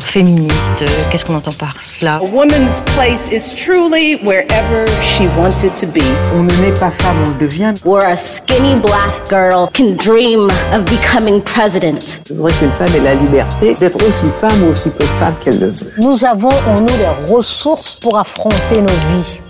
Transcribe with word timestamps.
Féministe, 0.00 0.84
qu'est-ce 1.10 1.24
qu'on 1.24 1.34
entend 1.34 1.52
par 1.52 1.82
cela 1.82 2.16
A 2.16 2.24
woman's 2.30 2.80
place 2.94 3.30
is 3.32 3.54
truly 3.54 4.16
wherever 4.24 4.86
she 5.02 5.22
wants 5.36 5.64
it 5.64 5.74
to 5.76 5.86
be. 5.86 6.02
On 6.34 6.42
ne 6.42 6.52
naît 6.62 6.78
pas 6.78 6.90
femme, 6.90 7.16
on 7.26 7.30
le 7.30 7.46
devient. 7.46 7.74
Where 7.84 8.06
a 8.06 8.16
skinny 8.16 8.80
black 8.80 9.28
girl 9.28 9.68
can 9.72 9.92
dream 9.96 10.48
of 10.72 10.84
becoming 10.84 11.40
president. 11.42 12.00
C'est 12.26 12.36
vrai 12.36 12.52
qu'une 12.58 12.70
femme 12.72 12.94
ait 12.96 13.04
la 13.04 13.14
liberté 13.14 13.74
d'être 13.74 13.96
aussi 13.96 14.26
femme 14.40 14.62
ou 14.64 14.72
aussi 14.72 14.90
peu 14.90 15.04
de 15.04 15.10
femme 15.18 15.34
qu'elle 15.42 15.58
le 15.58 15.70
veut. 15.70 15.92
Nous 15.98 16.24
avons 16.24 16.50
en 16.66 16.80
nous 16.80 16.86
les 16.86 17.32
ressources 17.32 17.98
pour 18.00 18.18
affronter 18.18 18.80
nos 18.80 18.88
vies. 18.88 19.40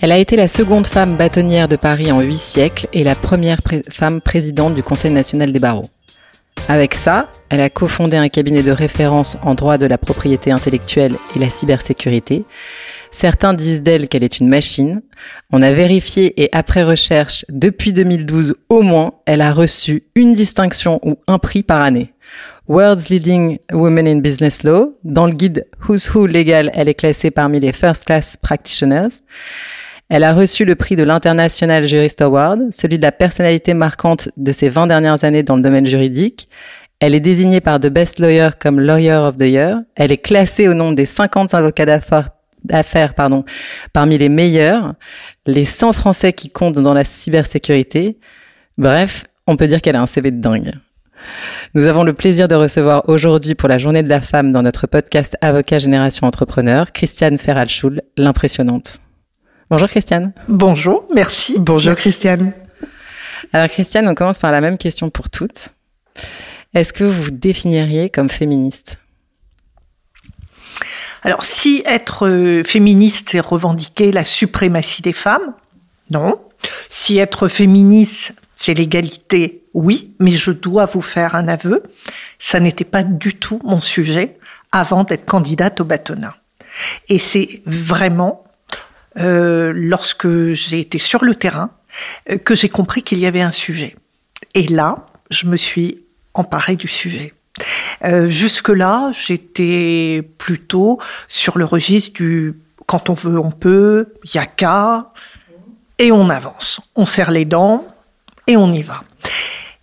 Elle 0.00 0.10
a 0.10 0.18
été 0.18 0.34
la 0.34 0.48
seconde 0.48 0.88
femme 0.88 1.16
bâtonnière 1.16 1.68
de 1.68 1.76
Paris 1.76 2.10
en 2.10 2.20
huit 2.20 2.38
siècles 2.38 2.88
et 2.92 3.04
la 3.04 3.14
première 3.14 3.62
pré 3.62 3.82
femme 3.88 4.20
présidente 4.20 4.74
du 4.74 4.82
Conseil 4.82 5.12
national 5.12 5.52
des 5.52 5.60
barreaux. 5.60 5.86
Avec 6.68 6.94
ça, 6.94 7.30
elle 7.48 7.60
a 7.60 7.70
cofondé 7.70 8.16
un 8.16 8.28
cabinet 8.28 8.62
de 8.62 8.70
référence 8.70 9.36
en 9.42 9.54
droit 9.54 9.78
de 9.78 9.86
la 9.86 9.98
propriété 9.98 10.50
intellectuelle 10.52 11.14
et 11.34 11.38
la 11.38 11.50
cybersécurité. 11.50 12.44
Certains 13.10 13.52
disent 13.52 13.82
d'elle 13.82 14.08
qu'elle 14.08 14.24
est 14.24 14.38
une 14.38 14.48
machine. 14.48 15.02
On 15.52 15.60
a 15.60 15.72
vérifié 15.72 16.42
et 16.42 16.48
après 16.52 16.82
recherche, 16.82 17.44
depuis 17.50 17.92
2012 17.92 18.54
au 18.70 18.82
moins, 18.82 19.12
elle 19.26 19.42
a 19.42 19.52
reçu 19.52 20.04
une 20.14 20.34
distinction 20.34 20.98
ou 21.02 21.18
un 21.26 21.38
prix 21.38 21.62
par 21.62 21.82
année. 21.82 22.14
World's 22.68 23.10
Leading 23.10 23.58
Women 23.72 24.06
in 24.06 24.18
Business 24.20 24.62
Law. 24.62 24.96
Dans 25.04 25.26
le 25.26 25.32
guide 25.32 25.66
Who's 25.86 26.14
Who 26.14 26.26
Legal, 26.26 26.70
elle 26.74 26.88
est 26.88 26.94
classée 26.94 27.30
parmi 27.30 27.60
les 27.60 27.72
First 27.72 28.04
Class 28.04 28.38
Practitioners. 28.40 29.08
Elle 30.14 30.24
a 30.24 30.34
reçu 30.34 30.66
le 30.66 30.74
prix 30.74 30.94
de 30.94 31.04
l'International 31.04 31.88
Jurist 31.88 32.20
Award, 32.20 32.68
celui 32.70 32.98
de 32.98 33.02
la 33.02 33.12
personnalité 33.12 33.72
marquante 33.72 34.28
de 34.36 34.52
ces 34.52 34.68
20 34.68 34.88
dernières 34.88 35.24
années 35.24 35.42
dans 35.42 35.56
le 35.56 35.62
domaine 35.62 35.86
juridique. 35.86 36.50
Elle 37.00 37.14
est 37.14 37.20
désignée 37.20 37.62
par 37.62 37.80
The 37.80 37.86
Best 37.86 38.18
Lawyer 38.18 38.50
comme 38.60 38.78
Lawyer 38.78 39.14
of 39.14 39.38
the 39.38 39.44
Year. 39.44 39.78
Elle 39.96 40.12
est 40.12 40.18
classée 40.18 40.68
au 40.68 40.74
nom 40.74 40.92
des 40.92 41.06
50 41.06 41.54
avocats 41.54 41.86
d'affaires 41.86 43.14
pardon, 43.14 43.46
parmi 43.94 44.18
les 44.18 44.28
meilleurs, 44.28 44.92
les 45.46 45.64
100 45.64 45.94
Français 45.94 46.34
qui 46.34 46.50
comptent 46.50 46.78
dans 46.78 46.92
la 46.92 47.06
cybersécurité. 47.06 48.18
Bref, 48.76 49.24
on 49.46 49.56
peut 49.56 49.66
dire 49.66 49.80
qu'elle 49.80 49.96
a 49.96 50.02
un 50.02 50.06
CV 50.06 50.30
de 50.30 50.42
dingue. 50.42 50.72
Nous 51.72 51.84
avons 51.84 52.04
le 52.04 52.12
plaisir 52.12 52.48
de 52.48 52.54
recevoir 52.54 53.08
aujourd'hui 53.08 53.54
pour 53.54 53.70
la 53.70 53.78
journée 53.78 54.02
de 54.02 54.10
la 54.10 54.20
femme 54.20 54.52
dans 54.52 54.62
notre 54.62 54.86
podcast 54.86 55.38
Avocat 55.40 55.78
Génération 55.78 56.26
Entrepreneur, 56.26 56.92
Christiane 56.92 57.38
Ferralschul, 57.38 58.02
l'impressionnante. 58.18 58.98
Bonjour 59.72 59.88
Christiane. 59.88 60.34
Bonjour, 60.48 61.08
merci. 61.14 61.58
Bonjour 61.58 61.92
merci. 61.92 62.02
Christiane. 62.02 62.52
Alors 63.54 63.70
Christiane, 63.70 64.06
on 64.06 64.14
commence 64.14 64.38
par 64.38 64.52
la 64.52 64.60
même 64.60 64.76
question 64.76 65.08
pour 65.08 65.30
toutes. 65.30 65.70
Est-ce 66.74 66.92
que 66.92 67.04
vous 67.04 67.22
vous 67.22 67.30
définiriez 67.30 68.10
comme 68.10 68.28
féministe? 68.28 68.98
Alors 71.22 71.42
si 71.42 71.82
être 71.86 72.28
euh, 72.28 72.62
féministe, 72.62 73.30
c'est 73.30 73.40
revendiquer 73.40 74.12
la 74.12 74.24
suprématie 74.24 75.00
des 75.00 75.14
femmes, 75.14 75.54
non. 76.10 76.38
Si 76.90 77.16
être 77.16 77.48
féministe, 77.48 78.34
c'est 78.56 78.74
l'égalité, 78.74 79.64
oui, 79.72 80.14
mais 80.18 80.32
je 80.32 80.50
dois 80.50 80.84
vous 80.84 81.00
faire 81.00 81.34
un 81.34 81.48
aveu, 81.48 81.82
ça 82.38 82.60
n'était 82.60 82.84
pas 82.84 83.04
du 83.04 83.32
tout 83.32 83.58
mon 83.64 83.80
sujet 83.80 84.36
avant 84.70 85.04
d'être 85.04 85.24
candidate 85.24 85.80
au 85.80 85.84
bâtonnat. 85.84 86.36
Et 87.08 87.16
c'est 87.16 87.62
vraiment 87.64 88.41
euh, 89.18 89.72
lorsque 89.74 90.52
j'ai 90.52 90.80
été 90.80 90.98
sur 90.98 91.24
le 91.24 91.34
terrain, 91.34 91.70
euh, 92.30 92.38
que 92.38 92.54
j'ai 92.54 92.68
compris 92.68 93.02
qu'il 93.02 93.18
y 93.18 93.26
avait 93.26 93.42
un 93.42 93.52
sujet. 93.52 93.96
Et 94.54 94.66
là, 94.66 95.06
je 95.30 95.46
me 95.46 95.56
suis 95.56 96.02
emparée 96.34 96.76
du 96.76 96.88
sujet. 96.88 97.34
Euh, 98.04 98.28
Jusque-là, 98.28 99.10
j'étais 99.12 100.22
plutôt 100.38 100.98
sur 101.28 101.58
le 101.58 101.64
registre 101.64 102.14
du 102.14 102.54
quand 102.86 103.10
on 103.10 103.14
veut, 103.14 103.38
on 103.38 103.50
peut, 103.50 104.12
il 104.24 104.34
y 104.34 104.38
a 104.38 104.46
qu'à, 104.46 105.12
et 105.98 106.10
on 106.10 106.28
avance. 106.28 106.80
On 106.96 107.06
serre 107.06 107.30
les 107.30 107.44
dents 107.44 107.86
et 108.46 108.56
on 108.56 108.72
y 108.72 108.82
va. 108.82 109.02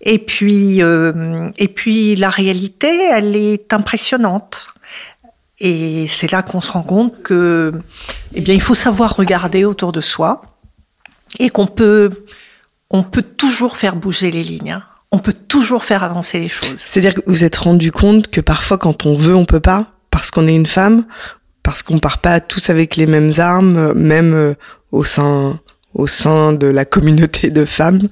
Et 0.02 0.20
puis, 0.20 0.80
et 0.80 1.68
puis 1.70 2.16
la 2.16 2.30
réalité, 2.30 3.10
elle 3.12 3.36
est 3.36 3.74
impressionnante. 3.74 4.68
Et 5.62 6.08
c'est 6.08 6.32
là 6.32 6.42
qu'on 6.42 6.62
se 6.62 6.72
rend 6.72 6.84
compte 6.84 7.22
que, 7.22 7.74
eh 8.34 8.42
bien, 8.42 8.54
il 8.54 8.62
faut 8.62 8.76
savoir 8.76 9.16
regarder 9.16 9.66
autour 9.66 9.92
de 9.92 10.02
soi 10.02 10.42
et 11.38 11.50
qu'on 11.50 11.68
peut, 11.68 12.10
on 12.90 13.04
peut 13.04 13.22
toujours 13.22 13.76
faire 13.76 13.96
bouger 13.96 14.32
les 14.32 14.44
lignes. 14.44 14.72
Hein. 14.72 14.84
On 15.12 15.20
peut 15.20 15.34
toujours 15.34 15.84
faire 15.84 16.04
avancer 16.04 16.40
les 16.40 16.48
choses. 16.48 16.78
C'est-à-dire 16.78 17.16
que 17.16 17.22
vous 17.26 17.44
êtes 17.44 17.58
rendu 17.58 17.92
compte 17.92 18.28
que 18.28 18.42
parfois, 18.42 18.78
quand 18.78 19.06
on 19.06 19.16
veut, 19.16 19.36
on 19.36 19.46
peut 19.46 19.60
pas, 19.60 19.92
parce 20.12 20.32
qu'on 20.32 20.48
est 20.48 20.56
une 20.56 20.66
femme, 20.66 21.06
parce 21.64 21.84
qu'on 21.84 22.00
part 22.00 22.20
pas 22.20 22.40
tous 22.40 22.70
avec 22.70 22.96
les 22.96 23.06
mêmes 23.06 23.34
armes, 23.38 23.94
même 23.94 24.34
euh, 24.34 24.54
au 24.92 25.04
sein, 25.04 25.60
au 25.94 26.08
sein 26.08 26.54
de 26.54 26.68
la 26.68 26.86
communauté 26.86 27.50
de 27.50 27.66
femmes. 27.66 28.08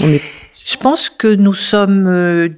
On 0.00 0.08
est. 0.08 0.22
Je 0.64 0.76
pense 0.76 1.08
que 1.08 1.34
nous 1.34 1.54
sommes 1.54 2.06
euh, 2.06 2.48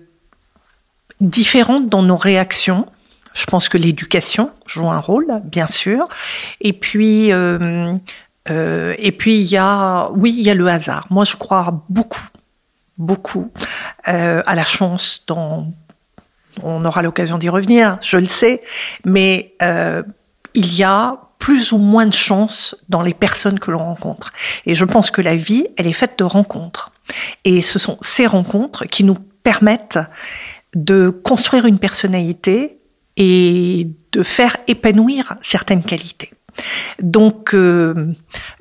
différentes 1.20 1.88
dans 1.88 2.02
nos 2.02 2.16
réactions 2.16 2.86
je 3.34 3.44
pense 3.46 3.68
que 3.68 3.76
l'éducation 3.76 4.50
joue 4.66 4.88
un 4.88 5.00
rôle, 5.00 5.42
bien 5.44 5.68
sûr. 5.68 6.08
Et 6.60 6.72
puis, 6.72 7.32
euh, 7.32 7.94
euh, 8.48 8.94
et 8.98 9.12
puis 9.12 9.40
il 9.40 9.46
y 9.46 9.56
a, 9.56 10.10
oui, 10.12 10.34
il 10.36 10.44
y 10.44 10.50
a 10.50 10.54
le 10.54 10.68
hasard. 10.68 11.06
Moi, 11.10 11.24
je 11.24 11.36
crois 11.36 11.84
beaucoup, 11.88 12.26
beaucoup 12.96 13.50
euh, 14.08 14.42
à 14.46 14.54
la 14.54 14.64
chance. 14.64 15.22
Dans, 15.26 15.66
on 16.62 16.84
aura 16.84 17.02
l'occasion 17.02 17.38
d'y 17.38 17.48
revenir, 17.48 17.98
je 18.00 18.18
le 18.18 18.26
sais, 18.26 18.62
mais 19.04 19.54
euh, 19.62 20.02
il 20.54 20.74
y 20.74 20.84
a 20.84 21.18
plus 21.38 21.72
ou 21.72 21.78
moins 21.78 22.06
de 22.06 22.12
chance 22.14 22.76
dans 22.88 23.02
les 23.02 23.12
personnes 23.12 23.58
que 23.58 23.70
l'on 23.70 23.78
rencontre. 23.78 24.32
Et 24.64 24.74
je 24.74 24.84
pense 24.84 25.10
que 25.10 25.20
la 25.20 25.34
vie, 25.34 25.66
elle 25.76 25.86
est 25.86 25.92
faite 25.92 26.18
de 26.18 26.24
rencontres. 26.24 26.92
Et 27.44 27.60
ce 27.60 27.78
sont 27.78 27.98
ces 28.00 28.26
rencontres 28.26 28.86
qui 28.86 29.04
nous 29.04 29.16
permettent 29.42 29.98
de 30.74 31.10
construire 31.10 31.66
une 31.66 31.78
personnalité 31.78 32.78
et 33.16 33.88
de 34.12 34.22
faire 34.22 34.56
épanouir 34.66 35.36
certaines 35.42 35.82
qualités. 35.82 36.30
Donc, 37.00 37.54
euh, 37.54 38.12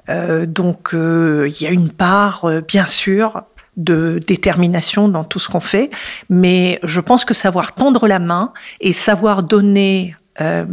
euh, 0.10 0.46
donc 0.46 0.94
euh, 0.94 1.48
il 1.50 1.62
y 1.62 1.68
a 1.68 1.72
une 1.72 1.90
part, 1.90 2.46
euh, 2.46 2.62
bien 2.62 2.88
sûr, 2.88 3.44
de 3.78 4.20
détermination 4.26 5.10
dans 5.10 5.24
tout 5.24 5.40
ce 5.40 5.50
qu'on 5.50 5.60
fait, 5.60 5.90
mais 6.30 6.80
je 6.84 7.02
pense 7.02 7.26
que 7.26 7.34
savoir 7.34 7.74
tendre 7.74 8.08
la 8.08 8.20
main 8.20 8.54
et 8.82 8.94
savoir 8.94 9.42
donner 9.42 10.16
euh, 10.42 10.66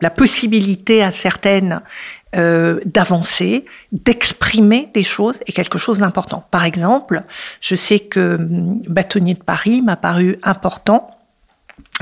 la 0.00 0.10
possibilité 0.10 1.02
à 1.02 1.10
certaines 1.10 1.80
d'avancer, 2.32 3.64
d'exprimer 3.90 4.88
des 4.94 5.02
choses 5.02 5.40
est 5.48 5.52
quelque 5.52 5.78
chose 5.78 5.98
d'important. 5.98 6.44
Par 6.52 6.64
exemple, 6.64 7.24
je 7.60 7.74
sais 7.74 7.98
que 7.98 8.36
hum, 8.36 8.80
Bâtonnier 8.86 9.34
de 9.34 9.42
Paris 9.42 9.82
m'a 9.82 9.96
paru 9.96 10.38
important 10.44 11.19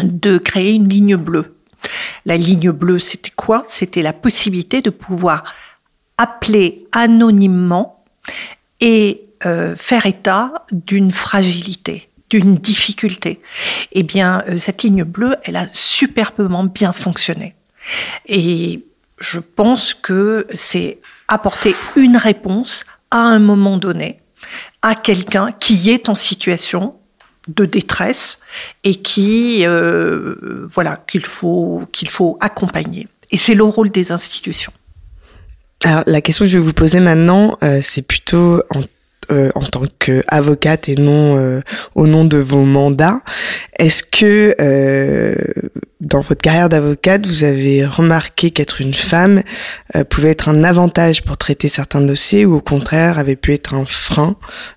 de 0.02 0.38
créer 0.38 0.74
une 0.74 0.88
ligne 0.88 1.16
bleue. 1.16 1.56
La 2.26 2.36
ligne 2.36 2.70
bleue, 2.70 2.98
c'était 2.98 3.30
quoi? 3.30 3.64
C'était 3.68 4.02
la 4.02 4.12
possibilité 4.12 4.82
de 4.82 4.90
pouvoir 4.90 5.44
appeler 6.16 6.86
anonymement 6.92 8.04
et 8.80 9.22
euh, 9.46 9.76
faire 9.76 10.06
état 10.06 10.66
d'une 10.72 11.12
fragilité, 11.12 12.08
d'une 12.28 12.56
difficulté. 12.56 13.40
Eh 13.92 14.02
bien, 14.02 14.42
euh, 14.48 14.56
cette 14.56 14.82
ligne 14.82 15.04
bleue, 15.04 15.36
elle 15.44 15.56
a 15.56 15.66
superbement 15.72 16.64
bien 16.64 16.92
fonctionné. 16.92 17.54
Et 18.26 18.84
je 19.18 19.38
pense 19.38 19.94
que 19.94 20.46
c'est 20.52 20.98
apporter 21.28 21.74
une 21.96 22.16
réponse 22.16 22.84
à 23.10 23.20
un 23.20 23.38
moment 23.38 23.78
donné 23.78 24.20
à 24.82 24.94
quelqu'un 24.94 25.52
qui 25.52 25.90
est 25.90 26.08
en 26.08 26.14
situation 26.14 26.97
de 27.48 27.64
détresse 27.64 28.38
et 28.84 28.94
qui 28.94 29.66
euh, 29.66 30.66
voilà 30.70 31.02
qu'il 31.06 31.24
faut 31.24 31.82
qu'il 31.92 32.10
faut 32.10 32.36
accompagner 32.40 33.08
et 33.30 33.36
c'est 33.36 33.54
le 33.54 33.64
rôle 33.64 33.90
des 33.90 34.12
institutions. 34.12 34.72
Alors 35.84 36.02
la 36.06 36.20
question 36.20 36.44
que 36.44 36.50
je 36.50 36.58
vais 36.58 36.64
vous 36.64 36.72
poser 36.72 37.00
maintenant, 37.00 37.56
euh, 37.62 37.80
c'est 37.82 38.02
plutôt 38.02 38.62
en 38.70 38.80
euh, 39.30 39.50
en 39.54 39.62
tant 39.62 39.82
qu'avocate 39.98 40.88
et 40.88 40.94
non 40.94 41.36
euh, 41.36 41.60
au 41.94 42.06
nom 42.06 42.24
de 42.24 42.38
vos 42.38 42.64
mandats. 42.64 43.20
Est-ce 43.78 44.02
que 44.02 44.54
euh, 44.60 45.34
dans 46.00 46.20
votre 46.20 46.40
carrière 46.40 46.68
d'avocate, 46.68 47.26
vous 47.26 47.44
avez 47.44 47.84
remarqué 47.84 48.50
qu'être 48.50 48.80
une 48.80 48.94
femme 48.94 49.42
euh, 49.96 50.04
pouvait 50.04 50.30
être 50.30 50.48
un 50.48 50.64
avantage 50.64 51.22
pour 51.24 51.36
traiter 51.36 51.68
certains 51.68 52.00
dossiers 52.00 52.46
ou 52.46 52.56
au 52.56 52.60
contraire 52.60 53.18
avait 53.18 53.36
pu 53.36 53.52
être 53.52 53.74
un 53.74 53.84
frein 53.86 54.36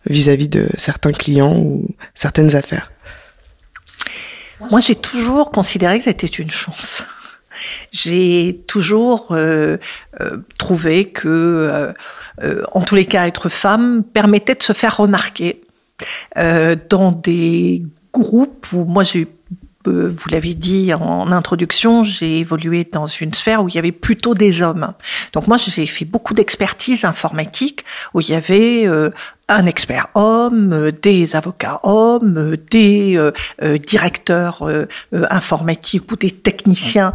vis-à-vis 0.09 0.47
-vis 0.47 0.49
de 0.49 0.69
certains 0.77 1.11
clients 1.11 1.55
ou 1.57 1.87
certaines 2.13 2.55
affaires? 2.55 2.91
Moi, 4.69 4.79
j'ai 4.79 4.95
toujours 4.95 5.51
considéré 5.51 5.97
que 5.97 6.05
c'était 6.05 6.27
une 6.27 6.51
chance. 6.51 7.05
J'ai 7.91 8.61
toujours 8.67 9.29
euh, 9.31 9.77
euh, 10.19 10.37
trouvé 10.57 11.09
que, 11.11 11.27
euh, 11.27 11.93
euh, 12.43 12.63
en 12.71 12.81
tous 12.81 12.95
les 12.95 13.05
cas, 13.05 13.27
être 13.27 13.49
femme 13.49 14.03
permettait 14.03 14.55
de 14.55 14.63
se 14.63 14.73
faire 14.73 14.97
remarquer 14.97 15.61
euh, 16.37 16.75
dans 16.89 17.11
des 17.11 17.83
groupes 18.13 18.67
où 18.73 18.85
moi 18.85 19.03
j'ai 19.03 19.27
euh, 19.87 20.11
vous 20.15 20.29
l'avez 20.29 20.53
dit 20.53 20.93
en 20.93 21.31
introduction, 21.31 22.03
j'ai 22.03 22.39
évolué 22.39 22.87
dans 22.89 23.05
une 23.05 23.33
sphère 23.33 23.63
où 23.63 23.69
il 23.69 23.75
y 23.75 23.79
avait 23.79 23.91
plutôt 23.91 24.33
des 24.33 24.61
hommes. 24.61 24.93
Donc 25.33 25.47
moi, 25.47 25.57
j'ai 25.57 25.85
fait 25.85 26.05
beaucoup 26.05 26.33
d'expertise 26.33 27.05
informatique 27.05 27.85
où 28.13 28.21
il 28.21 28.29
y 28.29 28.35
avait 28.35 28.85
euh, 28.85 29.09
un 29.47 29.65
expert 29.65 30.07
homme, 30.15 30.73
euh, 30.73 30.91
des 30.91 31.35
avocats 31.35 31.79
hommes, 31.83 32.55
des 32.69 33.31
directeurs 33.87 34.67
informatiques 35.29 36.11
ou 36.11 36.15
des 36.15 36.31
techniciens 36.31 37.13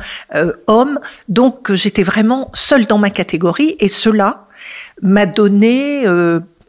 hommes. 0.67 0.99
Donc 1.29 1.73
j'étais 1.73 2.03
vraiment 2.03 2.51
seule 2.55 2.87
dans 2.87 2.99
ma 2.99 3.11
catégorie 3.11 3.77
et 3.81 3.89
cela 3.89 4.46
m'a 5.03 5.27
donné 5.27 6.05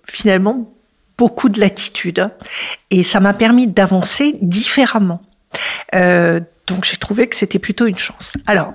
finalement 0.07 0.73
beaucoup 1.17 1.49
de 1.49 1.59
latitude 1.59 2.29
et 2.91 3.03
ça 3.03 3.19
m'a 3.19 3.33
permis 3.33 3.67
d'avancer 3.67 4.37
différemment. 4.41 5.21
Euh, 5.95 6.39
donc 6.67 6.85
j'ai 6.85 6.97
trouvé 6.97 7.27
que 7.27 7.35
c'était 7.35 7.59
plutôt 7.59 7.87
une 7.87 7.97
chance. 7.97 8.33
Alors 8.45 8.73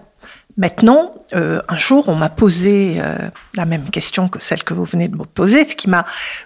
maintenant, 0.56 1.14
euh, 1.34 1.62
un 1.68 1.76
jour, 1.76 2.08
on 2.08 2.14
m'a 2.14 2.28
posé 2.28 2.96
euh, 2.98 3.16
la 3.56 3.64
même 3.64 3.90
question 3.90 4.28
que 4.28 4.40
celle 4.40 4.64
que 4.64 4.74
vous 4.74 4.84
venez 4.84 5.08
de 5.08 5.16
me 5.16 5.24
poser, 5.24 5.68
ce 5.68 5.76
qui 5.76 5.88
m'a 5.88 6.04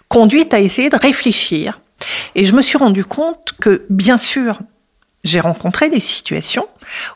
conduite 0.09 0.53
à 0.53 0.61
essayer 0.61 0.91
de 0.91 0.97
réfléchir. 0.97 1.81
Et 2.35 2.45
je 2.45 2.55
me 2.55 2.61
suis 2.61 2.77
rendu 2.77 3.05
compte 3.05 3.55
que, 3.59 3.87
bien 3.89 4.19
sûr, 4.19 4.61
j'ai 5.25 5.41
rencontré 5.41 5.89
des 5.89 5.99
situations 5.99 6.69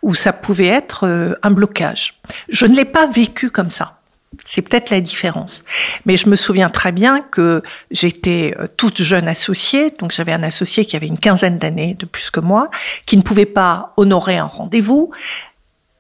où 0.03 0.15
ça 0.15 0.33
pouvait 0.33 0.67
être 0.69 1.37
un 1.43 1.51
blocage. 1.51 2.19
Je 2.49 2.65
ne 2.65 2.75
l'ai 2.75 2.87
pas 2.87 3.07
vécu 3.07 3.51
comme 3.51 3.69
ça. 3.69 4.00
C'est 4.45 4.63
peut-être 4.63 4.91
la 4.91 5.01
différence. 5.01 5.65
Mais 6.07 6.17
je 6.17 6.29
me 6.29 6.37
souviens 6.37 6.71
très 6.71 6.93
bien 6.93 7.21
que 7.21 7.63
j'étais 7.91 8.55
euh, 8.59 8.69
toute 8.77 9.03
jeune 9.03 9.27
associée, 9.27 9.91
donc 9.99 10.13
j'avais 10.13 10.33
un 10.33 10.45
associé 10.45 10.85
qui 10.85 10.95
avait 10.95 11.09
une 11.09 11.19
quinzaine 11.19 11.59
d'années 11.59 11.95
de 11.95 12.07
plus 12.07 12.31
que 12.31 12.39
moi, 12.39 12.71
qui 13.07 13.17
ne 13.17 13.23
pouvait 13.23 13.45
pas 13.45 13.93
honorer 13.97 14.39
un 14.39 14.45
rendez-vous, 14.45 15.11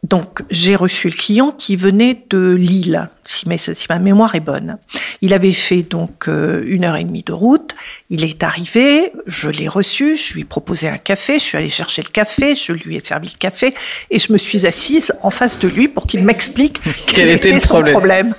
donc 0.02 0.40
j'ai 0.50 0.76
reçu 0.76 1.08
le 1.08 1.14
client 1.14 1.52
qui 1.52 1.76
venait 1.76 2.24
de 2.30 2.52
Lille, 2.52 3.10
si, 3.24 3.44
ma 3.46 3.98
mémoire 3.98 4.34
est 4.34 4.40
bonne. 4.40 4.78
Il 5.20 5.34
avait 5.34 5.52
fait 5.52 5.82
donc 5.82 6.26
euh, 6.26 6.62
une 6.66 6.84
heure 6.84 6.96
et 6.96 7.04
demie 7.04 7.22
de 7.22 7.34
route. 7.34 7.74
Il 8.08 8.24
est 8.24 8.42
arrivé, 8.42 9.12
je 9.26 9.50
l'ai 9.50 9.68
reçu, 9.68 10.16
je 10.16 10.34
lui 10.34 10.40
ai 10.40 10.44
proposé 10.44 10.88
un 10.88 10.96
café, 10.96 11.38
je 11.38 11.44
suis 11.44 11.58
allée 11.58 11.68
chercher 11.68 12.02
le 12.02 12.08
café, 12.08 12.54
je 12.54 12.72
lui 12.72 12.96
ai 12.96 13.00
servi 13.00 13.28
le 13.28 13.38
café 13.38 13.74
et 14.10 14.18
je 14.18 14.32
me 14.32 14.38
suis 14.38 14.66
assise 14.66 15.12
en 15.22 15.30
face 15.30 15.58
de 15.58 15.68
lui 15.68 15.88
pour 15.88 16.06
qu'il 16.06 16.24
m'explique 16.24 16.80
quel, 17.06 17.28
était, 17.28 17.52
le 17.52 17.60
son 17.60 17.82
problème. 17.82 18.34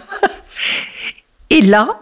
et 1.52 1.62
là, 1.62 2.00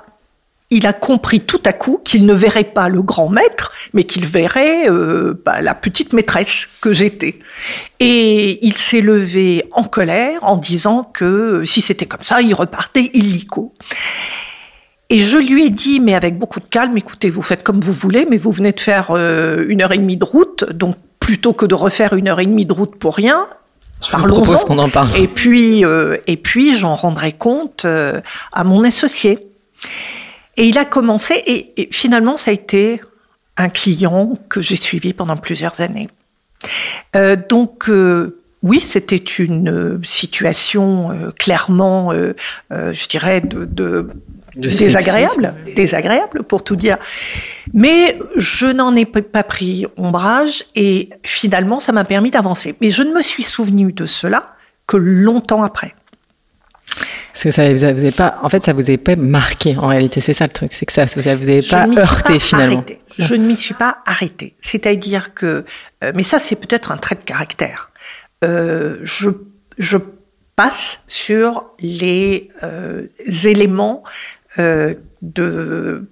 il 0.71 0.85
a 0.85 0.93
compris 0.93 1.39
tout 1.41 1.61
à 1.65 1.73
coup 1.73 1.99
qu'il 2.03 2.25
ne 2.25 2.33
verrait 2.33 2.63
pas 2.63 2.89
le 2.89 3.01
grand 3.01 3.27
maître, 3.27 3.71
mais 3.93 4.03
qu'il 4.03 4.25
verrait 4.25 4.89
euh, 4.89 5.33
bah, 5.43 5.61
la 5.61 5.73
petite 5.73 6.13
maîtresse 6.13 6.67
que 6.79 6.93
j'étais. 6.93 7.39
Et 7.99 8.63
il 8.65 8.73
s'est 8.77 9.01
levé 9.01 9.65
en 9.71 9.83
colère 9.83 10.43
en 10.43 10.57
disant 10.57 11.03
que 11.03 11.25
euh, 11.25 11.65
si 11.65 11.81
c'était 11.81 12.05
comme 12.05 12.21
ça, 12.21 12.41
il 12.41 12.53
repartait 12.53 13.09
illico. 13.13 13.73
Et 15.09 15.17
je 15.17 15.39
lui 15.39 15.65
ai 15.65 15.69
dit, 15.71 15.99
mais 15.99 16.13
avec 16.13 16.37
beaucoup 16.37 16.59
de 16.59 16.67
calme, 16.69 16.95
écoutez, 16.95 17.31
vous 17.31 17.41
faites 17.41 17.63
comme 17.63 17.79
vous 17.79 17.93
voulez, 17.93 18.27
mais 18.29 18.37
vous 18.37 18.51
venez 18.51 18.71
de 18.71 18.79
faire 18.79 19.09
euh, 19.09 19.65
une 19.67 19.81
heure 19.81 19.91
et 19.91 19.97
demie 19.97 20.17
de 20.17 20.25
route, 20.25 20.65
donc 20.71 20.95
plutôt 21.19 21.53
que 21.53 21.65
de 21.65 21.73
refaire 21.73 22.13
une 22.13 22.27
heure 22.27 22.39
et 22.39 22.45
demie 22.45 22.67
de 22.67 22.73
route 22.73 22.95
pour 22.95 23.15
rien, 23.15 23.47
parlons-en. 24.11 24.57
qu'on 24.57 24.77
en 24.77 24.89
parle. 24.89 25.09
Et 25.17 25.27
puis, 25.27 25.83
et 26.27 26.37
puis, 26.37 26.75
j'en 26.75 26.95
rendrai 26.95 27.33
compte 27.33 27.85
à 27.85 28.63
mon 28.63 28.83
associé. 28.83 29.39
Et 30.59 30.67
il 30.67 30.77
a 30.77 30.83
commencé, 30.83 31.41
et, 31.47 31.87
finalement, 31.91 32.35
ça 32.35 32.51
a 32.51 32.53
été 32.53 32.99
un 33.55 33.69
client 33.69 34.33
que 34.49 34.59
j'ai 34.59 34.75
suivi 34.75 35.13
pendant 35.13 35.37
plusieurs 35.37 35.79
années. 35.79 36.09
Euh, 37.15 37.37
donc, 37.37 37.89
euh, 37.89 38.41
oui, 38.61 38.81
c'était 38.81 39.15
une 39.15 39.69
euh, 39.69 39.99
situation 40.03 41.31
clairement, 41.39 42.11
je 42.11 43.07
dirais, 43.07 43.39
de, 43.39 44.09
désagréable, 44.53 45.55
désagréable 45.75 46.43
pour 46.43 46.65
tout 46.65 46.75
dire. 46.75 46.97
Mais 47.73 48.17
je 48.35 48.67
n'en 48.67 48.93
ai 48.97 49.05
pas 49.05 49.43
pris 49.43 49.85
ombrage 49.95 50.65
et 50.75 51.09
finalement, 51.23 51.79
ça 51.79 51.93
m'a 51.93 52.03
permis 52.03 52.31
d'avancer. 52.31 52.75
Mais 52.81 52.89
je 52.89 53.03
ne 53.03 53.13
me 53.13 53.21
suis 53.21 53.43
souvenu 53.43 53.93
de 53.93 54.05
cela 54.05 54.55
que 54.87 54.97
longtemps 54.97 55.63
après. 55.63 55.95
Parce 57.33 57.43
que 57.43 57.51
ça 57.51 57.71
vous 57.71 57.83
avez 57.83 58.11
pas, 58.11 58.39
en 58.41 58.49
fait, 58.49 58.63
ça 58.63 58.73
vous 58.73 58.89
avait 58.89 58.97
pas 58.97 59.15
marqué 59.15 59.77
en 59.77 59.87
réalité. 59.87 60.21
C'est 60.21 60.33
ça 60.33 60.45
le 60.45 60.51
truc, 60.51 60.73
c'est 60.73 60.85
que 60.85 60.91
ça, 60.91 61.05
vous 61.05 61.27
avez 61.27 61.61
pas 61.61 61.87
heurté 61.87 62.39
finalement. 62.39 62.83
Je 63.17 63.35
ne 63.35 63.45
m'y 63.45 63.57
suis 63.57 63.73
pas 63.73 63.99
arrêtée. 64.05 64.55
C'est-à-dire 64.61 65.33
que, 65.33 65.65
euh, 66.03 66.11
mais 66.15 66.23
ça, 66.23 66.39
c'est 66.39 66.55
peut-être 66.55 66.91
un 66.91 66.97
trait 66.97 67.15
de 67.15 67.21
caractère. 67.21 67.91
Euh, 68.43 68.97
je, 69.03 69.29
je 69.77 69.97
passe 70.55 71.01
sur 71.07 71.65
les 71.79 72.49
euh, 72.63 73.07
éléments 73.43 74.03
de, 74.57 76.05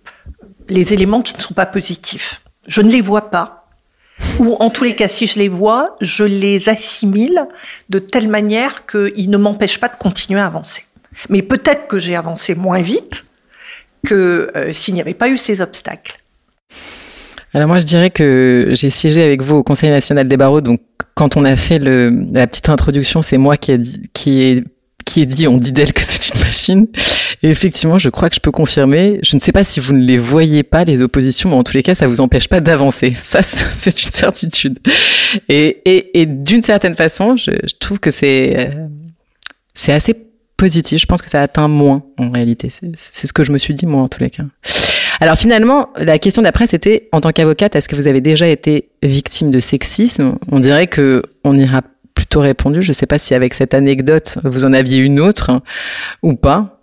les 0.69 0.93
éléments 0.93 1.21
qui 1.21 1.35
ne 1.35 1.41
sont 1.41 1.53
pas 1.53 1.65
positifs. 1.65 2.41
Je 2.67 2.81
ne 2.81 2.89
les 2.89 3.01
vois 3.01 3.29
pas. 3.29 3.56
Ou 4.39 4.55
en 4.59 4.69
tous 4.69 4.83
les 4.83 4.95
cas, 4.95 5.07
si 5.07 5.27
je 5.27 5.39
les 5.39 5.47
vois, 5.47 5.95
je 6.01 6.23
les 6.23 6.69
assimile 6.69 7.47
de 7.89 7.99
telle 7.99 8.27
manière 8.27 8.85
qu'ils 8.85 9.29
ne 9.29 9.37
m'empêchent 9.37 9.79
pas 9.79 9.89
de 9.89 9.97
continuer 9.97 10.39
à 10.39 10.47
avancer. 10.47 10.83
Mais 11.29 11.41
peut-être 11.41 11.87
que 11.87 11.97
j'ai 11.97 12.15
avancé 12.15 12.55
moins 12.55 12.81
vite 12.81 13.25
que 14.05 14.51
euh, 14.55 14.71
s'il 14.71 14.93
n'y 14.93 15.01
avait 15.01 15.13
pas 15.13 15.29
eu 15.29 15.37
ces 15.37 15.61
obstacles. 15.61 16.19
Alors 17.53 17.67
moi, 17.67 17.79
je 17.79 17.85
dirais 17.85 18.09
que 18.09 18.69
j'ai 18.71 18.89
siégé 18.89 19.23
avec 19.23 19.41
vous 19.41 19.55
au 19.55 19.63
Conseil 19.63 19.89
national 19.89 20.27
des 20.27 20.37
barreaux. 20.37 20.61
Donc, 20.61 20.81
quand 21.15 21.37
on 21.37 21.45
a 21.45 21.55
fait 21.55 21.79
la 21.79 22.45
petite 22.45 22.69
introduction, 22.69 23.21
c'est 23.21 23.37
moi 23.37 23.57
qui 23.57 23.79
qui 24.13 24.41
ai 24.41 24.63
qui 25.07 25.21
est 25.21 25.25
dit, 25.25 25.47
on 25.47 25.57
dit 25.57 25.71
d'elle 25.71 25.93
que 25.93 26.01
c'est 26.01 26.35
une 26.35 26.41
machine. 26.41 26.87
Et 27.41 27.49
effectivement, 27.49 27.97
je 27.97 28.09
crois 28.09 28.29
que 28.29 28.35
je 28.35 28.41
peux 28.41 28.51
confirmer. 28.51 29.19
Je 29.23 29.35
ne 29.35 29.39
sais 29.39 29.53
pas 29.53 29.63
si 29.63 29.79
vous 29.79 29.93
ne 29.93 30.03
les 30.03 30.17
voyez 30.17 30.63
pas, 30.63 30.83
les 30.83 31.01
oppositions, 31.01 31.49
mais 31.49 31.55
en 31.55 31.63
tous 31.63 31.75
les 31.75 31.83
cas, 31.83 31.95
ça 31.95 32.07
vous 32.07 32.21
empêche 32.21 32.49
pas 32.49 32.59
d'avancer. 32.59 33.15
Ça, 33.21 33.41
c'est 33.41 34.03
une 34.03 34.11
certitude. 34.11 34.79
Et, 35.47 35.81
et, 35.85 36.21
et 36.21 36.25
d'une 36.25 36.61
certaine 36.61 36.95
façon, 36.95 37.37
je, 37.37 37.51
je 37.51 37.73
trouve 37.79 37.99
que 37.99 38.11
c'est, 38.11 38.55
euh, 38.57 38.87
c'est 39.73 39.93
assez 39.93 40.13
positif. 40.57 40.99
Je 40.99 41.05
pense 41.05 41.21
que 41.21 41.29
ça 41.29 41.41
atteint 41.41 41.67
moins, 41.67 42.03
en 42.17 42.31
réalité. 42.31 42.69
C'est 42.97 43.27
ce 43.27 43.33
que 43.33 43.43
je 43.43 43.51
me 43.51 43.57
suis 43.57 43.73
dit, 43.73 43.85
moi, 43.85 44.01
en 44.01 44.09
tous 44.09 44.21
les 44.21 44.29
cas. 44.29 44.43
Alors 45.19 45.37
finalement, 45.37 45.89
la 45.97 46.19
question 46.19 46.41
d'après, 46.41 46.67
c'était, 46.67 47.09
en 47.11 47.21
tant 47.21 47.31
qu'avocate, 47.31 47.75
est-ce 47.75 47.87
que 47.87 47.95
vous 47.95 48.07
avez 48.07 48.21
déjà 48.21 48.47
été 48.47 48.89
victime 49.01 49.51
de 49.51 49.59
sexisme? 49.59 50.35
On 50.51 50.59
dirait 50.59 50.87
que 50.87 51.23
on 51.43 51.57
ira 51.57 51.81
plutôt 52.17 52.39
répondu. 52.39 52.81
Je 52.81 52.89
ne 52.89 52.93
sais 52.93 53.05
pas 53.05 53.19
si 53.19 53.35
avec 53.35 53.53
cette 53.53 53.75
anecdote, 53.75 54.39
vous 54.43 54.65
en 54.65 54.73
aviez 54.73 54.97
une 54.97 55.19
autre 55.19 55.61
ou 56.23 56.33
pas. 56.33 56.79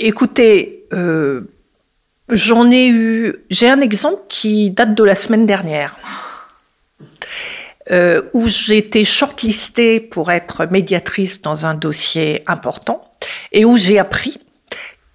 Écoutez, 0.00 0.84
euh, 0.92 1.42
j'en 2.28 2.68
ai 2.72 2.88
eu. 2.88 3.36
J'ai 3.50 3.68
un 3.68 3.80
exemple 3.80 4.22
qui 4.28 4.72
date 4.72 4.96
de 4.96 5.04
la 5.04 5.14
semaine 5.14 5.46
dernière. 5.46 5.96
Euh, 7.90 8.22
où 8.32 8.48
j'ai 8.48 8.78
été 8.78 9.04
shortlistée 9.04 10.00
pour 10.00 10.30
être 10.32 10.66
médiatrice 10.66 11.42
dans 11.42 11.66
un 11.66 11.74
dossier 11.74 12.42
important 12.46 13.12
et 13.50 13.64
où 13.64 13.76
j'ai 13.76 13.98
appris 13.98 14.38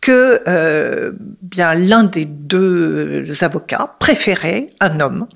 que 0.02 0.42
euh, 0.48 1.14
bien 1.42 1.74
l'un 1.76 2.04
des 2.04 2.26
deux 2.26 3.26
avocats 3.42 3.96
préférait 4.00 4.68
un 4.82 5.00
homme 5.00 5.28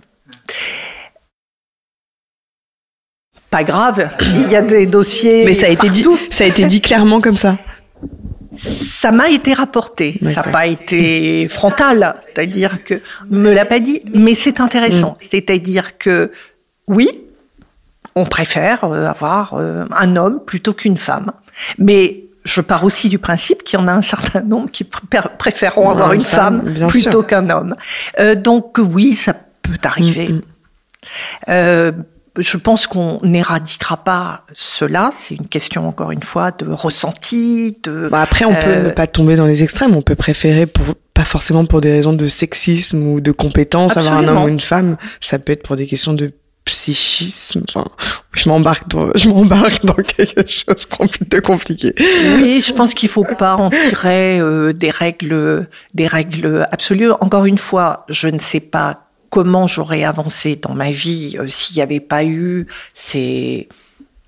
pas 3.52 3.64
grave, 3.66 4.10
il 4.22 4.50
y 4.50 4.56
a 4.56 4.62
des 4.62 4.88
dossiers. 4.88 5.46
Mais 5.46 5.54
ça 5.54 5.68
a 5.68 5.70
été 5.70 5.90
dit, 5.90 6.06
ça 6.32 6.46
a 6.46 6.48
été 6.48 6.66
dit 6.66 6.82
clairement 6.82 7.22
comme 7.22 7.38
ça. 7.38 7.58
Ça 8.58 9.12
m'a 9.12 9.30
été 9.30 9.54
rapporté, 9.54 10.20
ça 10.24 10.42
n'a 10.42 10.52
pas 10.52 10.68
été 10.68 11.48
frontal, 11.48 12.16
c'est-à-dire 12.28 12.84
que 12.84 13.02
me 13.30 13.52
l'a 13.54 13.66
pas 13.66 13.80
dit, 13.80 14.02
mais 14.14 14.36
c'est 14.36 14.60
intéressant, 14.60 15.12
mm. 15.12 15.26
c'est-à-dire 15.32 15.98
que 15.98 16.32
oui, 16.88 17.08
on 18.16 18.26
préfère 18.26 18.84
euh, 18.84 19.06
avoir 19.06 19.54
euh, 19.54 19.86
un 19.96 20.16
homme 20.18 20.44
plutôt 20.46 20.74
qu'une 20.74 20.98
femme, 20.98 21.32
mais 21.78 22.26
je 22.44 22.62
pars 22.62 22.84
aussi 22.84 23.08
du 23.08 23.20
principe 23.20 23.64
qu'il 23.64 23.80
y 23.80 23.82
en 23.82 23.88
a 23.88 23.94
un 23.94 24.02
certain 24.02 24.42
nombre 24.42 24.70
qui 24.70 24.84
préféreront 24.84 25.90
avoir 25.90 26.12
une 26.14 26.26
femme, 26.26 26.74
plutôt 26.90 27.24
qu'un 27.24 27.50
homme. 27.50 27.76
Euh, 28.20 28.36
donc 28.36 28.78
oui, 28.80 29.16
ça 29.16 29.34
peut 29.34 29.78
arriver. 29.84 30.28
Mm, 30.28 30.36
mm. 30.36 30.42
Euh, 31.50 31.92
je 32.38 32.58
pense 32.58 32.88
qu'on 32.88 33.20
n'éradiquera 33.24 33.98
pas 33.98 34.46
cela. 34.54 35.10
C'est 35.14 35.36
une 35.36 35.48
question, 35.48 35.88
encore 35.88 36.12
une 36.12 36.24
fois, 36.24 36.52
de 36.52 36.72
ressenti. 36.72 37.78
De, 37.84 38.08
bah 38.10 38.22
après, 38.22 38.46
on 38.46 38.54
peut 38.54 38.60
euh, 38.68 38.84
ne 38.84 38.90
pas 38.90 39.08
tomber 39.08 39.36
dans 39.36 39.46
les 39.46 39.64
extrêmes. 39.64 39.96
On 39.96 40.02
peut 40.02 40.16
préférer, 40.16 40.66
pour, 40.66 40.96
pas 41.14 41.26
forcément 41.26 41.66
pour 41.66 41.82
des 41.82 41.92
raisons 41.92 42.14
de 42.14 42.28
sexisme 42.28 43.04
ou 43.04 43.20
de 43.20 43.32
compétence, 43.32 43.98
avoir 43.98 44.18
un 44.18 44.28
homme 44.28 44.44
ou 44.44 44.48
une 44.48 44.62
femme. 44.62 44.98
Ça 45.20 45.40
peut 45.40 45.52
être 45.52 45.64
pour 45.64 45.76
des 45.76 45.88
questions 45.88 46.14
de 46.14 46.32
psychisme. 46.64 47.64
Enfin, 47.68 47.86
je 48.34 48.48
m'embarque 48.48 48.88
dans, 48.88 49.10
je 49.16 49.28
m'embarque 49.28 49.84
dans 49.84 49.94
quelque 50.18 50.50
chose 50.50 50.88
de 51.30 51.40
compliqué. 51.40 51.94
Oui, 52.38 52.62
je 52.66 52.72
pense 52.72 52.94
qu'il 52.94 53.10
faut 53.10 53.26
pas 53.26 53.56
en 53.56 53.70
tirer 53.70 54.40
euh, 54.40 54.72
des 54.72 54.90
règles, 54.90 55.68
des 55.94 56.08
règles 56.08 56.68
absolues. 56.72 57.12
Encore 57.12 57.46
une 57.46 57.58
fois, 57.58 58.06
je 58.10 58.30
ne 58.30 58.40
sais 58.40 58.62
pas 58.62 59.11
comment 59.32 59.66
j'aurais 59.66 60.04
avancé 60.04 60.56
dans 60.56 60.76
ma 60.76 60.92
vie 60.92 61.36
euh, 61.40 61.48
s'il 61.48 61.76
n'y 61.78 61.82
avait 61.82 62.00
pas 62.00 62.24
eu 62.24 62.68
ces 62.94 63.68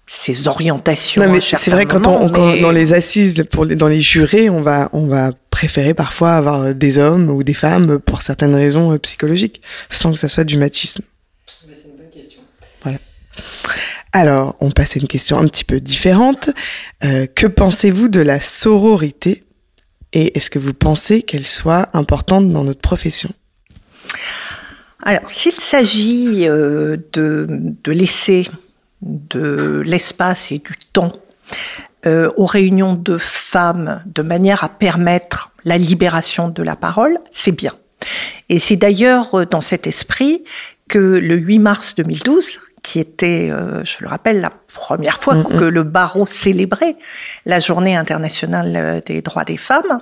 ces 0.08 0.48
orientations. 0.48 1.22
C'est 1.42 1.72
vrai 1.72 1.86
quand 1.86 2.06
on, 2.08 2.30
quand- 2.30 2.48
mais- 2.54 2.62
dans 2.62 2.72
les 2.72 2.94
assises 2.94 3.46
pour 3.52 3.66
les, 3.66 3.76
dans 3.76 3.88
les 3.88 4.02
jurés, 4.02 4.50
on 4.50 4.62
va 4.62 4.90
on 4.94 5.06
va 5.08 5.32
préférer 5.52 5.94
parfois 5.94 6.32
avoir 6.34 6.74
des 6.76 6.98
hommes 6.98 7.30
ou 7.30 7.44
des 7.44 7.54
femmes 7.54 8.00
pour 8.00 8.22
certaines 8.22 8.56
raisons 8.56 8.92
euh, 8.94 8.98
psychologiques, 9.00 9.62
sans 9.90 10.12
que 10.14 10.18
ça 10.20 10.28
soit 10.30 10.44
du 10.44 10.58
machisme. 10.58 11.02
Voilà. 12.84 13.00
Alors, 14.12 14.56
on 14.60 14.72
passe 14.72 14.98
à 14.98 15.00
une 15.00 15.08
question 15.08 15.40
un 15.40 15.48
petit 15.48 15.64
peu 15.66 15.80
différente. 15.80 16.50
Euh, 17.04 17.26
que 17.34 17.48
pensez-vous 17.48 18.10
de 18.10 18.20
la 18.20 18.40
sororité 18.42 19.44
et 20.12 20.38
est-ce 20.38 20.50
que 20.52 20.60
vous 20.60 20.74
pensez 20.74 21.24
qu'elle 21.24 21.46
soit 21.46 21.90
importante 21.94 22.52
dans 22.52 22.64
notre 22.64 22.82
profession? 22.82 23.32
Alors, 25.04 25.30
s'il 25.30 25.54
s'agit 25.54 26.48
euh, 26.48 26.98
de, 27.12 27.46
de 27.50 27.92
laisser 27.92 28.48
de 29.02 29.84
l'espace 29.86 30.52
et 30.52 30.60
du 30.60 30.74
temps 30.94 31.14
euh, 32.06 32.30
aux 32.36 32.46
réunions 32.46 32.96
de 32.96 33.18
femmes 33.18 34.02
de 34.06 34.22
manière 34.22 34.64
à 34.66 34.70
permettre 34.70 35.52
la 35.64 35.78
libération 35.78 36.50
de 36.50 36.62
la 36.62 36.76
parole, 36.76 37.18
c'est 37.32 37.54
bien. 37.54 37.74
Et 38.50 38.60
c'est 38.60 38.76
d'ailleurs 38.76 39.36
euh, 39.36 39.46
dans 39.46 39.62
cet 39.62 39.88
esprit 39.88 40.44
que 40.90 41.00
le 41.00 41.36
8 41.36 41.60
mars 41.60 41.96
2012, 41.96 42.60
qui 42.82 43.00
était, 43.00 43.50
euh, 43.52 43.86
je 43.86 43.98
le 44.02 44.10
rappelle, 44.10 44.42
la 44.42 44.52
première 44.74 45.22
fois 45.22 45.44
que 45.46 45.64
le 45.64 45.84
barreau 45.84 46.26
célébrait 46.26 46.98
la 47.46 47.62
journée 47.62 47.96
internationale 47.96 49.02
des 49.06 49.22
droits 49.22 49.46
des 49.46 49.56
femmes, 49.56 50.02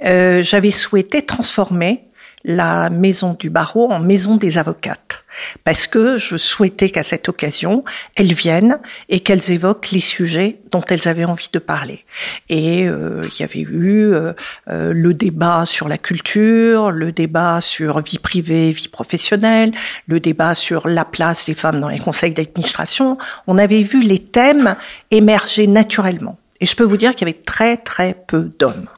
j'avais 0.00 0.70
souhaité 0.70 1.20
transformer 1.20 2.06
la 2.46 2.90
maison 2.90 3.36
du 3.38 3.50
barreau 3.50 3.90
en 3.90 3.98
maison 3.98 4.36
des 4.36 4.56
avocates. 4.56 5.24
Parce 5.64 5.86
que 5.88 6.16
je 6.16 6.36
souhaitais 6.36 6.88
qu'à 6.88 7.02
cette 7.02 7.28
occasion, 7.28 7.84
elles 8.14 8.32
viennent 8.32 8.78
et 9.08 9.20
qu'elles 9.20 9.50
évoquent 9.50 9.90
les 9.90 10.00
sujets 10.00 10.60
dont 10.70 10.82
elles 10.88 11.08
avaient 11.08 11.24
envie 11.24 11.48
de 11.52 11.58
parler. 11.58 12.04
Et 12.48 12.88
euh, 12.88 13.22
il 13.24 13.40
y 13.40 13.42
avait 13.42 13.60
eu 13.60 14.14
euh, 14.14 14.32
euh, 14.70 14.92
le 14.94 15.12
débat 15.12 15.66
sur 15.66 15.88
la 15.88 15.98
culture, 15.98 16.92
le 16.92 17.10
débat 17.10 17.60
sur 17.60 18.00
vie 18.00 18.18
privée, 18.18 18.70
vie 18.70 18.88
professionnelle, 18.88 19.72
le 20.06 20.20
débat 20.20 20.54
sur 20.54 20.86
la 20.86 21.04
place 21.04 21.46
des 21.46 21.54
femmes 21.54 21.80
dans 21.80 21.88
les 21.88 21.98
conseils 21.98 22.32
d'administration. 22.32 23.18
On 23.48 23.58
avait 23.58 23.82
vu 23.82 24.00
les 24.02 24.20
thèmes 24.20 24.76
émerger 25.10 25.66
naturellement. 25.66 26.38
Et 26.60 26.66
je 26.66 26.76
peux 26.76 26.84
vous 26.84 26.96
dire 26.96 27.14
qu'il 27.14 27.26
y 27.26 27.30
avait 27.30 27.42
très 27.44 27.76
très 27.76 28.14
peu 28.14 28.52
d'hommes. 28.58 28.88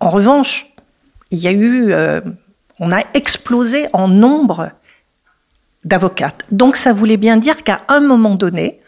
En 0.00 0.08
revanche, 0.08 0.66
il 1.30 1.38
y 1.38 1.46
a 1.46 1.52
eu, 1.52 1.92
euh, 1.92 2.20
on 2.78 2.92
a 2.92 3.02
explosé 3.14 3.86
en 3.92 4.08
nombre 4.08 4.70
d'avocates. 5.84 6.44
Donc 6.50 6.76
ça 6.76 6.92
voulait 6.92 7.16
bien 7.16 7.36
dire 7.36 7.62
qu'à 7.62 7.82
un 7.88 8.00
moment 8.00 8.34
donné, 8.34 8.80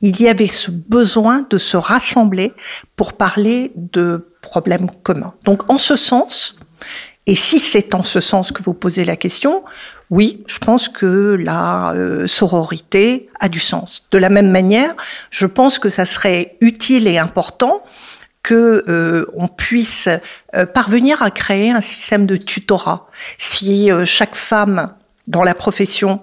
il 0.00 0.20
y 0.20 0.28
avait 0.28 0.48
ce 0.48 0.70
besoin 0.70 1.46
de 1.48 1.58
se 1.58 1.76
rassembler 1.76 2.52
pour 2.94 3.14
parler 3.14 3.72
de 3.74 4.28
problèmes 4.40 4.90
communs. 5.02 5.34
Donc 5.44 5.68
en 5.70 5.78
ce 5.78 5.96
sens, 5.96 6.56
et 7.26 7.34
si 7.34 7.58
c'est 7.58 7.94
en 7.94 8.04
ce 8.04 8.20
sens 8.20 8.52
que 8.52 8.62
vous 8.62 8.74
posez 8.74 9.04
la 9.04 9.16
question, 9.16 9.64
oui, 10.10 10.44
je 10.46 10.58
pense 10.58 10.88
que 10.88 11.36
la 11.38 11.92
euh, 11.92 12.28
sororité 12.28 13.28
a 13.40 13.48
du 13.48 13.58
sens. 13.58 14.04
De 14.12 14.18
la 14.18 14.28
même 14.28 14.50
manière, 14.50 14.94
je 15.30 15.46
pense 15.46 15.80
que 15.80 15.88
ça 15.88 16.06
serait 16.06 16.56
utile 16.60 17.08
et 17.08 17.18
important 17.18 17.82
que 18.46 18.84
euh, 18.88 19.26
on 19.34 19.48
puisse 19.48 20.08
euh, 20.54 20.66
parvenir 20.66 21.20
à 21.20 21.32
créer 21.32 21.72
un 21.72 21.80
système 21.80 22.26
de 22.26 22.36
tutorat. 22.36 23.08
Si 23.38 23.90
euh, 23.90 24.04
chaque 24.04 24.36
femme 24.36 24.94
dans 25.26 25.42
la 25.42 25.54
profession 25.54 26.20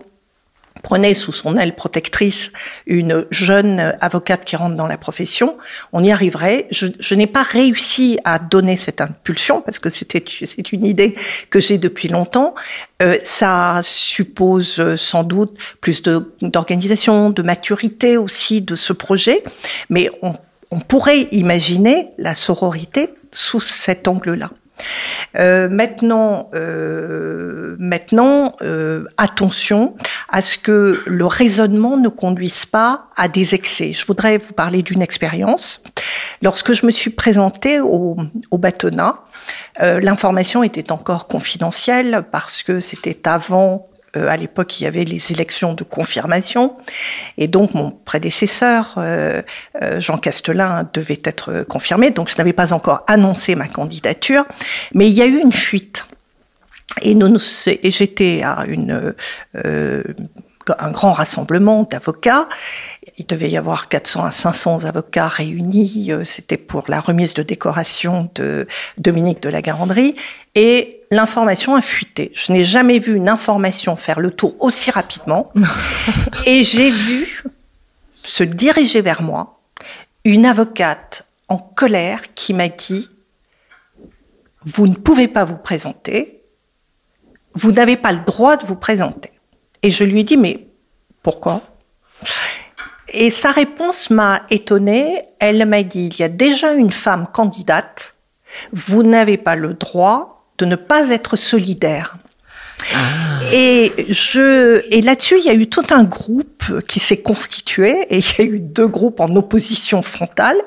prenait 0.83 1.13
sous 1.13 1.33
son 1.33 1.57
aile 1.57 1.75
protectrice 1.75 2.51
une 2.87 3.25
jeune 3.29 3.95
avocate 3.99 4.45
qui 4.45 4.55
rentre 4.55 4.75
dans 4.77 4.87
la 4.87 4.97
profession, 4.97 5.57
on 5.91 6.01
y 6.01 6.11
arriverait. 6.11 6.67
Je, 6.71 6.87
je 6.97 7.15
n'ai 7.15 7.27
pas 7.27 7.43
réussi 7.43 8.19
à 8.23 8.39
donner 8.39 8.77
cette 8.77 9.01
impulsion 9.01 9.61
parce 9.61 9.79
que 9.79 9.89
c'était 9.89 10.23
c'est 10.45 10.71
une 10.71 10.85
idée 10.85 11.15
que 11.49 11.59
j'ai 11.59 11.77
depuis 11.77 12.07
longtemps. 12.07 12.55
Euh, 13.01 13.17
ça 13.23 13.79
suppose 13.81 14.79
euh, 14.79 14.95
sans 14.95 15.23
doute 15.23 15.57
plus 15.81 16.01
de- 16.01 16.33
d'organisation, 16.41 17.31
de 17.31 17.41
maturité 17.41 18.15
aussi 18.15 18.61
de 18.61 18.75
ce 18.75 18.93
projet, 18.93 19.43
mais 19.89 20.09
on, 20.21 20.33
on 20.73 20.79
pourrait 20.79 21.27
imaginer 21.31 22.09
la 22.17 22.33
sororité 22.33 23.13
sous 23.31 23.59
cet 23.59 24.07
angle-là. 24.07 24.49
Euh, 25.37 25.69
maintenant, 25.69 26.49
euh, 26.55 27.77
euh, 28.63 29.05
attention 29.17 29.95
à 30.29 30.41
ce 30.41 30.57
que 30.57 31.03
le 31.05 31.25
raisonnement 31.27 31.95
ne 31.95 32.09
conduise 32.09 32.65
pas 32.65 33.05
à 33.15 33.27
des 33.27 33.53
excès. 33.53 33.93
Je 33.93 34.03
voudrais 34.07 34.39
vous 34.39 34.53
parler 34.53 34.81
d'une 34.81 35.03
expérience. 35.03 35.83
Lorsque 36.41 36.73
je 36.73 36.87
me 36.87 36.91
suis 36.91 37.11
présentée 37.11 37.79
au, 37.79 38.17
au 38.49 38.57
bâtonnat, 38.57 39.19
l'information 39.79 40.63
était 40.63 40.91
encore 40.91 41.27
confidentielle 41.27 42.25
parce 42.31 42.63
que 42.63 42.79
c'était 42.79 43.27
avant 43.27 43.89
euh, 44.15 44.27
à 44.29 44.37
l'époque, 44.37 44.79
il 44.79 44.83
y 44.83 44.87
avait 44.87 45.03
les 45.05 45.31
élections 45.31 45.73
de 45.73 45.83
confirmation, 45.83 46.75
et 47.37 47.47
donc 47.47 47.73
mon 47.73 47.91
prédécesseur, 47.91 48.93
euh, 48.97 49.41
euh, 49.81 49.99
Jean 49.99 50.17
Castelin, 50.17 50.87
devait 50.93 51.21
être 51.23 51.63
confirmé. 51.63 52.11
Donc 52.11 52.29
je 52.29 52.37
n'avais 52.37 52.53
pas 52.53 52.73
encore 52.73 53.03
annoncé 53.07 53.55
ma 53.55 53.67
candidature, 53.67 54.45
mais 54.93 55.07
il 55.07 55.13
y 55.13 55.21
a 55.21 55.25
eu 55.25 55.39
une 55.39 55.51
fuite. 55.51 56.05
Et, 57.01 57.15
nous, 57.15 57.27
nous- 57.27 57.39
et 57.67 57.89
j'étais 57.91 58.43
à 58.43 58.65
une, 58.67 59.15
euh, 59.55 60.03
un 60.77 60.91
grand 60.91 61.11
rassemblement 61.11 61.83
d'avocats. 61.83 62.47
Il 63.23 63.27
devait 63.27 63.49
y 63.49 63.55
avoir 63.55 63.87
400 63.87 64.25
à 64.25 64.31
500 64.31 64.83
avocats 64.83 65.29
réunis. 65.29 66.07
Euh, 66.09 66.25
C'était 66.25 66.57
pour 66.57 66.83
la 66.89 66.99
remise 66.99 67.33
de 67.33 67.41
décoration 67.41 68.29
de 68.35 68.67
Dominique 68.97 69.41
de 69.41 69.47
la 69.47 69.61
Garandrie. 69.61 70.15
Et 70.55 71.03
l'information 71.09 71.73
a 71.73 71.81
fuité. 71.81 72.33
Je 72.33 72.51
n'ai 72.51 72.65
jamais 72.65 72.99
vu 72.99 73.15
une 73.15 73.29
information 73.29 73.95
faire 73.95 74.19
le 74.19 74.31
tour 74.31 74.57
aussi 74.59 74.91
rapidement. 74.91 75.53
et 76.45 76.65
j'ai 76.65 76.91
vu 76.91 77.45
se 78.23 78.43
diriger 78.43 78.99
vers 78.99 79.21
moi 79.21 79.61
une 80.25 80.45
avocate 80.45 81.25
en 81.47 81.59
colère 81.59 82.33
qui 82.35 82.53
m'a 82.53 82.67
dit 82.67 83.09
Vous 84.65 84.87
ne 84.87 84.95
pouvez 84.95 85.29
pas 85.29 85.45
vous 85.45 85.55
présenter, 85.57 86.41
vous 87.53 87.71
n'avez 87.71 87.95
pas 87.95 88.11
le 88.11 88.19
droit 88.19 88.57
de 88.57 88.65
vous 88.65 88.75
présenter. 88.75 89.31
Et 89.81 89.91
je 89.91 90.03
lui 90.03 90.19
ai 90.19 90.23
dit 90.25 90.35
Mais 90.35 90.67
pourquoi? 91.21 91.61
Et 93.09 93.31
sa 93.31 93.51
réponse 93.51 94.09
m'a 94.09 94.43
étonnée. 94.49 95.23
Elle 95.39 95.65
m'a 95.65 95.83
dit 95.83 96.09
Il 96.13 96.19
y 96.19 96.23
a 96.23 96.29
déjà 96.29 96.71
une 96.73 96.91
femme 96.91 97.27
candidate, 97.31 98.15
vous 98.71 99.03
n'avez 99.03 99.37
pas 99.37 99.55
le 99.55 99.73
droit 99.73 100.45
de 100.57 100.65
ne 100.65 100.75
pas 100.75 101.09
être 101.09 101.35
solidaire. 101.35 102.15
Et 103.51 103.93
je 104.09 104.83
et 104.91 105.01
là-dessus, 105.01 105.37
il 105.39 105.45
y 105.45 105.49
a 105.49 105.53
eu 105.53 105.67
tout 105.67 105.85
un 105.91 106.03
groupe 106.03 106.81
qui 106.87 106.99
s'est 106.99 107.21
constitué 107.21 108.07
et 108.09 108.17
il 108.17 108.25
y 108.39 108.41
a 108.41 108.45
eu 108.45 108.59
deux 108.59 108.87
groupes 108.87 109.19
en 109.19 109.33
opposition 109.35 110.01
frontale. 110.01 110.57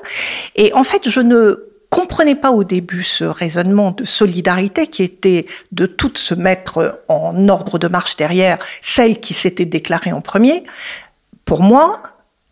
Et 0.55 0.73
en 0.73 0.83
fait, 0.83 1.09
je 1.09 1.19
ne 1.19 1.67
comprenais 1.89 2.35
pas 2.35 2.51
au 2.51 2.63
début 2.63 3.03
ce 3.03 3.23
raisonnement 3.23 3.91
de 3.91 4.03
solidarité 4.03 4.87
qui 4.87 5.03
était 5.03 5.45
de 5.71 5.85
toutes 5.85 6.17
se 6.17 6.33
mettre 6.33 7.01
en 7.07 7.49
ordre 7.49 7.77
de 7.77 7.87
marche 7.87 8.15
derrière 8.15 8.57
celle 8.81 9.19
qui 9.19 9.33
s'était 9.33 9.65
déclarée 9.65 10.11
en 10.11 10.21
premier. 10.21 10.63
Pour 11.45 11.61
moi, 11.61 12.01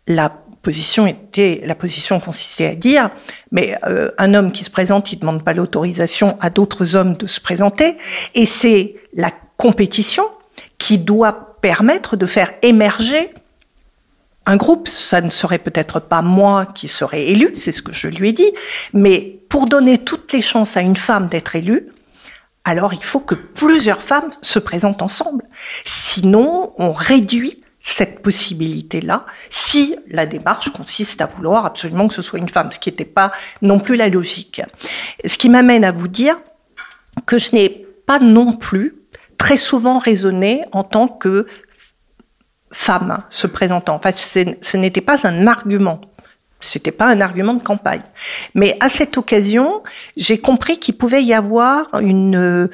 la 0.06 0.30
position 0.62 1.06
était 1.06 1.62
la 1.64 1.76
position 1.76 2.18
consistait 2.18 2.66
à 2.66 2.74
dire 2.74 3.10
mais 3.52 3.78
euh, 3.86 4.10
un 4.18 4.34
homme 4.34 4.50
qui 4.50 4.64
se 4.64 4.70
présente 4.70 5.12
il 5.12 5.18
demande 5.20 5.44
pas 5.44 5.54
l'autorisation 5.54 6.36
à 6.40 6.50
d'autres 6.50 6.96
hommes 6.96 7.16
de 7.16 7.26
se 7.26 7.40
présenter 7.40 7.96
et 8.34 8.46
c'est 8.46 8.96
la 9.14 9.30
compétition 9.56 10.24
qui 10.78 10.98
doit 10.98 11.56
permettre 11.60 12.16
de 12.16 12.26
faire 12.26 12.52
émerger 12.62 13.30
un 14.46 14.56
groupe, 14.56 14.86
ça 14.86 15.20
ne 15.20 15.30
serait 15.30 15.58
peut-être 15.58 15.98
pas 15.98 16.22
moi 16.22 16.66
qui 16.66 16.86
serais 16.86 17.26
élu, 17.26 17.52
c'est 17.56 17.72
ce 17.72 17.82
que 17.82 17.92
je 17.92 18.06
lui 18.06 18.28
ai 18.28 18.32
dit, 18.32 18.52
mais 18.92 19.40
pour 19.48 19.66
donner 19.66 19.98
toutes 19.98 20.32
les 20.32 20.40
chances 20.40 20.76
à 20.76 20.82
une 20.82 20.96
femme 20.96 21.26
d'être 21.26 21.56
élue, 21.56 21.88
alors 22.64 22.94
il 22.94 23.02
faut 23.02 23.20
que 23.20 23.34
plusieurs 23.34 24.02
femmes 24.02 24.30
se 24.42 24.60
présentent 24.60 25.02
ensemble. 25.02 25.44
Sinon, 25.84 26.72
on 26.78 26.92
réduit 26.92 27.62
cette 27.88 28.20
possibilité-là 28.20 29.24
si 29.48 29.94
la 30.08 30.26
démarche 30.26 30.70
consiste 30.72 31.20
à 31.20 31.26
vouloir 31.26 31.64
absolument 31.64 32.08
que 32.08 32.14
ce 32.14 32.20
soit 32.20 32.40
une 32.40 32.48
femme, 32.48 32.72
ce 32.72 32.80
qui 32.80 32.90
n'était 32.90 33.04
pas 33.04 33.30
non 33.62 33.78
plus 33.78 33.94
la 33.94 34.08
logique. 34.08 34.60
Ce 35.24 35.38
qui 35.38 35.48
m'amène 35.48 35.84
à 35.84 35.92
vous 35.92 36.08
dire 36.08 36.36
que 37.26 37.38
je 37.38 37.52
n'ai 37.52 37.86
pas 38.06 38.18
non 38.18 38.52
plus 38.54 38.96
très 39.38 39.56
souvent 39.56 39.98
raisonné 39.98 40.64
en 40.72 40.82
tant 40.82 41.06
que 41.06 41.46
femme 42.72 43.22
se 43.30 43.46
présentant. 43.46 43.94
En 43.94 44.00
fait, 44.00 44.18
c'est- 44.18 44.58
ce 44.62 44.76
n'était 44.76 45.00
pas 45.00 45.24
un 45.24 45.46
argument. 45.46 46.00
C'était 46.58 46.90
pas 46.90 47.06
un 47.06 47.20
argument 47.20 47.54
de 47.54 47.62
campagne. 47.62 48.02
Mais 48.54 48.76
à 48.80 48.88
cette 48.88 49.16
occasion, 49.16 49.84
j'ai 50.16 50.38
compris 50.38 50.78
qu'il 50.78 50.96
pouvait 50.96 51.22
y 51.22 51.32
avoir 51.34 51.88
une, 52.00 52.68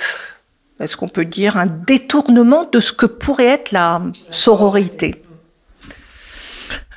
est-ce 0.83 0.97
qu'on 0.97 1.09
peut 1.09 1.25
dire, 1.25 1.57
un 1.57 1.67
détournement 1.67 2.69
de 2.71 2.81
ce 2.81 2.93
que 2.93 3.07
pourrait 3.07 3.47
être 3.47 3.73
la 3.73 4.03
sororité. 4.31 5.23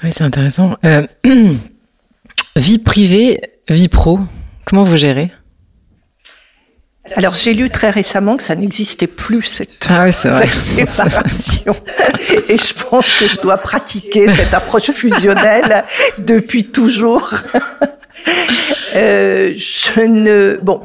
Oui, 0.04 0.10
c'est 0.12 0.24
intéressant. 0.24 0.76
Euh, 0.84 1.06
vie 2.56 2.80
privée, 2.80 3.42
vie 3.70 3.88
pro, 3.88 4.20
comment 4.66 4.84
vous 4.84 4.98
gérez? 4.98 5.32
Alors 7.16 7.36
j'ai 7.36 7.54
lu 7.54 7.70
très 7.70 7.92
récemment 7.92 8.36
que 8.36 8.42
ça 8.42 8.56
n'existait 8.56 9.06
plus 9.06 9.44
cette, 9.44 9.88
ah 9.90 10.12
cette 10.12 10.58
séparation 10.58 11.76
et 12.50 12.58
je 12.58 12.74
pense 12.74 13.14
que 13.14 13.28
je 13.28 13.40
dois 13.40 13.58
pratiquer 13.58 14.34
cette 14.34 14.56
approche 14.56 14.90
fusionnelle 14.90 15.86
depuis 16.18 16.72
toujours. 16.72 17.32
euh, 18.96 19.54
je 19.56 20.02
ne 20.02 20.60
bon 20.64 20.82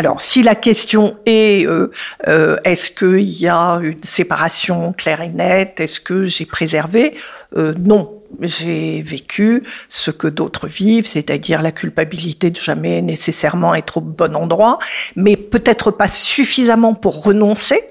alors, 0.00 0.22
si 0.22 0.42
la 0.42 0.54
question 0.54 1.18
est 1.26 1.66
euh, 1.66 1.90
euh, 2.26 2.56
est-ce 2.64 2.90
qu'il 2.90 3.28
y 3.28 3.48
a 3.48 3.80
une 3.82 4.02
séparation 4.02 4.94
claire 4.94 5.20
et 5.20 5.28
nette, 5.28 5.78
est-ce 5.78 6.00
que 6.00 6.24
j'ai 6.24 6.46
préservé 6.46 7.18
euh, 7.54 7.74
Non, 7.76 8.22
j'ai 8.40 9.02
vécu 9.02 9.62
ce 9.90 10.10
que 10.10 10.26
d'autres 10.26 10.68
vivent, 10.68 11.04
c'est-à-dire 11.04 11.60
la 11.60 11.70
culpabilité 11.70 12.48
de 12.48 12.56
jamais 12.56 13.02
nécessairement 13.02 13.74
être 13.74 13.98
au 13.98 14.00
bon 14.00 14.34
endroit, 14.36 14.78
mais 15.16 15.36
peut-être 15.36 15.90
pas 15.90 16.08
suffisamment 16.08 16.94
pour 16.94 17.22
renoncer. 17.22 17.84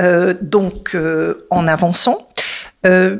Euh, 0.00 0.34
donc, 0.40 0.94
euh, 0.94 1.48
en 1.50 1.66
avançant, 1.66 2.28
euh, 2.86 3.16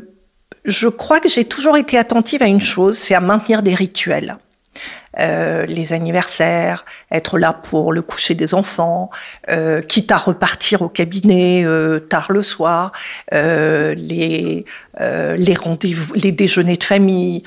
je 0.65 0.87
crois 0.87 1.19
que 1.19 1.29
j'ai 1.29 1.47
toujours 1.47 1.77
été 1.77 1.99
attentive 1.99 2.45
à 2.45 2.47
une 2.47 2.61
chose, 2.61 2.97
c'est 2.97 3.17
à 3.17 3.21
maintenir 3.21 3.65
des 3.65 3.75
rituels. 3.75 4.39
Euh, 5.21 5.67
les 5.67 5.93
anniversaires, 5.93 6.85
être 7.11 7.39
là 7.39 7.53
pour 7.53 7.93
le 7.93 8.03
coucher 8.03 8.37
des 8.37 8.55
enfants, 8.55 9.11
euh, 9.51 9.83
quitte 9.83 10.13
à 10.13 10.17
repartir 10.17 10.83
au 10.83 10.89
cabinet 10.89 11.65
euh, 11.65 11.99
tard 11.99 12.31
le 12.31 12.43
soir, 12.43 12.93
euh, 13.33 13.95
les 13.97 14.65
euh, 15.01 15.37
les 15.37 15.55
rendez-vous, 15.55 16.15
les 16.15 16.31
déjeuners 16.31 16.77
de 16.77 16.85
famille, 16.85 17.43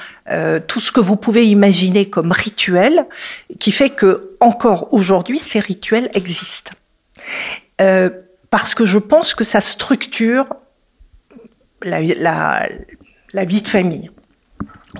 tout 0.68 0.80
ce 0.80 0.92
que 0.92 1.00
vous 1.01 1.18
pouvez 1.18 1.48
imaginer 1.48 2.10
comme 2.10 2.32
rituel, 2.32 3.06
qui 3.60 3.72
fait 3.72 3.90
que 3.90 4.36
encore 4.40 4.94
aujourd'hui 4.94 5.40
ces 5.40 5.60
rituels 5.60 6.10
existent. 6.13 6.72
parce 8.50 8.75
que 8.75 8.86
je 8.86 9.00
pense 9.00 9.34
que 9.34 9.44
ça 9.44 9.62
structure 9.62 10.46
la, 11.84 12.01
la, 12.01 12.68
la 13.34 13.46
vie 13.46 13.62
de 13.62 13.68
famille. 13.68 14.12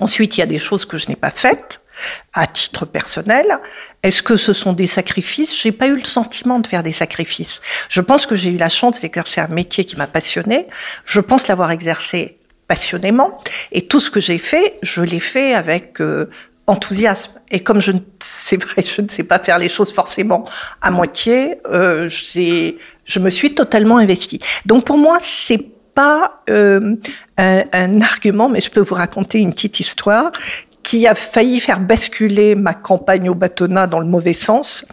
Ensuite, 0.00 0.36
il 0.36 0.40
y 0.40 0.42
a 0.42 0.46
des 0.46 0.58
choses 0.58 0.86
que 0.86 0.96
je 0.96 1.08
n'ai 1.08 1.16
pas 1.16 1.30
faites 1.30 1.81
à 2.32 2.46
titre 2.46 2.84
personnel. 2.84 3.58
Est-ce 4.02 4.22
que 4.22 4.36
ce 4.36 4.52
sont 4.52 4.72
des 4.72 4.86
sacrifices? 4.86 5.60
J'ai 5.60 5.72
pas 5.72 5.86
eu 5.86 5.96
le 5.96 6.04
sentiment 6.04 6.58
de 6.58 6.66
faire 6.66 6.82
des 6.82 6.92
sacrifices. 6.92 7.60
Je 7.88 8.00
pense 8.00 8.26
que 8.26 8.36
j'ai 8.36 8.50
eu 8.50 8.56
la 8.56 8.68
chance 8.68 9.00
d'exercer 9.00 9.40
un 9.40 9.48
métier 9.48 9.84
qui 9.84 9.96
m'a 9.96 10.06
passionné. 10.06 10.66
Je 11.04 11.20
pense 11.20 11.48
l'avoir 11.48 11.70
exercé 11.70 12.38
passionnément. 12.68 13.32
Et 13.70 13.82
tout 13.82 14.00
ce 14.00 14.10
que 14.10 14.20
j'ai 14.20 14.38
fait, 14.38 14.76
je 14.82 15.02
l'ai 15.02 15.20
fait 15.20 15.54
avec 15.54 16.00
euh, 16.00 16.30
enthousiasme. 16.66 17.32
Et 17.50 17.60
comme 17.60 17.80
je 17.80 17.92
c'est 18.20 18.62
vrai, 18.62 18.82
je 18.82 19.02
ne 19.02 19.08
sais 19.08 19.24
pas 19.24 19.38
faire 19.38 19.58
les 19.58 19.68
choses 19.68 19.92
forcément 19.92 20.44
à 20.80 20.90
moitié, 20.90 21.56
euh, 21.70 22.08
j'ai, 22.08 22.78
je 23.04 23.18
me 23.18 23.30
suis 23.30 23.54
totalement 23.54 23.98
investie. 23.98 24.40
Donc 24.66 24.84
pour 24.84 24.98
moi, 24.98 25.18
c'est 25.20 25.64
pas 25.94 26.42
euh, 26.48 26.96
un, 27.36 28.00
argument, 28.00 28.48
mais 28.48 28.60
je 28.60 28.70
peux 28.70 28.80
vous 28.80 28.94
raconter 28.94 29.38
une 29.38 29.52
petite 29.52 29.80
histoire 29.80 30.32
qui 30.82 31.06
a 31.06 31.14
failli 31.14 31.60
faire 31.60 31.80
basculer 31.80 32.54
ma 32.54 32.74
campagne 32.74 33.28
au 33.30 33.34
bâtonnat 33.34 33.86
dans 33.86 34.00
le 34.00 34.06
mauvais 34.06 34.32
sens. 34.32 34.84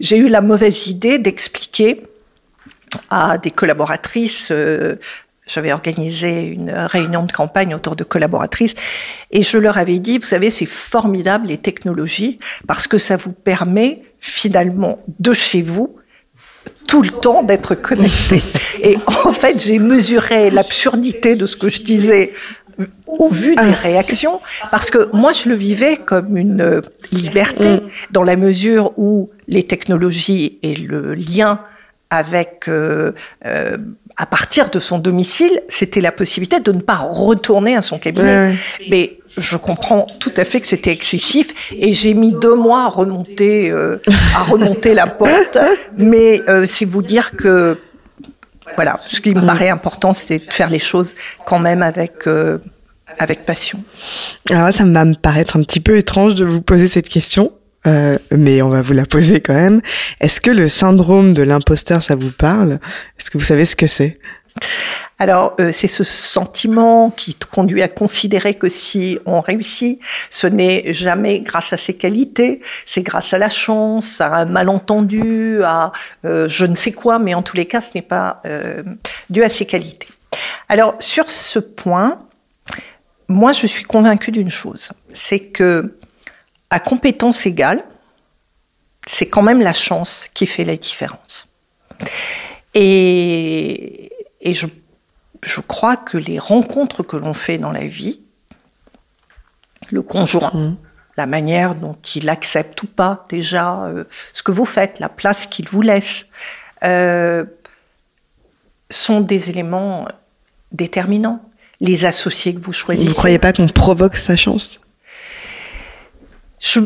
J'ai 0.00 0.16
eu 0.16 0.28
la 0.28 0.40
mauvaise 0.40 0.86
idée 0.86 1.18
d'expliquer 1.18 2.02
à 3.10 3.38
des 3.38 3.50
collaboratrices 3.50 4.50
euh, 4.52 4.96
j'avais 5.46 5.72
organisé 5.72 6.40
une 6.40 6.70
réunion 6.70 7.24
de 7.24 7.32
campagne 7.32 7.74
autour 7.74 7.96
de 7.96 8.04
collaboratrices 8.04 8.74
et 9.30 9.42
je 9.42 9.58
leur 9.58 9.76
avais 9.76 9.98
dit, 9.98 10.18
vous 10.18 10.24
savez, 10.24 10.50
c'est 10.50 10.66
formidable 10.66 11.48
les 11.48 11.58
technologies 11.58 12.38
parce 12.66 12.86
que 12.86 12.96
ça 12.96 13.16
vous 13.16 13.32
permet 13.32 14.02
finalement 14.20 15.00
de 15.18 15.32
chez 15.32 15.62
vous 15.62 15.96
tout 16.86 17.02
le 17.02 17.10
temps 17.10 17.42
d'être 17.42 17.74
connecté. 17.74 18.42
Et 18.82 18.96
en 19.24 19.32
fait, 19.32 19.60
j'ai 19.60 19.78
mesuré 19.78 20.50
l'absurdité 20.50 21.34
de 21.34 21.46
ce 21.46 21.56
que 21.56 21.68
je 21.68 21.82
disais 21.82 22.32
au 23.06 23.28
vu 23.28 23.54
des 23.54 23.72
réactions, 23.72 24.40
parce 24.70 24.90
que 24.90 25.08
moi 25.12 25.32
je 25.32 25.48
le 25.48 25.54
vivais 25.54 25.96
comme 25.96 26.36
une 26.36 26.60
euh, 26.60 26.80
liberté, 27.10 27.76
mm. 27.76 27.80
dans 28.10 28.22
la 28.22 28.36
mesure 28.36 28.92
où 28.96 29.30
les 29.48 29.64
technologies 29.64 30.58
et 30.62 30.74
le 30.74 31.14
lien 31.14 31.60
avec, 32.10 32.64
euh, 32.68 33.12
euh, 33.46 33.78
à 34.16 34.26
partir 34.26 34.68
de 34.70 34.78
son 34.78 34.98
domicile, 34.98 35.62
c'était 35.68 36.02
la 36.02 36.12
possibilité 36.12 36.60
de 36.60 36.72
ne 36.72 36.80
pas 36.80 36.98
retourner 36.98 37.74
à 37.74 37.82
son 37.82 37.98
cabinet. 37.98 38.54
Mais 38.90 39.18
je 39.38 39.56
comprends 39.56 40.06
tout 40.20 40.32
à 40.36 40.44
fait 40.44 40.60
que 40.60 40.66
c'était 40.66 40.92
excessif 40.92 41.48
et 41.72 41.94
j'ai 41.94 42.14
mis 42.14 42.32
deux 42.32 42.54
mois 42.54 42.84
à 42.84 42.88
remonter, 42.88 43.70
euh, 43.70 43.96
à 44.36 44.42
remonter 44.42 44.94
la 44.94 45.06
porte. 45.06 45.58
Mais 45.96 46.42
euh, 46.48 46.66
c'est 46.66 46.84
vous 46.84 47.02
dire 47.02 47.32
que 47.36 47.78
voilà, 48.76 49.00
ce 49.06 49.20
qui 49.20 49.34
me 49.34 49.40
mm. 49.40 49.46
paraît 49.46 49.68
important, 49.68 50.12
c'est 50.12 50.38
de 50.38 50.52
faire 50.52 50.70
les 50.70 50.78
choses 50.78 51.14
quand 51.46 51.58
même 51.58 51.82
avec 51.82 52.26
euh, 52.26 52.58
avec 53.18 53.44
passion. 53.44 53.82
Alors 54.50 54.72
ça 54.72 54.84
va 54.84 55.04
me 55.04 55.14
paraître 55.14 55.56
un 55.56 55.62
petit 55.62 55.80
peu 55.80 55.96
étrange 55.96 56.34
de 56.34 56.44
vous 56.44 56.62
poser 56.62 56.88
cette 56.88 57.08
question, 57.08 57.52
euh, 57.86 58.18
mais 58.30 58.62
on 58.62 58.68
va 58.68 58.82
vous 58.82 58.94
la 58.94 59.06
poser 59.06 59.40
quand 59.40 59.54
même. 59.54 59.80
Est-ce 60.20 60.40
que 60.40 60.50
le 60.50 60.68
syndrome 60.68 61.34
de 61.34 61.42
l'imposteur, 61.42 62.02
ça 62.02 62.14
vous 62.14 62.32
parle? 62.32 62.78
Est-ce 63.18 63.30
que 63.30 63.38
vous 63.38 63.44
savez 63.44 63.64
ce 63.64 63.76
que 63.76 63.86
c'est? 63.86 64.18
Alors, 65.22 65.54
euh, 65.60 65.70
c'est 65.70 65.86
ce 65.86 66.02
sentiment 66.02 67.12
qui 67.12 67.36
conduit 67.36 67.80
à 67.80 67.86
considérer 67.86 68.54
que 68.54 68.68
si 68.68 69.20
on 69.24 69.40
réussit, 69.40 70.00
ce 70.30 70.48
n'est 70.48 70.92
jamais 70.92 71.38
grâce 71.38 71.72
à 71.72 71.76
ses 71.76 71.94
qualités, 71.94 72.60
c'est 72.86 73.02
grâce 73.02 73.32
à 73.32 73.38
la 73.38 73.48
chance, 73.48 74.20
à 74.20 74.34
un 74.34 74.46
malentendu, 74.46 75.62
à 75.62 75.92
euh, 76.24 76.48
je 76.48 76.66
ne 76.66 76.74
sais 76.74 76.90
quoi, 76.90 77.20
mais 77.20 77.34
en 77.34 77.42
tous 77.44 77.56
les 77.56 77.66
cas, 77.66 77.80
ce 77.80 77.92
n'est 77.94 78.02
pas 78.02 78.42
euh, 78.46 78.82
dû 79.30 79.44
à 79.44 79.48
ses 79.48 79.64
qualités. 79.64 80.08
Alors, 80.68 80.96
sur 80.98 81.30
ce 81.30 81.60
point, 81.60 82.20
moi, 83.28 83.52
je 83.52 83.68
suis 83.68 83.84
convaincue 83.84 84.32
d'une 84.32 84.50
chose, 84.50 84.90
c'est 85.14 85.38
que 85.38 85.98
à 86.68 86.80
compétence 86.80 87.46
égale, 87.46 87.84
c'est 89.06 89.26
quand 89.26 89.42
même 89.42 89.60
la 89.60 89.72
chance 89.72 90.28
qui 90.34 90.48
fait 90.48 90.64
la 90.64 90.74
différence. 90.74 91.46
Et, 92.74 94.10
et 94.40 94.52
je 94.52 94.66
je 95.42 95.60
crois 95.60 95.96
que 95.96 96.16
les 96.16 96.38
rencontres 96.38 97.02
que 97.02 97.16
l'on 97.16 97.34
fait 97.34 97.58
dans 97.58 97.72
la 97.72 97.86
vie, 97.86 98.20
le 99.90 100.02
conjoint, 100.02 100.52
mmh. 100.54 100.76
la 101.16 101.26
manière 101.26 101.74
dont 101.74 101.96
il 102.14 102.28
accepte 102.28 102.82
ou 102.82 102.86
pas 102.86 103.26
déjà 103.28 103.84
euh, 103.84 104.04
ce 104.32 104.42
que 104.42 104.52
vous 104.52 104.64
faites, 104.64 105.00
la 105.00 105.08
place 105.08 105.46
qu'il 105.46 105.68
vous 105.68 105.82
laisse, 105.82 106.26
euh, 106.84 107.44
sont 108.90 109.20
des 109.20 109.50
éléments 109.50 110.06
déterminants. 110.70 111.42
Les 111.80 112.04
associés 112.04 112.54
que 112.54 112.60
vous 112.60 112.72
choisissez. 112.72 113.08
Vous 113.08 113.12
ne 113.12 113.18
croyez 113.18 113.40
pas 113.40 113.52
qu'on 113.52 113.66
provoque 113.66 114.16
sa 114.16 114.36
chance? 114.36 114.78
Je, 116.60 116.80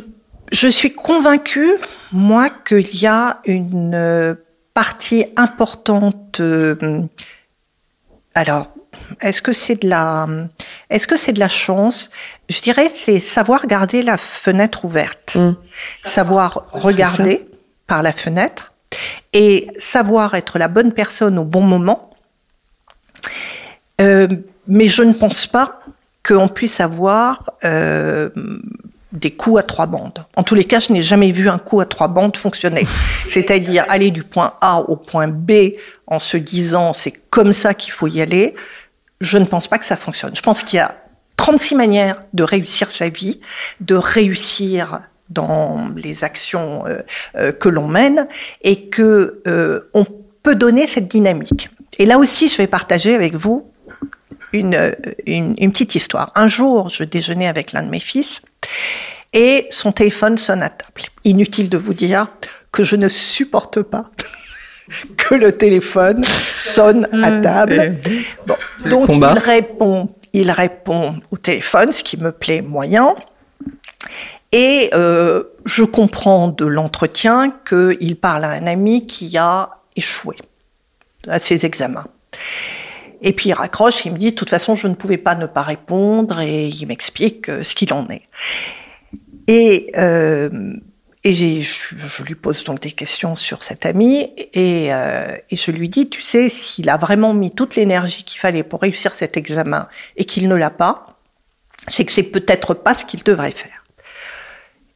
je 0.50 0.68
suis 0.68 0.94
convaincue, 0.94 1.74
moi, 2.12 2.48
qu'il 2.48 2.96
y 2.96 3.06
a 3.06 3.40
une 3.44 4.38
partie 4.72 5.26
importante 5.36 6.40
euh, 6.40 7.02
alors, 8.36 8.68
est-ce 9.22 9.40
que 9.40 9.54
c'est 9.54 9.82
de 9.82 9.88
la, 9.88 10.28
est-ce 10.90 11.06
que 11.06 11.16
c'est 11.16 11.32
de 11.32 11.40
la 11.40 11.48
chance? 11.48 12.10
Je 12.50 12.60
dirais, 12.60 12.90
c'est 12.94 13.18
savoir 13.18 13.66
garder 13.66 14.02
la 14.02 14.18
fenêtre 14.18 14.84
ouverte, 14.84 15.36
mmh. 15.36 15.56
savoir 16.04 16.66
regarder 16.70 17.48
par 17.86 18.02
la 18.02 18.12
fenêtre 18.12 18.74
et 19.32 19.68
savoir 19.78 20.34
être 20.34 20.58
la 20.58 20.68
bonne 20.68 20.92
personne 20.92 21.38
au 21.38 21.44
bon 21.44 21.62
moment. 21.62 22.10
Euh, 24.02 24.28
mais 24.68 24.88
je 24.88 25.02
ne 25.02 25.14
pense 25.14 25.46
pas 25.46 25.80
qu'on 26.22 26.48
puisse 26.48 26.80
avoir 26.80 27.52
euh, 27.64 28.28
des 29.16 29.30
coups 29.30 29.60
à 29.60 29.62
trois 29.62 29.86
bandes. 29.86 30.24
En 30.36 30.42
tous 30.42 30.54
les 30.54 30.64
cas, 30.64 30.78
je 30.78 30.92
n'ai 30.92 31.00
jamais 31.00 31.30
vu 31.32 31.48
un 31.48 31.58
coup 31.58 31.80
à 31.80 31.86
trois 31.86 32.08
bandes 32.08 32.36
fonctionner. 32.36 32.86
C'est-à-dire 33.28 33.84
aller 33.88 34.10
du 34.10 34.22
point 34.22 34.54
A 34.60 34.80
au 34.80 34.96
point 34.96 35.28
B 35.28 35.52
en 36.06 36.18
se 36.18 36.36
disant 36.36 36.92
c'est 36.92 37.12
comme 37.30 37.52
ça 37.52 37.74
qu'il 37.74 37.92
faut 37.92 38.06
y 38.06 38.20
aller. 38.20 38.54
Je 39.20 39.38
ne 39.38 39.46
pense 39.46 39.68
pas 39.68 39.78
que 39.78 39.86
ça 39.86 39.96
fonctionne. 39.96 40.36
Je 40.36 40.42
pense 40.42 40.62
qu'il 40.62 40.76
y 40.76 40.80
a 40.80 40.94
36 41.36 41.74
manières 41.74 42.22
de 42.34 42.42
réussir 42.42 42.90
sa 42.90 43.08
vie, 43.08 43.40
de 43.80 43.94
réussir 43.94 45.00
dans 45.30 45.88
les 45.96 46.22
actions 46.22 46.84
euh, 46.86 46.98
euh, 47.36 47.52
que 47.52 47.68
l'on 47.68 47.88
mène 47.88 48.28
et 48.62 48.88
que 48.88 49.42
euh, 49.46 49.90
on 49.94 50.06
peut 50.42 50.54
donner 50.54 50.86
cette 50.86 51.08
dynamique. 51.08 51.70
Et 51.98 52.06
là 52.06 52.18
aussi, 52.18 52.48
je 52.48 52.56
vais 52.56 52.66
partager 52.66 53.14
avec 53.14 53.34
vous 53.34 53.70
une, 54.52 54.94
une, 55.26 55.54
une 55.58 55.72
petite 55.72 55.94
histoire. 55.94 56.30
Un 56.34 56.46
jour, 56.46 56.88
je 56.90 57.02
déjeunais 57.02 57.48
avec 57.48 57.72
l'un 57.72 57.82
de 57.82 57.88
mes 57.88 57.98
fils 57.98 58.42
et 59.32 59.66
son 59.70 59.92
téléphone 59.92 60.38
sonne 60.38 60.62
à 60.62 60.70
table. 60.70 61.02
Inutile 61.24 61.68
de 61.68 61.78
vous 61.78 61.94
dire 61.94 62.28
que 62.72 62.84
je 62.84 62.96
ne 62.96 63.08
supporte 63.08 63.82
pas 63.82 64.10
que 65.16 65.34
le 65.34 65.52
téléphone 65.52 66.24
sonne 66.56 67.08
à 67.24 67.40
table. 67.40 67.96
Bon, 68.46 68.56
donc 68.86 69.10
il 69.12 69.24
répond, 69.24 70.08
il 70.32 70.50
répond 70.50 71.20
au 71.30 71.36
téléphone, 71.36 71.92
ce 71.92 72.02
qui 72.02 72.16
me 72.16 72.32
plaît 72.32 72.62
moyen. 72.62 73.14
Et 74.52 74.90
euh, 74.94 75.42
je 75.64 75.84
comprends 75.84 76.48
de 76.48 76.64
l'entretien 76.64 77.52
qu'il 77.68 78.16
parle 78.16 78.44
à 78.44 78.50
un 78.50 78.66
ami 78.66 79.06
qui 79.06 79.36
a 79.36 79.70
échoué 79.96 80.36
à 81.28 81.38
ses 81.40 81.66
examens. 81.66 82.06
Et 83.22 83.32
puis 83.32 83.50
il 83.50 83.52
raccroche, 83.52 84.04
il 84.04 84.12
me 84.12 84.18
dit, 84.18 84.30
de 84.30 84.36
toute 84.36 84.50
façon, 84.50 84.74
je 84.74 84.88
ne 84.88 84.94
pouvais 84.94 85.18
pas 85.18 85.34
ne 85.34 85.46
pas 85.46 85.62
répondre, 85.62 86.40
et 86.40 86.68
il 86.68 86.86
m'explique 86.86 87.48
euh, 87.48 87.62
ce 87.62 87.74
qu'il 87.74 87.92
en 87.92 88.08
est. 88.08 88.22
Et, 89.48 89.92
euh, 89.96 90.74
et 91.24 91.34
je, 91.34 91.96
je, 91.96 92.22
lui 92.22 92.34
pose 92.34 92.62
donc 92.64 92.80
des 92.80 92.92
questions 92.92 93.34
sur 93.34 93.62
cet 93.62 93.86
ami, 93.86 94.30
et, 94.52 94.92
euh, 94.92 95.36
et 95.50 95.56
je 95.56 95.70
lui 95.70 95.88
dis, 95.88 96.08
tu 96.08 96.22
sais, 96.22 96.48
s'il 96.48 96.88
a 96.88 96.96
vraiment 96.96 97.34
mis 97.34 97.50
toute 97.50 97.76
l'énergie 97.76 98.22
qu'il 98.24 98.38
fallait 98.38 98.62
pour 98.62 98.82
réussir 98.82 99.14
cet 99.14 99.36
examen 99.36 99.88
et 100.16 100.24
qu'il 100.24 100.48
ne 100.48 100.54
l'a 100.54 100.70
pas, 100.70 101.18
c'est 101.88 102.04
que 102.04 102.12
c'est 102.12 102.22
peut-être 102.22 102.74
pas 102.74 102.94
ce 102.94 103.04
qu'il 103.04 103.22
devrait 103.22 103.50
faire. 103.50 103.84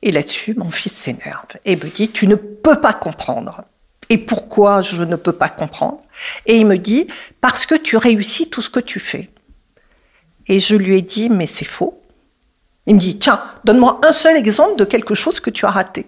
Et 0.03 0.13
là-dessus, 0.13 0.55
mon 0.55 0.71
fils 0.71 0.93
s'énerve 0.93 1.57
et 1.65 1.77
me 1.77 1.89
dit, 1.89 2.11
tu 2.11 2.27
ne 2.27 2.35
peux 2.35 2.81
pas 2.81 2.95
comprendre. 2.95 3.65
Et 4.11 4.19
pourquoi 4.19 4.83
je 4.83 5.05
ne 5.05 5.17
peux 5.17 5.33
pas 5.33 5.49
comprendre 5.49 6.03
Et 6.45 6.57
il 6.57 6.67
me 6.67 6.77
dit, 6.77 7.07
parce 7.41 7.65
que 7.65 7.77
tu 7.77 7.97
réussis 7.97 8.51
tout 8.51 8.61
ce 8.61 8.69
que 8.69 8.81
tu 8.81 8.99
fais. 8.99 9.31
Et 10.49 10.59
je 10.59 10.75
lui 10.75 10.99
ai 10.99 11.03
dit, 11.03 11.29
mais 11.29 11.47
c'est 11.47 11.65
faux. 11.65 12.03
Il 12.87 12.97
me 12.97 13.01
dit, 13.01 13.19
tiens, 13.19 13.41
donne-moi 13.65 14.01
un 14.05 14.11
seul 14.11 14.37
exemple 14.37 14.77
de 14.77 14.85
quelque 14.85 15.15
chose 15.15 15.39
que 15.39 15.51
tu 15.51 15.65
as 15.65 15.71
raté. 15.71 16.07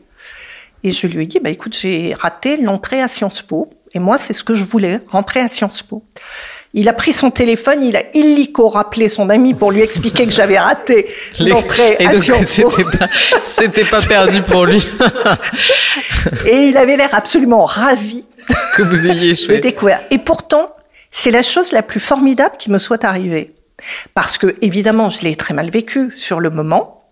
Et 0.83 0.91
je 0.91 1.07
lui 1.07 1.23
ai 1.23 1.27
dit, 1.27 1.39
bah, 1.39 1.51
écoute, 1.51 1.77
j'ai 1.79 2.13
raté 2.13 2.57
l'entrée 2.57 3.01
à 3.01 3.07
Sciences 3.07 3.43
Po. 3.43 3.71
Et 3.93 4.01
moi, 4.01 4.19
c'est 4.19 4.33
ce 4.33 4.43
que 4.43 4.55
je 4.55 4.65
voulais, 4.65 5.01
rentrer 5.07 5.41
à 5.41 5.49
Sciences 5.49 5.85
Po. 5.85 6.05
Il 6.75 6.89
a 6.89 6.95
pris 6.95 7.13
son 7.13 7.31
téléphone, 7.31 7.83
il 7.83 7.97
a 7.97 8.03
illico 8.15 8.69
rappelé 8.69 9.11
son 9.11 9.29
ami 9.29 9.53
pour 9.53 9.73
lui 9.73 9.83
expliquer 9.83 10.25
que 10.25 10.33
j'avais 10.33 10.59
raté 10.59 11.07
l'entrée 11.39 11.97
à 11.99 12.13
Sciences 12.13 12.61
Po. 12.61 12.73
C'était 13.45 13.85
pas, 13.85 14.01
pas 14.01 14.07
perdu 14.07 14.43
pour 14.43 14.65
lui. 14.65 14.83
et 16.47 16.69
il 16.69 16.77
avait 16.79 16.97
l'air 16.97 17.11
absolument 17.13 17.67
ravi 17.67 18.27
que 18.77 18.83
vous 18.83 19.07
ayez 19.07 19.31
échoué. 19.31 19.57
De 19.57 19.61
découvrir. 19.61 20.01
Et 20.11 20.19
pourtant, 20.19 20.75
c'est 21.11 21.31
la 21.31 21.43
chose 21.43 21.73
la 21.73 21.83
plus 21.83 22.01
formidable 22.01 22.57
qui 22.59 22.71
me 22.71 22.79
soit 22.79 23.05
arrivée. 23.05 23.55
Parce 24.15 24.39
que, 24.39 24.55
évidemment, 24.63 25.11
je 25.11 25.23
l'ai 25.23 25.37
très 25.37 25.53
mal 25.53 25.71
vécu 25.71 26.11
sur 26.17 26.41
le 26.41 26.49
moment. 26.49 27.05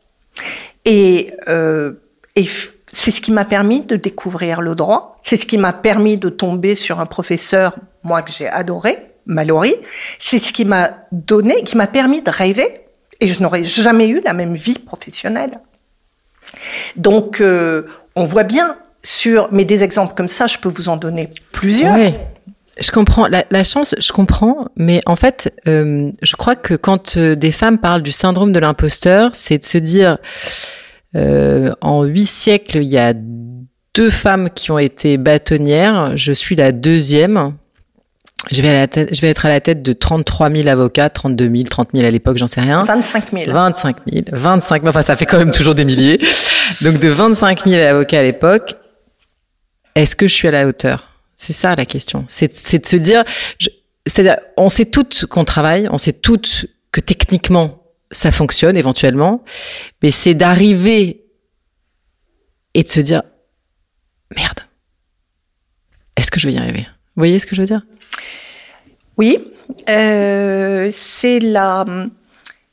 Et, 0.87 1.33
euh, 1.49 1.93
et 2.35 2.47
c'est 2.93 3.11
ce 3.11 3.21
qui 3.21 3.33
m'a 3.33 3.45
permis 3.45 3.81
de 3.81 3.97
découvrir 3.97 4.63
le 4.63 4.75
droit. 4.75 5.21
C'est 5.23 5.37
ce 5.37 5.45
qui 5.45 5.59
m'a 5.59 5.75
permis 5.75 6.17
de 6.17 6.31
tomber 6.31 6.77
sur 6.77 6.99
un 6.99 7.07
professeur, 7.07 7.77
moi, 8.03 8.23
que 8.23 8.33
j'ai 8.33 8.49
adoré, 8.49 9.10
Mallory, 9.27 9.75
c'est 10.19 10.39
ce 10.39 10.53
qui 10.53 10.65
m'a 10.65 10.91
donné, 11.13 11.63
qui 11.65 11.77
m'a 11.77 11.87
permis 11.87 12.23
de 12.23 12.31
rêver, 12.31 12.81
et 13.21 13.29
je 13.29 13.43
n'aurais 13.43 13.65
jamais 13.65 14.09
eu 14.09 14.21
la 14.25 14.33
même 14.33 14.55
vie 14.55 14.79
professionnelle. 14.79 15.61
Donc, 16.97 17.41
euh, 17.41 17.87
on 18.17 18.25
voit 18.25 18.45
bien 18.45 18.77
sur, 19.03 19.49
mais 19.53 19.65
des 19.65 19.83
exemples 19.85 20.15
comme 20.15 20.29
ça, 20.29 20.47
je 20.47 20.59
peux 20.59 20.69
vous 20.69 20.89
en 20.89 20.97
donner 20.97 21.31
plusieurs. 21.53 21.97
Oui. 21.97 22.15
Je 22.81 22.91
comprends 22.91 23.27
la, 23.29 23.65
chance, 23.65 23.95
je 24.01 24.11
comprends, 24.11 24.69
mais 24.75 25.03
en 25.05 25.17
fait, 25.17 25.53
euh, 25.69 26.11
je 26.23 26.37
crois 26.37 26.57
que 26.57 26.73
quand 26.73 27.19
euh, 27.19 27.37
des 27.37 27.53
femmes 27.53 27.77
parlent 27.77 28.03
du 28.03 28.13
syndrome 28.13 28.53
de 28.53 28.59
l'imposteur, 28.59 29.33
c'est 29.35 29.59
de 29.59 29.65
se 29.65 29.77
dire, 29.77 30.17
en 31.15 32.05
huit 32.05 32.27
siècles, 32.27 32.79
il 32.79 32.89
y 32.89 32.97
a 32.97 33.13
deux 33.95 34.11
femmes 34.11 34.49
qui 34.51 34.71
ont 34.71 34.79
été 34.79 35.19
bâtonnières, 35.19 36.17
je 36.17 36.33
suis 36.33 36.57
la 36.57 36.73
deuxième. 36.73 37.55
Je 38.51 38.63
vais, 38.63 38.71
à 38.71 38.73
la 38.73 38.89
tête, 38.89 39.15
je 39.15 39.21
vais 39.21 39.29
être 39.29 39.45
à 39.45 39.51
la 39.51 39.61
tête 39.61 39.83
de 39.83 39.93
33 39.93 40.51
000 40.51 40.69
avocats, 40.69 41.11
32 41.11 41.51
000, 41.51 41.65
30 41.65 41.91
000 41.93 42.07
à 42.07 42.11
l'époque, 42.11 42.39
j'en 42.39 42.47
sais 42.47 42.63
rien. 42.63 42.85
25 42.85 43.33
000. 43.33 43.53
25 43.53 43.97
000, 44.11 44.25
25 44.33 44.81
000, 44.81 44.89
enfin 44.89 45.03
ça 45.03 45.15
fait 45.15 45.27
quand 45.27 45.39
même 45.39 45.53
toujours 45.53 45.75
des 45.75 45.85
milliers. 45.85 46.19
Donc 46.81 46.99
de 46.99 47.09
25 47.09 47.69
000 47.69 47.85
avocats 47.85 48.21
à 48.21 48.23
l'époque, 48.23 48.77
est-ce 49.95 50.17
que 50.17 50.27
je 50.27 50.35
suis 50.35 50.49
à 50.49 50.53
la 50.53 50.67
hauteur? 50.67 51.11
C'est 51.37 51.53
ça 51.53 51.75
la 51.75 51.85
question. 51.85 52.25
C'est 52.29 52.49
de 52.49 52.87
se 52.87 52.97
dire, 52.97 53.25
c'est-à-dire, 54.07 54.39
on 54.57 54.71
sait 54.71 54.87
toutes 54.87 55.27
qu'on 55.27 55.45
travaille, 55.45 55.89
on 55.91 55.99
sait 55.99 56.13
toutes 56.13 56.67
que 56.93 57.01
techniquement 57.01 57.83
ça 58.11 58.33
fonctionne 58.33 58.77
éventuellement, 58.77 59.45
mais 60.03 60.11
c'est 60.11 60.35
d'arriver 60.35 61.25
et 62.75 62.83
de 62.83 62.89
se 62.89 63.01
dire, 63.01 63.23
merde, 64.37 64.61
est-ce 66.17 66.31
que 66.31 66.41
je 66.41 66.47
vais 66.47 66.55
y 66.55 66.59
arriver? 66.59 66.87
Vous 67.17 67.21
voyez 67.21 67.39
ce 67.39 67.47
que 67.47 67.55
je 67.55 67.61
veux 67.61 67.67
dire? 67.67 67.83
Oui, 69.21 69.39
euh, 69.89 70.89
c'est 70.93 71.41
la. 71.41 71.85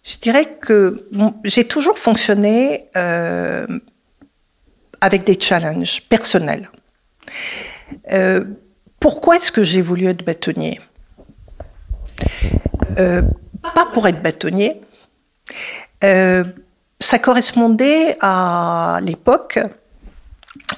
Je 0.03 0.17
dirais 0.17 0.45
que 0.61 1.09
j'ai 1.43 1.65
toujours 1.65 1.99
fonctionné 1.99 2.87
euh, 2.95 3.67
avec 5.01 5.25
des 5.25 5.37
challenges 5.37 6.03
personnels. 6.07 6.69
Euh, 8.13 8.45
pourquoi 9.01 9.35
est-ce 9.35 9.51
que 9.51 9.63
j'ai 9.63 9.81
voulu 9.81 10.07
être 10.07 10.23
bâtonnier? 10.23 10.79
Pas 12.95 13.85
pour 13.93 14.07
être 14.07 14.23
bâtonnier. 14.23 14.81
ça 16.01 17.19
correspondait 17.19 18.17
à 18.21 18.99
l'époque 19.03 19.59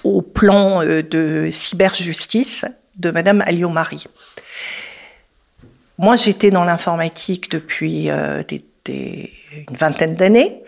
au 0.04 0.24
plan 0.24 0.84
de 0.84 1.48
cyberjustice 1.52 2.66
de 3.00 3.12
Madame 3.12 3.42
Alliot-Marie. 3.42 4.06
Moi, 5.98 6.16
j'étais 6.16 6.52
dans 6.52 6.64
l'informatique 6.64 7.52
depuis 7.52 8.10
euh, 8.10 8.44
une 8.88 9.28
vingtaine 9.72 10.16
d'années, 10.16 10.64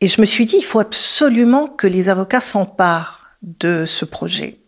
et 0.00 0.08
je 0.08 0.20
me 0.20 0.26
suis 0.26 0.46
dit, 0.46 0.56
il 0.58 0.64
faut 0.64 0.80
absolument 0.80 1.66
que 1.66 1.86
les 1.86 2.08
avocats 2.08 2.40
s'emparent 2.40 3.26
de 3.42 3.84
ce 3.84 4.04
projet. 4.04 4.58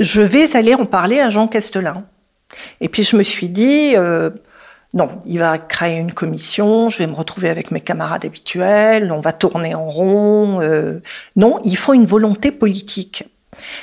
Je 0.00 0.20
vais 0.20 0.56
aller 0.56 0.74
en 0.74 0.84
parler 0.84 1.20
à 1.20 1.30
Jean 1.30 1.48
Castelin. 1.48 2.04
Et 2.80 2.88
puis 2.88 3.02
je 3.02 3.16
me 3.16 3.22
suis 3.22 3.48
dit, 3.48 3.96
euh, 3.96 4.30
non, 4.94 5.22
il 5.26 5.38
va 5.38 5.58
créer 5.58 5.98
une 5.98 6.12
commission, 6.12 6.88
je 6.88 6.98
vais 6.98 7.06
me 7.06 7.14
retrouver 7.14 7.48
avec 7.48 7.70
mes 7.70 7.80
camarades 7.80 8.24
habituels, 8.24 9.10
on 9.12 9.20
va 9.20 9.32
tourner 9.32 9.74
en 9.74 9.86
rond. 9.86 10.60
Euh, 10.60 11.00
non, 11.34 11.60
il 11.64 11.76
faut 11.76 11.94
une 11.94 12.06
volonté 12.06 12.50
politique. 12.52 13.24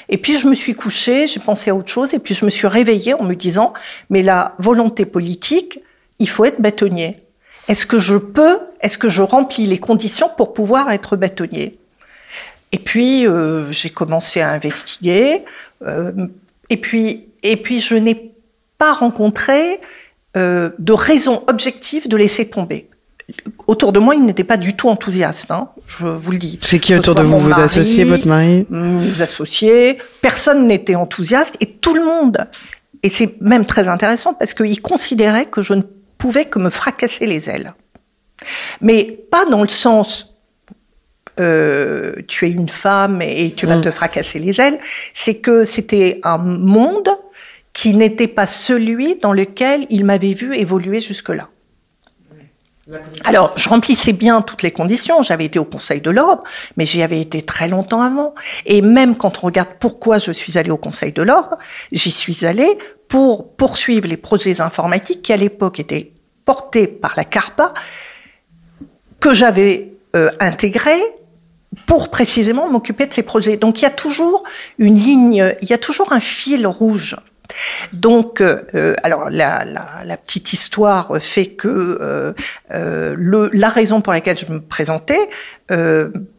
Et 0.10 0.18
puis 0.18 0.38
je 0.38 0.48
me 0.48 0.56
suis 0.56 0.76
couchée, 0.76 1.28
j'ai 1.28 1.40
pensé 1.40 1.70
à 1.70 1.76
autre 1.76 1.92
chose, 1.92 2.14
et 2.14 2.20
puis 2.20 2.34
je 2.34 2.46
me 2.46 2.50
suis 2.50 2.68
réveillée 2.68 3.14
en 3.14 3.24
me 3.24 3.36
disant, 3.36 3.74
mais 4.10 4.22
la 4.22 4.56
volonté 4.60 5.06
politique, 5.06 5.80
il 6.20 6.30
faut 6.30 6.46
être 6.46 6.62
bâtonnier. 6.62 7.20
Est-ce 7.68 7.86
que 7.86 8.00
je 8.00 8.16
peux, 8.16 8.60
est-ce 8.82 8.98
que 8.98 9.10
je 9.10 9.22
remplis 9.22 9.66
les 9.66 9.80
conditions 9.80 10.30
pour 10.36 10.54
pouvoir 10.54 10.92
être 10.92 11.16
bâtonnier? 11.16 11.78
Et 12.72 12.80
puis 12.80 13.28
euh, 13.28 13.72
j'ai 13.72 13.90
commencé 13.90 14.42
à 14.42 14.50
investiguer, 14.50 15.44
euh, 15.86 16.12
et 16.70 16.78
puis 16.78 17.30
je 17.44 17.96
n'ai 17.96 18.32
pas 18.78 18.94
rencontré 18.94 19.80
euh, 20.36 20.72
de 20.80 20.94
raison 20.94 21.44
objective 21.48 22.08
de 22.08 22.18
laisser 22.18 22.50
tomber 22.50 22.90
autour 23.68 23.92
de 23.94 24.00
moi, 24.00 24.16
il 24.16 24.24
n'était 24.26 24.44
pas 24.44 24.58
du 24.58 24.76
tout 24.76 24.90
enthousiaste, 24.90 25.52
hein, 25.52 25.70
je 25.88 26.06
vous 26.06 26.32
le 26.32 26.38
dis. 26.38 26.60
C'est 26.62 26.80
qui 26.80 26.96
autour 26.96 27.16
de 27.16 27.24
vous 27.24 27.40
Vos 27.40 27.60
associés, 27.60 28.04
votre 28.04 28.28
mari 28.28 28.66
Mes 28.70 29.22
associés. 29.22 29.98
Personne 30.22 30.68
n'était 30.68 30.96
enthousiaste 30.96 31.56
et 31.60 31.68
tout 31.68 31.96
le 31.96 32.04
monde. 32.04 32.48
Et 33.02 33.10
c'est 33.10 33.40
même 33.42 33.66
très 33.66 33.88
intéressant 33.88 34.34
parce 34.34 34.54
qu'il 34.54 34.82
considérait 34.82 35.46
que 35.46 35.62
je 35.62 35.74
ne 35.74 35.82
pouvais 36.18 36.46
que 36.46 36.60
me 36.60 36.70
fracasser 36.70 37.26
les 37.26 37.50
ailes. 37.50 37.74
Mais 38.82 39.04
pas 39.32 39.46
dans 39.46 39.62
le 39.62 39.70
sens 39.70 40.34
euh, 41.40 42.14
tu 42.28 42.46
es 42.46 42.52
une 42.52 42.70
femme 42.70 43.22
et 43.22 43.54
tu 43.56 43.66
vas 43.66 43.78
mm. 43.78 43.82
te 43.82 43.92
fracasser 43.92 44.40
les 44.40 44.62
ailes. 44.62 44.80
C'est 45.14 45.36
que 45.36 45.64
c'était 45.64 46.20
un 46.24 46.38
monde 46.38 47.10
qui 47.74 47.96
n'était 47.96 48.28
pas 48.28 48.46
celui 48.46 49.16
dans 49.16 49.34
lequel 49.34 49.88
il 49.90 50.06
m'avait 50.06 50.34
vu 50.34 50.56
évoluer 50.56 51.00
jusque-là. 51.00 51.50
Alors, 53.24 53.54
je 53.58 53.70
remplissais 53.70 54.12
bien 54.12 54.42
toutes 54.42 54.62
les 54.62 54.72
conditions. 54.72 55.22
J'avais 55.22 55.46
été 55.46 55.58
au 55.58 55.64
Conseil 55.64 56.02
de 56.02 56.10
l'ordre, 56.10 56.44
mais 56.76 56.86
j'y 56.86 57.02
avais 57.02 57.22
été 57.22 57.42
très 57.42 57.70
longtemps 57.70 58.02
avant. 58.02 58.34
Et 58.66 58.82
même 58.82 59.16
quand 59.16 59.40
on 59.42 59.48
regarde 59.48 59.70
pourquoi 59.80 60.18
je 60.18 60.32
suis 60.32 60.58
allée 60.58 60.72
au 60.72 60.78
Conseil 60.78 61.14
de 61.14 61.22
l'ordre, 61.22 61.58
j'y 61.92 62.12
suis 62.12 62.46
allée 62.46 62.78
pour 63.08 63.56
poursuivre 63.56 64.08
les 64.08 64.18
projets 64.18 64.60
informatiques 64.60 65.22
qui 65.22 65.32
à 65.32 65.38
l'époque 65.38 65.80
étaient 65.80 66.12
portés 66.44 66.88
par 66.88 67.14
la 67.16 67.24
CARPA, 67.24 67.74
que 69.22 69.34
j'avais 69.34 69.94
euh, 70.16 70.30
intégrés 70.42 71.02
pour 71.86 72.10
précisément 72.10 72.70
m'occuper 72.70 73.06
de 73.06 73.14
ces 73.14 73.24
projets. 73.24 73.56
Donc 73.56 73.80
il 73.80 73.84
y 73.84 73.88
a 73.88 73.92
toujours 73.92 74.44
une 74.78 75.00
ligne, 75.00 75.56
il 75.62 75.70
y 75.70 75.74
a 75.74 75.78
toujours 75.78 76.12
un 76.12 76.20
fil 76.20 76.68
rouge 76.68 77.16
donc, 77.92 78.42
euh, 78.42 78.96
alors 79.04 79.30
la, 79.30 80.18
petite 80.24 80.54
histoire 80.54 81.18
fait 81.20 81.48
que 81.48 81.68
euh, 81.68 82.34
euh, 82.72 83.50
la 83.54 83.70
raison 83.70 84.02
pour 84.02 84.14
laquelle 84.14 84.38
je 84.38 84.52
me 84.52 84.62
présentais, 84.62 85.30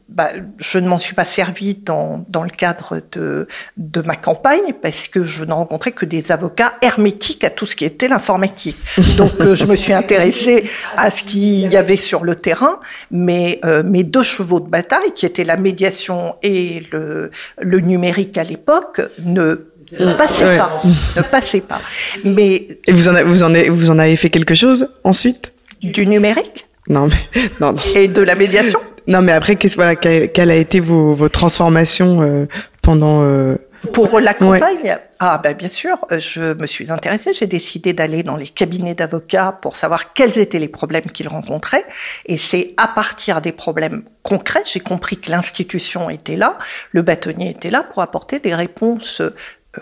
bah, 0.08 0.28
je 0.58 0.78
ne 0.78 0.86
m'en 0.86 0.98
suis 0.98 1.14
pas 1.14 1.24
servi 1.24 1.74
dans, 1.74 2.24
dans 2.28 2.42
le 2.42 2.50
cadre 2.50 3.00
de, 3.12 3.48
de 3.76 4.00
ma 4.02 4.16
campagne 4.16 4.74
parce 4.80 5.08
que 5.08 5.24
je 5.24 5.44
n'ai 5.44 5.52
rencontré 5.52 5.92
que 5.92 6.04
des 6.04 6.30
avocats 6.30 6.74
hermétiques 6.82 7.42
à 7.42 7.50
tout 7.50 7.66
ce 7.66 7.74
qui 7.74 7.84
était 7.84 8.06
l'informatique. 8.06 8.76
Donc 9.16 9.32
euh, 9.40 9.54
je 9.54 9.66
me 9.66 9.74
suis 9.74 9.92
intéressée 9.92 10.70
à 10.96 11.10
ce 11.10 11.24
qu'il 11.24 11.72
y 11.72 11.76
avait 11.76 11.96
sur 11.96 12.22
le 12.22 12.36
terrain, 12.36 12.78
mais 13.10 13.60
euh, 13.64 13.82
mes 13.82 14.04
deux 14.04 14.22
chevaux 14.22 14.60
de 14.60 14.68
bataille, 14.68 15.12
qui 15.16 15.26
étaient 15.26 15.42
la 15.42 15.56
médiation 15.56 16.36
et 16.42 16.82
le, 16.92 17.30
le 17.60 17.80
numérique 17.80 18.38
à 18.38 18.44
l'époque, 18.44 19.00
ne 19.24 19.66
ne 19.98 20.14
passaient 20.14 20.44
Ouais. 20.44 20.58
pas, 20.58 20.70
ne 21.16 21.22
passaient 21.22 21.60
pas. 21.60 21.80
Mais 22.24 22.66
Et 22.86 22.92
vous 22.92 23.08
en, 23.08 23.14
a- 23.14 23.24
vous, 23.24 23.42
en 23.44 23.50
avez, 23.54 23.68
vous 23.68 23.90
en 23.90 23.98
avez 23.98 24.16
fait 24.16 24.30
quelque 24.30 24.54
chose 24.54 24.88
ensuite? 25.04 25.52
du 25.82 26.06
numérique? 26.06 26.66
Non, 26.88 27.08
mais, 27.08 27.40
non, 27.60 27.72
non. 27.72 27.82
et 27.94 28.08
de 28.08 28.22
la 28.22 28.34
médiation, 28.34 28.80
Non, 29.06 29.20
mais 29.22 29.32
après, 29.32 29.56
qu'est-ce, 29.56 29.74
voilà, 29.76 29.96
quelle, 29.96 30.50
a 30.50 30.54
été 30.56 30.80
vos, 30.80 31.14
vos 31.14 31.28
transformations 31.28 32.22
euh, 32.22 32.46
pendant... 32.82 33.22
euh, 33.22 33.56
Pour 33.92 34.18
la 34.18 34.32
campagne, 34.32 34.96
ah 35.18 35.38
ben 35.42 35.54
bien 35.54 35.68
sûr, 35.68 35.96
euh, 36.10 36.18
je 36.18 36.54
me 36.54 36.66
suis 36.66 36.90
intéressée. 36.90 37.32
J'ai 37.34 37.46
décidé 37.46 37.92
d'aller 37.92 38.22
dans 38.22 38.36
les 38.36 38.46
cabinets 38.48 38.94
d'avocats 38.94 39.58
pour 39.60 39.76
savoir 39.76 40.14
quels 40.14 40.38
étaient 40.38 40.58
les 40.58 40.68
problèmes 40.68 41.04
qu'ils 41.06 41.28
rencontraient. 41.28 41.84
Et 42.26 42.38
c'est 42.38 42.72
à 42.78 42.88
partir 42.88 43.42
des 43.42 43.52
problèmes 43.52 44.04
concrets, 44.22 44.62
j'ai 44.64 44.80
compris 44.80 45.18
que 45.18 45.30
l'institution 45.30 46.08
était 46.08 46.36
là, 46.36 46.56
le 46.92 47.02
bâtonnier 47.02 47.50
était 47.50 47.70
là 47.70 47.82
pour 47.82 48.00
apporter 48.02 48.38
des 48.38 48.54
réponses 48.54 49.20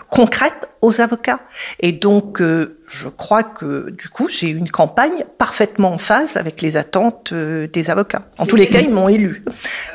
concrètes 0.09 0.69
aux 0.81 1.01
avocats. 1.01 1.39
Et 1.79 1.91
donc, 1.91 2.41
euh, 2.41 2.77
je 2.87 3.07
crois 3.07 3.43
que 3.43 3.89
du 3.91 4.09
coup, 4.09 4.27
j'ai 4.27 4.49
eu 4.49 4.57
une 4.57 4.69
campagne 4.69 5.25
parfaitement 5.37 5.93
en 5.93 5.97
phase 5.97 6.37
avec 6.37 6.61
les 6.61 6.77
attentes 6.77 7.31
euh, 7.31 7.67
des 7.67 7.89
avocats. 7.89 8.23
En 8.37 8.45
tous 8.45 8.55
les 8.55 8.67
cas, 8.67 8.79
ils 8.81 8.91
m'ont 8.91 9.09
élu. 9.09 9.43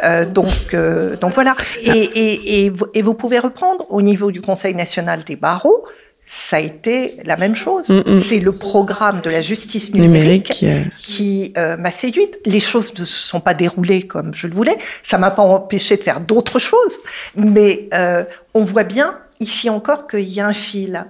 Euh, 0.05 0.25
donc, 0.25 0.75
euh, 0.75 1.17
donc 1.17 1.35
voilà. 1.35 1.55
Et, 1.83 1.91
et, 1.91 2.65
et, 2.65 2.71
vous, 2.71 2.87
et 2.95 3.03
vous 3.03 3.15
pouvez 3.15 3.39
reprendre 3.39 3.87
au 3.91 4.03
niveau 4.03 4.31
du 4.31 4.41
Conseil 4.41 4.75
national 4.75 5.25
des 5.25 5.37
barreaux. 5.37 5.85
Ça 6.31 6.57
a 6.57 6.61
été 6.61 7.17
la 7.25 7.39
même 7.39 7.55
chose. 7.55 7.89
Mm, 7.89 8.03
mm. 8.17 8.21
C'est 8.21 8.39
le 8.39 8.53
programme 8.53 9.23
de 9.23 9.31
la 9.31 9.41
justice 9.41 9.95
numérique, 9.95 10.61
numérique 10.63 10.65
euh, 10.65 10.91
qui 10.99 11.55
m'a 11.57 11.91
séduite. 11.91 12.39
Les 12.45 12.61
choses 12.61 12.93
ne 12.99 13.05
se 13.05 13.29
sont 13.29 13.41
pas 13.41 13.55
déroulées 13.55 14.03
comme 14.03 14.35
je 14.35 14.47
le 14.47 14.55
voulais. 14.55 14.77
Ça 15.03 15.17
m'a 15.17 15.31
pas 15.31 15.43
empêché 15.43 15.97
de 15.97 16.03
faire 16.03 16.21
d'autres 16.21 16.59
choses, 16.59 16.99
mais 17.35 17.89
euh, 17.95 18.25
on 18.53 18.63
voit 18.63 18.85
bien 18.85 19.19
ici 19.41 19.71
encore 19.71 20.07
qu'il 20.07 20.29
y 20.29 20.41
a 20.41 20.47
un 20.47 20.53
fil. 20.53 21.07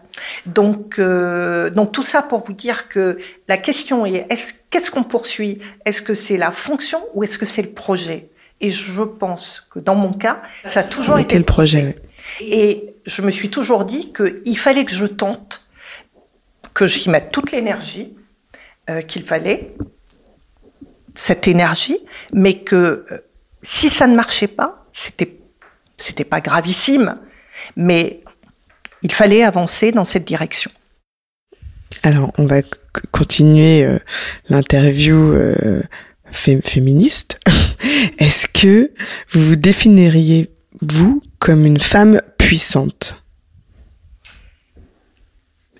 Donc, 0.47 0.99
euh, 0.99 1.71
donc 1.71 1.93
tout 1.93 2.03
ça 2.03 2.23
pour 2.23 2.41
vous 2.41 2.53
dire 2.53 2.89
que 2.89 3.19
la 3.49 3.57
question 3.57 4.07
est 4.07 4.27
est-ce 4.31 4.53
qu'est-ce 4.71 4.91
qu'on 4.91 5.05
poursuit? 5.05 5.59
Est-ce 5.85 6.03
que 6.03 6.15
c'est 6.15 6.37
la 6.37 6.51
fonction 6.51 7.03
ou 7.15 7.25
est-ce 7.25 7.39
que 7.39 7.47
c'est 7.47 7.63
le 7.63 7.71
projet? 7.71 8.31
Et 8.61 8.71
je 8.71 9.03
pense 9.03 9.67
que 9.71 9.79
dans 9.79 9.95
mon 9.95 10.13
cas, 10.13 10.43
ça 10.65 10.81
a 10.81 10.83
toujours 10.83 11.19
été 11.19 11.37
Quel 11.37 11.45
projet. 11.45 11.97
et 12.41 12.95
je 13.07 13.23
me 13.23 13.31
suis 13.31 13.51
toujours 13.51 13.85
dit 13.85 14.13
qu'il 14.13 14.59
fallait 14.59 14.85
que 14.85 14.93
je 14.93 15.07
tente, 15.07 15.67
que 16.75 16.87
j'y 16.87 17.09
mette 17.09 17.31
toute 17.31 17.53
l'énergie 17.53 18.17
euh, 18.91 19.01
qu'il 19.01 19.23
fallait, 19.23 19.75
cette 21.15 21.49
énergie, 21.49 21.99
mais 22.33 22.55
que 22.55 23.07
euh, 23.11 23.19
si 23.63 23.91
ça 23.91 24.07
ne 24.07 24.17
marchait 24.17 24.49
pas, 24.49 24.87
c'était 24.93 25.39
c'était 25.97 26.25
pas 26.25 26.41
gravissime, 26.41 27.19
mais 27.77 28.21
il 29.03 29.13
fallait 29.13 29.43
avancer 29.43 29.91
dans 29.93 30.05
cette 30.05 30.25
direction. 30.25 30.71
Alors, 32.03 32.33
on 32.39 32.47
va 32.47 32.61
continuer 33.13 33.83
euh, 33.85 33.99
l'interview 34.49 35.17
euh, 35.17 35.83
fé- 36.31 36.61
féministe. 36.65 37.39
Est-ce 38.19 38.47
que 38.49 38.93
vous 39.31 39.43
vous 39.43 39.57
définiriez, 39.57 40.51
vous, 40.83 41.23
comme 41.39 41.65
une 41.67 41.81
femme 41.81 42.21
puissante? 42.39 43.17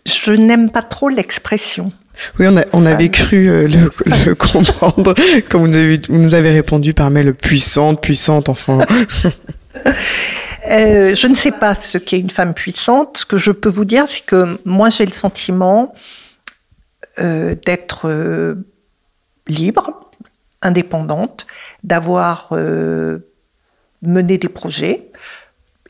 Je 0.07 0.33
n'aime 0.33 0.71
pas 0.71 0.83
trop 0.83 1.09
l'expression. 1.09 1.93
Oui, 2.41 2.47
on, 2.49 2.57
a, 2.57 2.65
on 2.73 2.85
avait 2.87 3.11
cru 3.11 3.49
euh, 3.49 3.69
le, 3.69 3.91
le 4.27 4.35
comprendre 4.37 5.15
quand 5.49 5.59
vous 5.61 5.69
nous, 5.69 5.77
avez, 5.77 6.01
vous 6.09 6.19
nous 6.19 6.35
avez 6.35 6.51
répondu 6.51 6.95
par 6.95 7.11
mail 7.11 7.35
puissante, 7.35 8.01
puissante, 8.03 8.49
enfin. 8.49 8.85
Euh, 10.69 11.15
je 11.15 11.27
ne 11.27 11.35
sais 11.35 11.51
pas 11.51 11.75
ce 11.75 11.99
qu'est 11.99 12.19
une 12.19 12.31
femme 12.31 12.55
puissante. 12.55 13.19
Ce 13.19 13.27
que 13.27 13.37
je 13.37 13.53
peux 13.53 13.69
vous 13.69 13.85
dire, 13.85 14.05
c'est 14.09 14.25
que 14.25 14.59
moi, 14.65 14.89
j'ai 14.89 15.07
le 15.07 15.13
sentiment 15.13 15.95
euh, 17.19 17.55
d'être 17.65 18.09
euh, 18.09 18.55
libre, 19.47 20.11
indépendante, 20.61 21.47
d'avoir 21.85 22.53
mené 24.03 24.39
des 24.39 24.49
projets. 24.49 25.11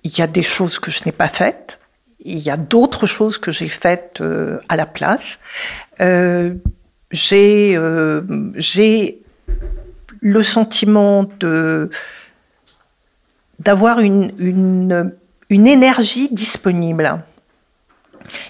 Il 0.05 0.17
y 0.17 0.23
a 0.23 0.27
des 0.27 0.43
choses 0.43 0.79
que 0.79 0.91
je 0.91 1.03
n'ai 1.05 1.13
pas 1.13 1.29
faites. 1.29 1.81
Il 2.21 2.39
y 2.39 2.51
a 2.51 2.57
d'autres 2.57 3.07
choses 3.07 3.39
que 3.39 3.51
j'ai 3.51 3.69
faites 3.69 4.23
à 4.69 4.77
la 4.77 4.87
place. 4.87 5.39
J'ai 7.11 7.79
j'ai 8.57 9.23
le 10.21 10.43
sentiment 10.43 11.25
de 11.41 11.91
d'avoir 13.59 14.01
une, 14.01 14.33
une, 14.39 15.67
énergie 15.67 16.29
disponible. 16.31 17.23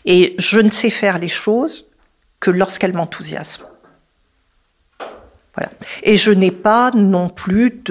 Et 0.05 0.35
je 0.38 0.61
ne 0.61 0.71
sais 0.71 0.90
faire 0.90 1.18
les 1.18 1.29
choses 1.29 1.87
que 2.40 2.51
lorsqu'elles 2.51 2.92
m'enthousiasment. 2.92 3.66
Voilà. 5.55 5.73
Et 6.03 6.16
je 6.16 6.31
n'ai 6.31 6.53
pas 6.53 6.90
non 6.92 7.29
plus 7.29 7.83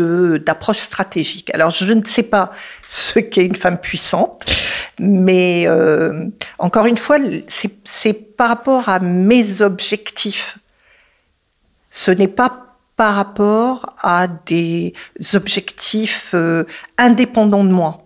d'approche 0.46 0.80
stratégique. 0.80 1.54
Alors, 1.54 1.70
je 1.70 1.92
ne 1.92 2.06
sais 2.06 2.24
pas 2.24 2.52
ce 2.88 3.20
qu'est 3.20 3.46
une 3.46 3.56
femme 3.56 3.78
puissante, 3.78 4.46
mais 5.00 5.66
euh, 5.68 6.26
encore 6.60 6.86
une 6.86 6.98
fois, 6.98 7.18
c'est 7.48 8.14
par 8.14 8.50
rapport 8.50 8.88
à 8.88 9.00
mes 9.00 9.62
objectifs. 9.62 10.58
Ce 11.90 12.12
n'est 12.12 12.28
pas 12.28 12.67
par 12.98 13.16
rapport 13.16 13.96
à 14.02 14.28
des 14.28 14.94
objectifs 15.36 16.32
euh, 16.34 16.66
indépendants 16.98 17.64
de 17.64 17.72
moi. 17.72 18.04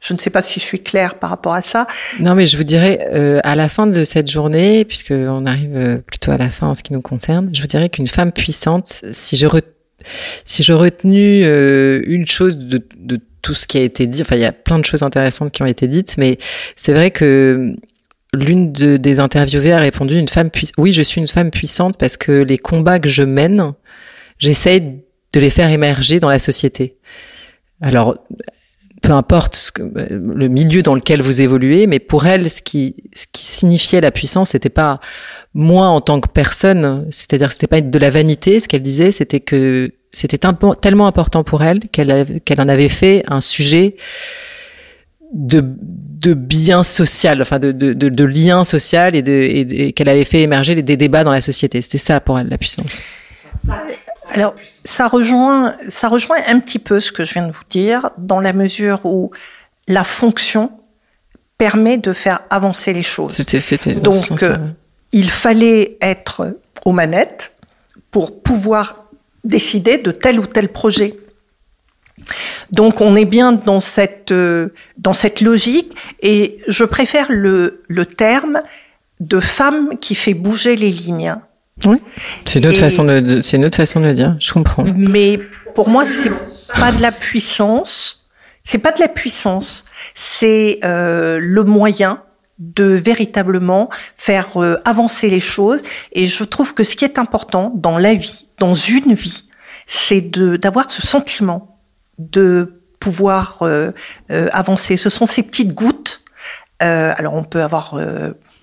Je 0.00 0.12
ne 0.12 0.18
sais 0.18 0.30
pas 0.30 0.42
si 0.42 0.60
je 0.60 0.64
suis 0.64 0.78
claire 0.78 1.14
par 1.16 1.30
rapport 1.30 1.54
à 1.54 1.62
ça. 1.62 1.86
Non, 2.20 2.34
mais 2.34 2.46
je 2.46 2.56
vous 2.56 2.62
dirais, 2.64 3.08
euh, 3.12 3.40
à 3.42 3.56
la 3.56 3.68
fin 3.68 3.86
de 3.86 4.04
cette 4.04 4.30
journée, 4.30 4.84
puisqu'on 4.84 5.46
arrive 5.46 5.74
euh, 5.74 5.96
plutôt 5.96 6.30
à 6.30 6.36
la 6.36 6.50
fin 6.50 6.68
en 6.68 6.74
ce 6.74 6.82
qui 6.84 6.92
nous 6.92 7.00
concerne, 7.00 7.50
je 7.52 7.60
vous 7.62 7.66
dirais 7.66 7.88
qu'une 7.88 8.06
femme 8.06 8.30
puissante, 8.30 9.02
si 9.12 9.36
je, 9.36 9.46
re- 9.46 9.62
si 10.44 10.62
je 10.62 10.74
retenu 10.74 11.42
euh, 11.44 12.02
une 12.06 12.28
chose 12.28 12.56
de, 12.56 12.86
de 12.98 13.18
tout 13.40 13.54
ce 13.54 13.66
qui 13.66 13.78
a 13.78 13.82
été 13.82 14.06
dit, 14.06 14.20
enfin, 14.20 14.36
il 14.36 14.42
y 14.42 14.46
a 14.46 14.52
plein 14.52 14.78
de 14.78 14.84
choses 14.84 15.02
intéressantes 15.02 15.50
qui 15.50 15.62
ont 15.62 15.66
été 15.66 15.88
dites, 15.88 16.18
mais 16.18 16.38
c'est 16.76 16.92
vrai 16.92 17.10
que 17.10 17.74
l'une 18.34 18.72
de- 18.72 18.98
des 18.98 19.18
interviewées 19.18 19.72
a 19.72 19.78
répondu 19.78 20.16
une 20.16 20.28
femme 20.28 20.50
puissante. 20.50 20.74
Oui, 20.78 20.92
je 20.92 21.02
suis 21.02 21.20
une 21.22 21.26
femme 21.26 21.50
puissante 21.50 21.96
parce 21.96 22.18
que 22.18 22.32
les 22.42 22.58
combats 22.58 23.00
que 23.00 23.08
je 23.08 23.22
mène, 23.22 23.72
j'essaye 24.38 25.02
de 25.32 25.40
les 25.40 25.50
faire 25.50 25.70
émerger 25.70 26.20
dans 26.20 26.28
la 26.28 26.38
société. 26.38 26.96
Alors, 27.80 28.16
peu 29.02 29.12
importe 29.12 29.72
le 29.78 30.48
milieu 30.48 30.82
dans 30.82 30.94
lequel 30.94 31.22
vous 31.22 31.40
évoluez, 31.40 31.86
mais 31.86 31.98
pour 31.98 32.26
elle, 32.26 32.50
ce 32.50 32.62
qui, 32.62 32.94
signifiait 33.34 34.00
la 34.00 34.10
puissance, 34.10 34.50
c'était 34.50 34.68
pas 34.68 35.00
moi 35.54 35.86
en 35.86 36.00
tant 36.00 36.20
que 36.20 36.28
personne, 36.28 37.06
c'est-à-dire 37.10 37.52
c'était 37.52 37.66
pas 37.66 37.80
de 37.80 37.98
la 37.98 38.10
vanité. 38.10 38.60
Ce 38.60 38.68
qu'elle 38.68 38.82
disait, 38.82 39.12
c'était 39.12 39.40
que 39.40 39.92
c'était 40.10 40.38
tellement 40.80 41.06
important 41.06 41.44
pour 41.44 41.62
elle 41.62 41.80
qu'elle 41.90 42.60
en 42.60 42.68
avait 42.68 42.88
fait 42.88 43.22
un 43.28 43.40
sujet 43.40 43.96
de, 45.32 45.60
bien 46.34 46.82
social, 46.82 47.42
enfin 47.42 47.58
de, 47.58 47.72
de, 47.72 47.92
de, 47.92 48.24
lien 48.24 48.64
social 48.64 49.14
et, 49.14 49.20
et, 49.20 49.92
qu'elle 49.92 50.08
avait 50.08 50.24
fait 50.24 50.42
émerger 50.42 50.74
des 50.80 50.96
débats 50.96 51.24
dans 51.24 51.32
la 51.32 51.40
société. 51.40 51.82
C'était 51.82 51.98
ça 51.98 52.20
pour 52.20 52.38
elle 52.38 52.48
la 52.48 52.58
puissance. 52.58 53.02
Alors, 54.32 54.54
ça 54.84 55.08
rejoint, 55.08 55.76
ça 55.88 56.08
rejoint 56.08 56.38
un 56.46 56.58
petit 56.60 56.78
peu 56.78 57.00
ce 57.00 57.12
que 57.12 57.24
je 57.24 57.34
viens 57.34 57.46
de 57.46 57.52
vous 57.52 57.64
dire, 57.68 58.10
dans 58.18 58.40
la 58.40 58.52
mesure 58.52 59.00
où 59.04 59.30
la 59.88 60.04
fonction 60.04 60.70
permet 61.58 61.96
de 61.96 62.12
faire 62.12 62.40
avancer 62.50 62.92
les 62.92 63.02
choses. 63.02 63.34
C'était 63.34 63.60
c'était 63.60 63.94
Donc, 63.94 64.42
euh, 64.42 64.58
il 65.12 65.30
fallait 65.30 65.96
être 66.00 66.58
aux 66.84 66.92
manettes 66.92 67.54
pour 68.10 68.42
pouvoir 68.42 69.06
décider 69.44 69.98
de 69.98 70.10
tel 70.10 70.40
ou 70.40 70.46
tel 70.46 70.68
projet. 70.68 71.16
Donc, 72.70 73.00
on 73.00 73.14
est 73.14 73.24
bien 73.24 73.52
dans 73.52 73.80
cette, 73.80 74.32
euh, 74.32 74.68
dans 74.98 75.12
cette 75.12 75.40
logique 75.40 75.94
et 76.20 76.58
je 76.66 76.84
préfère 76.84 77.26
le, 77.30 77.84
le 77.88 78.06
terme 78.06 78.62
de 79.20 79.40
femme 79.40 79.98
qui 80.00 80.14
fait 80.14 80.34
bouger 80.34 80.76
les 80.76 80.90
lignes. 80.90 81.36
C'est 82.44 82.58
une 82.60 82.66
autre 82.66 82.78
Et- 82.78 82.80
façon 82.80 83.04
de, 83.04 83.20
de- 83.20 83.40
c'est 83.40 83.56
une 83.56 83.64
autre 83.64 83.76
façon 83.76 84.00
de 84.00 84.06
le 84.06 84.14
dire. 84.14 84.36
Je 84.40 84.52
comprends. 84.52 84.84
Mais 84.96 85.38
pour 85.74 85.88
moi, 85.88 86.04
c'est 86.06 86.30
pas 86.78 86.92
de 86.92 87.02
la 87.02 87.12
puissance. 87.12 88.26
C'est 88.64 88.78
pas 88.78 88.92
de 88.92 89.00
la 89.00 89.08
puissance. 89.08 89.84
C'est 90.14 90.80
euh, 90.84 91.38
le 91.40 91.64
moyen 91.64 92.22
de 92.58 92.84
véritablement 92.84 93.90
faire 94.16 94.56
euh, 94.56 94.78
avancer 94.84 95.28
les 95.28 95.40
choses. 95.40 95.82
Et 96.12 96.26
je 96.26 96.42
trouve 96.44 96.74
que 96.74 96.82
ce 96.82 96.96
qui 96.96 97.04
est 97.04 97.18
important 97.18 97.70
dans 97.74 97.98
la 97.98 98.14
vie, 98.14 98.46
dans 98.58 98.74
une 98.74 99.12
vie, 99.12 99.44
c'est 99.86 100.22
de 100.22 100.56
d'avoir 100.56 100.90
ce 100.90 101.06
sentiment 101.06 101.78
de 102.18 102.80
pouvoir 102.98 103.58
euh, 103.62 103.92
avancer. 104.30 104.96
Ce 104.96 105.10
sont 105.10 105.26
ces 105.26 105.42
petites 105.42 105.74
gouttes. 105.74 106.22
Alors 106.80 107.34
on 107.34 107.44
peut 107.44 107.62
avoir 107.62 107.98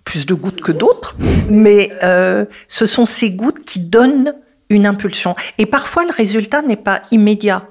plus 0.04 0.26
de 0.26 0.34
gouttes 0.34 0.62
que 0.62 0.72
d'autres, 0.72 1.16
mais 1.50 1.92
euh, 2.04 2.46
ce 2.68 2.86
sont 2.86 3.06
ces 3.06 3.32
gouttes 3.32 3.64
qui 3.66 3.80
donnent 3.80 4.34
une 4.70 4.86
impulsion. 4.86 5.36
Et 5.58 5.66
parfois 5.66 6.04
le 6.04 6.12
résultat 6.12 6.62
n'est 6.62 6.76
pas 6.76 7.02
immédiat. 7.12 7.68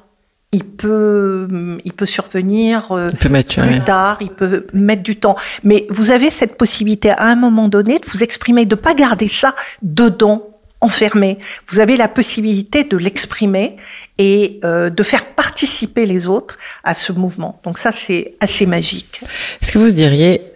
Il 0.55 0.65
peut, 0.65 1.49
il 1.83 1.95
peut 1.95 2.07
survenir 2.07 2.93
euh, 2.93 3.09
Il 3.13 3.19
peut 3.19 3.29
mettre, 3.31 3.63
plus 3.63 3.79
ouais. 3.79 3.85
tard, 3.85 4.19
il 4.21 4.29
peut 4.29 4.67
mettre 4.75 5.03
du 5.03 5.17
temps. 5.17 5.35
Mais 5.65 5.87
vous 5.89 6.11
avez 6.11 6.31
cette 6.31 6.59
possibilité 6.59 7.11
à 7.11 7.25
un 7.25 7.37
moment 7.37 7.69
donné 7.69 7.99
de 7.99 8.07
vous 8.07 8.23
exprimer, 8.23 8.67
de 8.67 8.75
pas 8.75 8.95
garder 8.95 9.29
ça 9.29 9.55
dedans, 9.81 10.51
enfermé. 10.83 11.39
Vous 11.69 11.81
avez 11.81 11.97
la 11.97 12.09
possibilité 12.09 12.85
de 12.85 12.99
l'exprimer 12.99 13.77
et 14.19 14.61
euh, 14.65 14.91
de 14.91 15.03
faire 15.03 15.25
participer 15.35 16.05
les 16.05 16.29
autres 16.29 16.59
à 16.85 16.93
ce 16.93 17.13
mouvement. 17.13 17.59
Donc 17.65 17.79
ça, 17.79 17.91
c'est 17.91 18.35
assez 18.41 18.67
magique. 18.67 19.23
Est-ce 19.63 19.73
que 19.73 19.79
vous 19.79 19.91
diriez, 19.91 20.52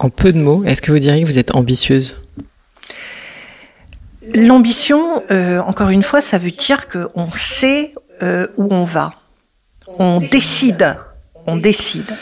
en 0.00 0.10
peu 0.10 0.32
de 0.32 0.38
mots, 0.38 0.64
est-ce 0.64 0.80
que 0.82 0.90
vous 0.92 0.98
diriez 0.98 1.22
que 1.22 1.28
vous 1.28 1.38
êtes 1.38 1.54
ambitieuse? 1.54 2.16
L'ambition, 4.34 5.22
euh, 5.30 5.60
encore 5.60 5.90
une 5.90 6.02
fois, 6.02 6.20
ça 6.20 6.38
veut 6.38 6.50
dire 6.50 6.88
qu'on 6.88 7.28
sait 7.32 7.94
euh, 8.22 8.46
où 8.56 8.68
on 8.72 8.84
va. 8.84 9.14
On 9.98 10.20
décide. 10.20 10.96
On 11.46 11.56
décide. 11.56 12.12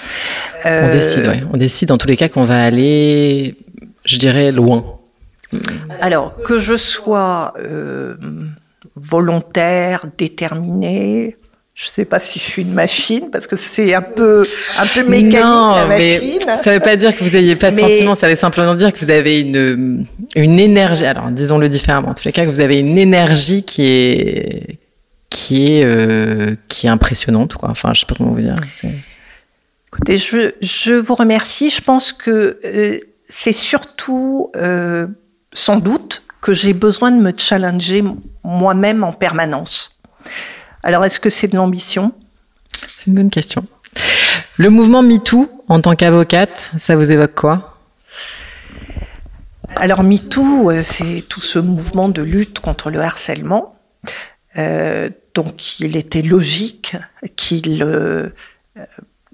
On 0.64 0.68
Euh, 0.68 0.92
décide, 0.92 1.26
ouais. 1.26 1.42
On 1.52 1.56
décide 1.56 1.90
en 1.92 1.98
tous 1.98 2.08
les 2.08 2.16
cas 2.16 2.28
qu'on 2.28 2.44
va 2.44 2.62
aller, 2.64 3.56
je 4.04 4.16
dirais, 4.18 4.50
loin. 4.52 4.98
Alors, 6.00 6.36
que 6.42 6.58
je 6.58 6.76
sois 6.76 7.54
euh, 7.58 8.16
volontaire, 8.96 10.06
déterminée, 10.18 11.36
je 11.80 11.86
sais 11.86 12.04
pas 12.04 12.18
si 12.18 12.40
je 12.40 12.44
suis 12.44 12.62
une 12.62 12.72
machine, 12.74 13.30
parce 13.30 13.46
que 13.46 13.54
c'est 13.54 13.94
un 13.94 14.02
peu, 14.02 14.44
un 14.76 14.86
peu 14.88 15.04
mécanique, 15.04 15.34
la 15.34 15.86
mais 15.88 16.18
machine. 16.20 16.56
ça 16.60 16.72
veut 16.72 16.80
pas 16.80 16.96
dire 16.96 17.16
que 17.16 17.22
vous 17.22 17.36
ayez 17.36 17.54
pas 17.54 17.70
de 17.70 17.76
Mais- 17.76 17.82
sentiments, 17.82 18.16
ça 18.16 18.26
veut 18.28 18.34
simplement 18.34 18.74
dire 18.74 18.92
que 18.92 18.98
vous 18.98 19.12
avez 19.12 19.38
une, 19.38 20.04
une 20.34 20.58
énergie, 20.58 21.04
alors 21.06 21.28
disons-le 21.30 21.68
différemment, 21.68 22.08
en 22.08 22.14
tous 22.14 22.24
les 22.24 22.32
cas, 22.32 22.44
que 22.44 22.50
vous 22.50 22.58
avez 22.58 22.78
une 22.80 22.98
énergie 22.98 23.62
qui 23.64 23.84
est, 23.86 24.78
qui 25.30 25.70
est, 25.76 25.84
euh, 25.84 26.56
qui 26.66 26.88
est 26.88 26.90
impressionnante, 26.90 27.54
quoi. 27.54 27.68
Enfin, 27.70 27.92
je 27.94 28.00
sais 28.00 28.06
pas 28.06 28.16
comment 28.16 28.32
vous 28.32 28.40
dire. 28.40 28.56
Écoutez, 29.92 30.16
je, 30.16 30.50
je 30.60 30.94
vous 30.94 31.14
remercie. 31.14 31.70
Je 31.70 31.80
pense 31.80 32.12
que 32.12 32.58
euh, 32.64 32.98
c'est 33.28 33.52
surtout, 33.52 34.50
euh, 34.56 35.06
sans 35.52 35.76
doute, 35.76 36.22
que 36.40 36.52
j'ai 36.52 36.72
besoin 36.72 37.12
de 37.12 37.20
me 37.20 37.32
challenger 37.36 38.02
moi-même 38.42 39.04
en 39.04 39.12
permanence. 39.12 40.00
Alors, 40.88 41.04
est-ce 41.04 41.20
que 41.20 41.28
c'est 41.28 41.48
de 41.48 41.56
l'ambition? 41.56 42.14
C'est 42.96 43.08
une 43.08 43.14
bonne 43.16 43.28
question. 43.28 43.66
Le 44.56 44.70
mouvement 44.70 45.02
MeToo, 45.02 45.50
en 45.68 45.82
tant 45.82 45.94
qu'avocate, 45.94 46.70
ça 46.78 46.96
vous 46.96 47.12
évoque 47.12 47.34
quoi? 47.34 47.76
Alors 49.76 50.02
MeToo, 50.02 50.70
euh, 50.70 50.82
c'est 50.82 51.26
tout 51.28 51.42
ce 51.42 51.58
mouvement 51.58 52.08
de 52.08 52.22
lutte 52.22 52.60
contre 52.60 52.88
le 52.88 53.02
harcèlement. 53.02 53.78
Euh, 54.56 55.10
donc 55.34 55.78
il 55.78 55.94
était 55.94 56.22
logique 56.22 56.96
qu'il 57.36 57.82
euh, 57.82 58.28
euh, 58.78 58.86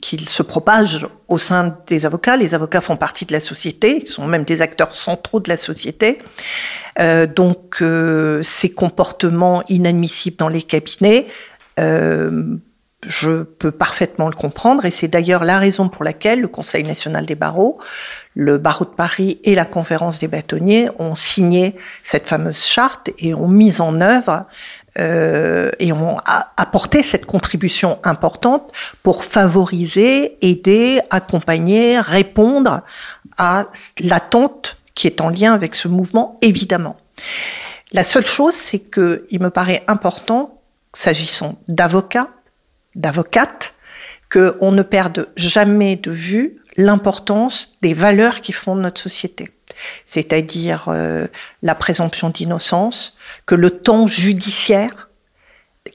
qu'il 0.04 0.28
se 0.28 0.42
propage 0.42 1.06
au 1.28 1.38
sein 1.38 1.78
des 1.86 2.04
avocats. 2.04 2.36
Les 2.36 2.54
avocats 2.54 2.82
font 2.82 2.98
partie 2.98 3.24
de 3.24 3.32
la 3.32 3.40
société, 3.40 4.02
ils 4.02 4.06
sont 4.06 4.26
même 4.26 4.44
des 4.44 4.60
acteurs 4.60 4.94
centraux 4.94 5.40
de 5.40 5.48
la 5.48 5.56
société. 5.56 6.18
Euh, 6.98 7.26
donc 7.26 7.80
euh, 7.80 8.42
ces 8.42 8.68
comportements 8.68 9.62
inadmissibles 9.70 10.36
dans 10.36 10.50
les 10.50 10.60
cabinets, 10.60 11.26
euh, 11.80 12.58
je 13.06 13.44
peux 13.44 13.70
parfaitement 13.70 14.28
le 14.28 14.34
comprendre 14.34 14.84
et 14.84 14.90
c'est 14.90 15.08
d'ailleurs 15.08 15.42
la 15.42 15.58
raison 15.58 15.88
pour 15.88 16.04
laquelle 16.04 16.42
le 16.42 16.48
Conseil 16.48 16.84
national 16.84 17.24
des 17.24 17.34
barreaux, 17.34 17.78
le 18.34 18.58
barreau 18.58 18.84
de 18.84 18.90
Paris 18.90 19.38
et 19.42 19.54
la 19.54 19.64
conférence 19.64 20.18
des 20.18 20.28
bâtonniers 20.28 20.90
ont 20.98 21.16
signé 21.16 21.76
cette 22.02 22.28
fameuse 22.28 22.62
charte 22.62 23.08
et 23.18 23.32
ont 23.32 23.48
mis 23.48 23.80
en 23.80 24.02
œuvre 24.02 24.44
euh, 24.98 25.70
et 25.78 25.92
ont 25.92 26.18
apporté 26.56 27.02
cette 27.02 27.26
contribution 27.26 27.98
importante 28.04 28.72
pour 29.02 29.24
favoriser, 29.24 30.36
aider, 30.40 31.00
accompagner, 31.10 31.98
répondre 31.98 32.82
à 33.36 33.66
l'attente 34.00 34.76
qui 34.94 35.08
est 35.08 35.20
en 35.20 35.30
lien 35.30 35.52
avec 35.52 35.74
ce 35.74 35.88
mouvement, 35.88 36.38
évidemment. 36.42 36.96
La 37.92 38.04
seule 38.04 38.26
chose, 38.26 38.54
c'est 38.54 38.78
que 38.78 39.26
il 39.30 39.40
me 39.40 39.50
paraît 39.50 39.82
important, 39.88 40.60
s'agissant 40.92 41.58
d'avocats, 41.68 42.30
d'avocates, 42.94 43.74
qu'on 44.30 44.72
ne 44.72 44.82
perde 44.82 45.28
jamais 45.36 45.96
de 45.96 46.10
vue 46.10 46.56
l'importance 46.76 47.76
des 47.82 47.94
valeurs 47.94 48.40
qui 48.40 48.52
fondent 48.52 48.80
notre 48.80 49.00
société. 49.00 49.50
C'est-à-dire 50.04 50.86
euh, 50.88 51.26
la 51.62 51.74
présomption 51.74 52.30
d'innocence, 52.30 53.16
que 53.46 53.54
le 53.54 53.70
temps 53.70 54.06
judiciaire, 54.06 55.08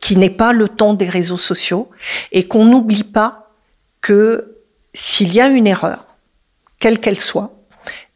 qui 0.01 0.15
n'est 0.15 0.29
pas 0.29 0.53
le 0.53 0.67
temps 0.69 0.93
des 0.93 1.09
réseaux 1.09 1.37
sociaux, 1.37 1.89
et 2.31 2.47
qu'on 2.47 2.65
n'oublie 2.65 3.03
pas 3.03 3.51
que 4.01 4.55
s'il 4.93 5.33
y 5.33 5.41
a 5.41 5.47
une 5.47 5.67
erreur, 5.67 6.05
quelle 6.79 6.99
qu'elle 6.99 7.19
soit, 7.19 7.51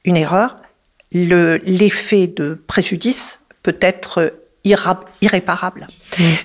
une 0.06 0.18
erreur, 0.18 0.58
le- 1.12 1.58
l'effet 1.64 2.28
de 2.28 2.56
préjudice 2.68 3.42
peut 3.62 3.78
être 3.82 4.34
irra- 4.66 5.06
irréparable. 5.22 5.88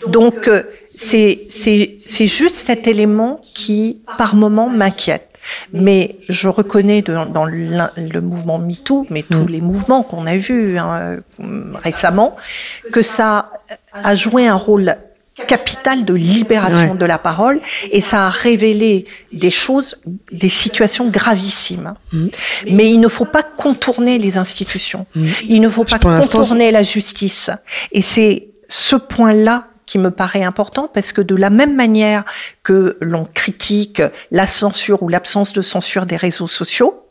Donc, 0.06 0.48
euh, 0.48 0.64
c'est 0.86 1.40
c'est- 1.48 1.94
c'est 2.04 2.26
juste 2.26 2.54
cet 2.56 2.86
élément 2.86 3.40
qui, 3.54 4.02
par 4.18 4.34
moment, 4.34 4.68
m'inquiète. 4.68 5.37
Mais 5.72 6.16
je 6.28 6.48
reconnais 6.48 7.02
dans 7.02 7.44
le 7.44 8.20
mouvement 8.20 8.58
MeToo, 8.58 9.06
mais 9.10 9.22
tous 9.22 9.46
les 9.46 9.60
mouvements 9.60 10.02
qu'on 10.02 10.26
a 10.26 10.36
vus 10.36 10.78
hein, 10.78 11.18
récemment, 11.82 12.36
que 12.92 13.02
ça 13.02 13.50
a 13.92 14.14
joué 14.14 14.46
un 14.46 14.54
rôle 14.56 14.96
capital 15.46 16.04
de 16.04 16.14
libération 16.14 16.92
Ouais. 16.92 16.98
de 16.98 17.04
la 17.04 17.16
parole 17.18 17.60
et 17.92 18.00
ça 18.00 18.26
a 18.26 18.28
révélé 18.28 19.04
des 19.32 19.50
choses, 19.50 19.96
des 20.32 20.48
situations 20.48 21.08
gravissimes. 21.08 21.94
Mais 22.68 22.90
il 22.90 22.98
ne 22.98 23.06
faut 23.06 23.24
pas 23.24 23.44
contourner 23.44 24.18
les 24.18 24.36
institutions. 24.36 25.06
Il 25.48 25.60
ne 25.60 25.68
faut 25.68 25.84
pas 25.84 26.00
contourner 26.00 26.72
la 26.72 26.82
justice. 26.82 27.50
Et 27.92 28.02
c'est 28.02 28.48
ce 28.68 28.96
point-là 28.96 29.68
qui 29.88 29.98
me 29.98 30.10
paraît 30.10 30.44
important 30.44 30.88
parce 30.92 31.12
que 31.12 31.22
de 31.22 31.34
la 31.34 31.50
même 31.50 31.74
manière 31.74 32.24
que 32.62 32.96
l'on 33.00 33.24
critique 33.24 34.00
la 34.30 34.46
censure 34.46 35.02
ou 35.02 35.08
l'absence 35.08 35.52
de 35.52 35.62
censure 35.62 36.06
des 36.06 36.16
réseaux 36.16 36.46
sociaux, 36.46 37.02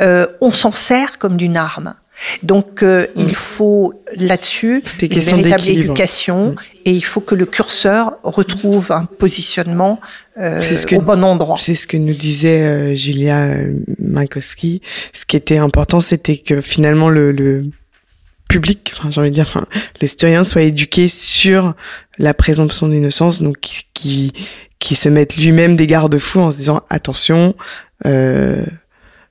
euh, 0.00 0.26
on 0.40 0.52
s'en 0.52 0.70
sert 0.72 1.18
comme 1.18 1.36
d'une 1.36 1.56
arme. 1.56 1.94
Donc 2.42 2.82
euh, 2.82 3.06
il 3.16 3.34
faut 3.34 3.94
là-dessus 4.16 4.82
une 5.00 5.08
véritable 5.20 5.68
éducation 5.68 6.56
et 6.84 6.90
il 6.92 7.04
faut 7.04 7.20
que 7.20 7.36
le 7.36 7.46
curseur 7.46 8.18
retrouve 8.24 8.90
un 8.90 9.04
positionnement 9.04 10.00
euh, 10.36 10.60
C'est 10.60 10.76
ce 10.76 10.86
que- 10.88 10.96
au 10.96 11.00
bon 11.00 11.22
endroit. 11.22 11.56
C'est 11.58 11.76
ce 11.76 11.86
que 11.86 11.96
nous 11.96 12.14
disait 12.14 12.62
euh, 12.62 12.94
Julia 12.96 13.38
euh, 13.44 13.72
Minkowski. 14.00 14.82
Ce 15.12 15.24
qui 15.26 15.36
était 15.36 15.58
important, 15.58 16.00
c'était 16.00 16.38
que 16.38 16.60
finalement 16.60 17.08
le, 17.08 17.30
le 17.30 17.66
public, 18.48 18.92
enfin 18.96 19.10
j'ai 19.12 19.20
envie 19.20 19.30
de 19.30 19.34
dire, 19.34 19.46
enfin, 19.48 19.66
les 20.00 20.06
citoyens 20.08 20.42
soient 20.42 20.62
éduqués 20.62 21.06
sur 21.08 21.74
la 22.18 22.34
présomption 22.34 22.88
d'innocence, 22.88 23.42
donc 23.42 23.58
qui, 23.94 24.32
qui 24.78 24.94
se 24.94 25.08
mettent 25.08 25.36
lui-même 25.36 25.76
des 25.76 25.86
garde-fous 25.86 26.40
en 26.40 26.50
se 26.50 26.56
disant 26.56 26.82
attention, 26.90 27.54
euh, 28.06 28.64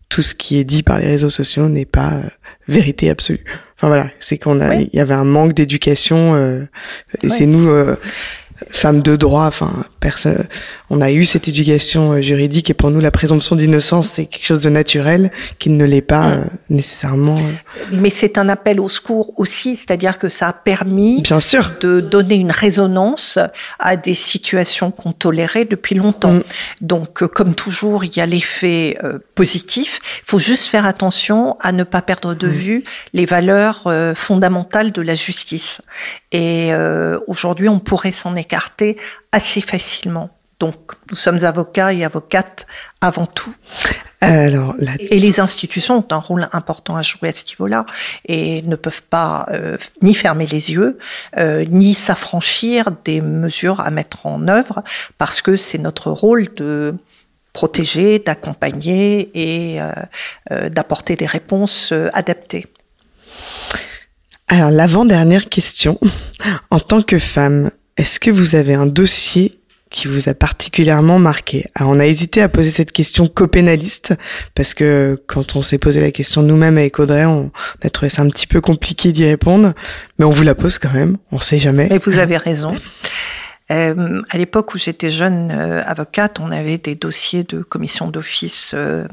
tout 0.09 0.21
ce 0.21 0.33
qui 0.33 0.57
est 0.57 0.63
dit 0.63 0.83
par 0.83 0.99
les 0.99 1.07
réseaux 1.07 1.29
sociaux 1.29 1.67
n'est 1.69 1.85
pas 1.85 2.13
euh, 2.13 2.23
vérité 2.67 3.09
absolue. 3.09 3.43
Enfin 3.77 3.87
voilà, 3.87 4.09
c'est 4.19 4.37
qu'on 4.37 4.59
a, 4.61 4.75
il 4.75 4.89
y 4.93 4.99
avait 4.99 5.13
un 5.13 5.23
manque 5.25 5.53
d'éducation. 5.53 6.35
euh, 6.35 6.65
et 7.21 7.27
Ouais. 7.27 7.35
c'est 7.37 7.45
nous, 7.45 7.69
femmes 8.69 9.01
de 9.01 9.15
droit, 9.15 9.45
enfin 9.45 9.85
personne, 9.99 10.47
on 10.89 11.01
a 11.01 11.11
eu 11.11 11.25
cette 11.25 11.47
éducation 11.47 12.13
euh, 12.13 12.21
juridique 12.21 12.69
et 12.69 12.73
pour 12.73 12.89
nous 12.91 12.99
la 12.99 13.11
présomption 13.11 13.55
d'innocence 13.55 14.07
c'est 14.09 14.25
quelque 14.25 14.45
chose 14.45 14.61
de 14.61 14.69
naturel 14.69 15.31
qui 15.59 15.69
ne 15.69 15.85
l'est 15.85 16.01
pas 16.01 16.27
euh, 16.29 16.43
nécessairement. 16.69 17.37
euh. 17.37 17.81
Mais 17.91 18.09
c'est 18.09 18.37
un 18.37 18.49
appel 18.49 18.79
au 18.79 18.89
secours 18.89 19.33
aussi, 19.39 19.75
c'est-à-dire 19.75 20.17
que 20.17 20.27
ça 20.29 20.49
a 20.49 20.53
permis 20.53 21.21
Bien 21.21 21.39
sûr. 21.39 21.71
de 21.81 21.99
donner 22.01 22.35
une 22.35 22.51
résonance 22.51 23.39
à 23.79 23.95
des 23.95 24.13
situations 24.13 24.91
qu'on 24.91 25.11
tolérait 25.11 25.65
depuis 25.65 25.95
longtemps. 25.95 26.33
Mm. 26.33 26.43
Donc, 26.81 27.25
comme 27.27 27.55
toujours, 27.55 28.03
il 28.05 28.15
y 28.15 28.19
a 28.19 28.25
l'effet 28.25 28.97
euh, 29.03 29.19
positif. 29.35 29.99
Il 30.23 30.29
faut 30.29 30.39
juste 30.39 30.67
faire 30.67 30.85
attention 30.85 31.57
à 31.61 31.71
ne 31.71 31.83
pas 31.83 32.01
perdre 32.01 32.33
Mm. 32.33 32.37
de 32.37 32.47
vue 32.47 32.83
les 33.13 33.25
valeurs 33.25 33.83
euh, 33.87 34.13
fondamentales 34.15 34.91
de 34.91 35.01
la 35.01 35.15
justice. 35.15 35.81
Et 36.31 36.73
euh, 36.73 37.19
aujourd'hui, 37.27 37.69
on 37.69 37.79
pourrait 37.79 38.11
s'en 38.11 38.35
écarter 38.35 38.97
assez 39.31 39.61
facilement. 39.61 40.29
Donc, 40.59 40.93
nous 41.11 41.17
sommes 41.17 41.43
avocats 41.43 41.93
et 41.93 42.03
avocates 42.03 42.65
avant 42.99 43.27
tout. 43.27 43.53
Alors, 44.21 44.73
la... 44.79 44.93
Et 44.99 45.19
les 45.19 45.39
institutions 45.39 45.97
ont 45.99 46.07
un 46.09 46.17
rôle 46.17 46.49
important 46.51 46.95
à 46.95 47.03
jouer 47.03 47.29
à 47.29 47.33
ce 47.33 47.45
niveau-là 47.45 47.85
et 48.25 48.63
ne 48.63 48.75
peuvent 48.75 49.03
pas 49.03 49.45
euh, 49.51 49.77
ni 50.01 50.15
fermer 50.15 50.47
les 50.47 50.71
yeux, 50.71 50.97
euh, 51.37 51.63
ni 51.69 51.93
s'affranchir 51.93 52.89
des 53.05 53.21
mesures 53.21 53.79
à 53.81 53.91
mettre 53.91 54.25
en 54.25 54.47
œuvre, 54.47 54.83
parce 55.19 55.41
que 55.41 55.55
c'est 55.55 55.77
notre 55.77 56.09
rôle 56.09 56.51
de 56.55 56.95
protéger, 57.53 58.17
d'accompagner 58.17 59.29
et 59.35 59.79
euh, 59.79 60.69
d'apporter 60.69 61.15
des 61.15 61.27
réponses 61.27 61.93
adaptées. 62.13 62.65
Alors, 64.47 64.71
l'avant-dernière 64.71 65.49
question. 65.49 65.99
En 66.69 66.79
tant 66.79 67.01
que 67.01 67.17
femme, 67.17 67.71
est-ce 67.97 68.19
que 68.19 68.29
vous 68.29 68.55
avez 68.55 68.73
un 68.73 68.85
dossier 68.85 69.59
qui 69.89 70.07
vous 70.07 70.29
a 70.29 70.33
particulièrement 70.33 71.17
marqué? 71.17 71.65
Alors, 71.75 71.91
on 71.91 71.99
a 71.99 72.05
hésité 72.05 72.41
à 72.41 72.49
poser 72.49 72.69
cette 72.69 72.91
question 72.91 73.27
copénaliste 73.27 74.13
parce 74.53 74.73
que 74.73 75.21
quand 75.27 75.55
on 75.55 75.61
s'est 75.61 75.79
posé 75.79 75.99
la 75.99 76.11
question 76.11 76.43
nous-mêmes 76.43 76.77
avec 76.77 76.99
Audrey, 76.99 77.25
on 77.25 77.51
a 77.83 77.89
trouvé 77.89 78.09
ça 78.09 78.21
un 78.21 78.29
petit 78.29 78.47
peu 78.47 78.61
compliqué 78.61 79.11
d'y 79.11 79.25
répondre, 79.25 79.73
mais 80.19 80.25
on 80.25 80.29
vous 80.29 80.43
la 80.43 80.55
pose 80.55 80.77
quand 80.77 80.93
même, 80.93 81.17
on 81.31 81.39
sait 81.39 81.59
jamais. 81.59 81.87
Et 81.89 81.97
vous 81.97 82.19
avez 82.19 82.37
raison. 82.37 82.75
Euh, 83.71 84.21
à 84.29 84.37
l'époque 84.37 84.73
où 84.73 84.77
j'étais 84.77 85.09
jeune 85.09 85.51
euh, 85.51 85.83
avocate, 85.85 86.39
on 86.39 86.51
avait 86.51 86.77
des 86.77 86.95
dossiers 86.95 87.43
de 87.43 87.61
commission 87.61 88.09
d'office 88.09 88.71
euh, 88.73 89.05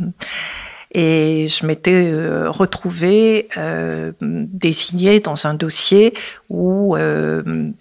et 0.94 1.48
je 1.48 1.66
m'étais 1.66 2.10
euh, 2.12 2.48
retrouvée 2.50 3.48
euh, 3.56 4.12
désignée 4.20 5.18
dans 5.18 5.46
un 5.46 5.54
dossier 5.54 6.14
où 6.48 6.96
euh, 6.96 7.72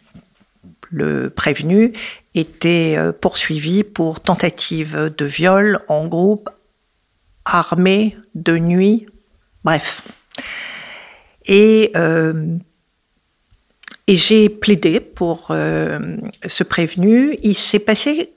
le 0.89 1.29
prévenu 1.29 1.93
était 2.33 2.97
poursuivi 3.21 3.83
pour 3.83 4.19
tentative 4.19 5.13
de 5.15 5.25
viol 5.25 5.79
en 5.87 6.07
groupe 6.07 6.49
armé 7.45 8.17
de 8.33 8.57
nuit, 8.57 9.07
bref. 9.63 10.01
Et 11.45 11.91
j'ai 14.07 14.49
plaidé 14.49 14.99
pour 14.99 15.47
ce 15.47 16.63
prévenu. 16.63 17.37
Il 17.43 17.55
s'est 17.55 17.79
passé 17.79 18.33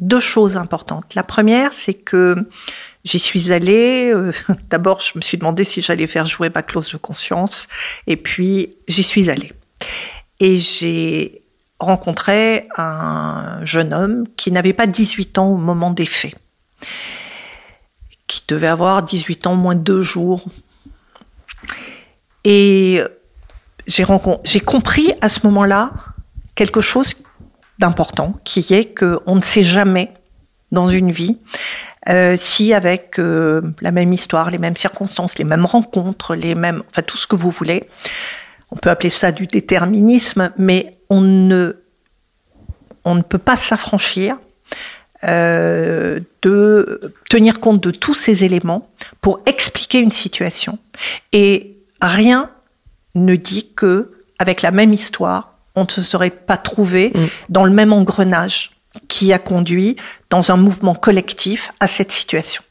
deux 0.00 0.20
choses 0.20 0.56
importantes. 0.56 1.14
La 1.14 1.22
première, 1.22 1.72
c'est 1.72 1.94
que 1.94 2.36
j'y 3.06 3.18
suis 3.18 3.52
allée. 3.52 4.12
Euh, 4.12 4.32
D'abord, 4.70 5.00
je 5.00 5.12
me 5.16 5.22
suis 5.22 5.38
demandé 5.38 5.64
si 5.64 5.80
j'allais 5.80 6.06
faire 6.06 6.26
jouer 6.26 6.50
ma 6.54 6.62
clause 6.62 6.90
de 6.92 6.98
conscience. 6.98 7.68
Et 8.06 8.16
puis, 8.16 8.74
j'y 8.88 9.02
suis 9.02 9.30
allée. 9.30 9.52
Et 10.40 10.56
j'ai 10.56 11.42
rencontré 11.78 12.68
un 12.76 13.64
jeune 13.64 13.94
homme 13.94 14.24
qui 14.36 14.50
n'avait 14.50 14.72
pas 14.72 14.86
18 14.86 15.38
ans 15.38 15.48
au 15.48 15.56
moment 15.56 15.90
des 15.90 16.06
faits, 16.06 16.34
qui 18.26 18.42
devait 18.48 18.66
avoir 18.66 19.02
18 19.02 19.46
ans 19.46 19.54
moins 19.54 19.74
deux 19.74 20.02
jours. 20.02 20.44
Et 22.44 23.02
j'ai 23.86 24.60
compris 24.60 25.12
à 25.20 25.28
ce 25.28 25.40
moment-là 25.44 25.92
quelque 26.54 26.80
chose 26.80 27.14
d'important, 27.78 28.40
qui 28.44 28.72
est 28.72 28.98
qu'on 28.98 29.36
ne 29.36 29.42
sait 29.42 29.64
jamais 29.64 30.12
dans 30.72 30.88
une 30.88 31.12
vie 31.12 31.38
euh, 32.08 32.36
si 32.36 32.72
avec 32.72 33.18
euh, 33.18 33.60
la 33.80 33.90
même 33.90 34.12
histoire, 34.12 34.50
les 34.50 34.58
mêmes 34.58 34.76
circonstances, 34.76 35.38
les 35.38 35.44
mêmes 35.44 35.66
rencontres, 35.66 36.34
les 36.34 36.54
mêmes, 36.54 36.82
enfin 36.88 37.02
tout 37.02 37.16
ce 37.16 37.26
que 37.26 37.36
vous 37.36 37.50
voulez, 37.50 37.88
on 38.70 38.76
peut 38.76 38.90
appeler 38.90 39.10
ça 39.10 39.32
du 39.32 39.46
déterminisme, 39.46 40.50
mais 40.56 40.98
on 41.10 41.20
ne, 41.20 41.76
on 43.04 43.14
ne 43.14 43.22
peut 43.22 43.38
pas 43.38 43.56
s'affranchir 43.56 44.36
euh, 45.24 46.20
de 46.42 47.00
tenir 47.28 47.58
compte 47.58 47.82
de 47.82 47.90
tous 47.90 48.14
ces 48.14 48.44
éléments 48.44 48.88
pour 49.20 49.40
expliquer 49.46 49.98
une 49.98 50.12
situation. 50.12 50.78
Et 51.32 51.76
rien 52.00 52.50
ne 53.14 53.34
dit 53.34 53.72
que, 53.74 54.12
avec 54.38 54.62
la 54.62 54.70
même 54.70 54.92
histoire, 54.92 55.54
on 55.74 55.84
ne 55.84 55.88
se 55.88 56.02
serait 56.02 56.30
pas 56.30 56.56
trouvé 56.56 57.12
mm. 57.14 57.24
dans 57.48 57.64
le 57.64 57.72
même 57.72 57.92
engrenage 57.92 58.75
qui 59.08 59.32
a 59.32 59.38
conduit 59.38 59.96
dans 60.30 60.50
un 60.50 60.56
mouvement 60.56 60.94
collectif 60.94 61.70
à 61.80 61.86
cette 61.86 62.12
situation. 62.12 62.62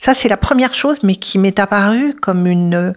Ça, 0.00 0.14
c'est 0.14 0.28
la 0.28 0.36
première 0.36 0.74
chose, 0.74 0.98
mais 1.02 1.16
qui 1.16 1.38
m'est 1.38 1.58
apparue 1.58 2.14
comme 2.14 2.46
une, 2.46 2.94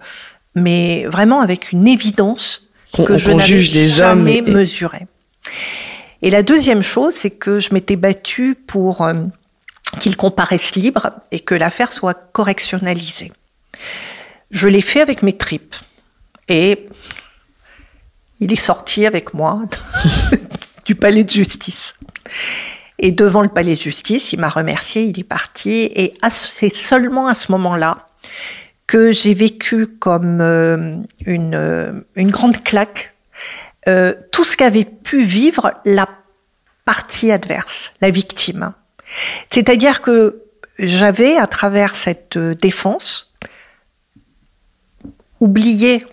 mais 0.55 1.05
vraiment 1.05 1.41
avec 1.41 1.71
une 1.71 1.87
évidence 1.87 2.69
que 2.93 3.17
je 3.17 3.31
n'avais 3.31 3.87
jamais 3.87 4.37
et... 4.37 4.41
mesurée. 4.41 5.07
Et 6.21 6.29
la 6.29 6.43
deuxième 6.43 6.83
chose, 6.83 7.15
c'est 7.15 7.31
que 7.31 7.59
je 7.59 7.73
m'étais 7.73 7.95
battue 7.95 8.55
pour 8.55 9.01
euh, 9.01 9.13
qu'il 9.99 10.15
comparaisse 10.15 10.75
libre 10.75 11.11
et 11.31 11.39
que 11.39 11.55
l'affaire 11.55 11.91
soit 11.91 12.13
correctionnalisée. 12.13 13.31
Je 14.51 14.67
l'ai 14.67 14.81
fait 14.81 15.01
avec 15.01 15.23
mes 15.23 15.35
tripes. 15.35 15.75
Et 16.47 16.87
il 18.39 18.51
est 18.51 18.57
sorti 18.57 19.05
avec 19.05 19.33
moi 19.33 19.61
du 20.85 20.95
palais 20.95 21.23
de 21.23 21.29
justice. 21.29 21.95
Et 22.99 23.11
devant 23.11 23.41
le 23.41 23.49
palais 23.49 23.73
de 23.73 23.79
justice, 23.79 24.31
il 24.31 24.39
m'a 24.39 24.49
remercié, 24.49 25.03
il 25.03 25.19
est 25.19 25.23
parti. 25.23 25.89
Et 25.95 26.13
c'est 26.29 26.73
seulement 26.75 27.27
à 27.27 27.33
ce 27.33 27.51
moment-là 27.51 28.09
que 28.85 29.11
j'ai 29.11 29.33
vécu 29.33 29.87
comme 29.87 30.41
euh, 30.41 30.97
une, 31.25 31.55
euh, 31.55 31.93
une 32.15 32.29
grande 32.29 32.63
claque 32.63 33.15
euh, 33.87 34.13
tout 34.31 34.43
ce 34.43 34.55
qu'avait 34.55 34.85
pu 34.85 35.23
vivre 35.23 35.73
la 35.85 36.07
partie 36.85 37.31
adverse, 37.31 37.93
la 38.01 38.11
victime. 38.11 38.73
C'est-à-dire 39.49 40.01
que 40.01 40.43
j'avais, 40.77 41.37
à 41.37 41.47
travers 41.47 41.95
cette 41.95 42.37
défense, 42.37 43.33
oublié 45.39 46.05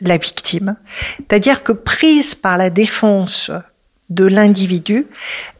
la 0.00 0.16
victime. 0.16 0.76
C'est-à-dire 1.18 1.64
que 1.64 1.72
prise 1.72 2.34
par 2.34 2.56
la 2.56 2.70
défense 2.70 3.50
de 4.10 4.24
l'individu, 4.24 5.06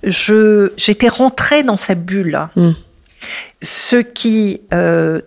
je 0.03 0.73
j'étais 0.77 1.09
rentrée 1.09 1.63
dans 1.63 1.77
sa 1.77 1.95
bulle. 1.95 2.49
Mm. 2.57 2.71
Ce 3.63 3.97
qui 3.97 4.61
euh, 4.75 5.21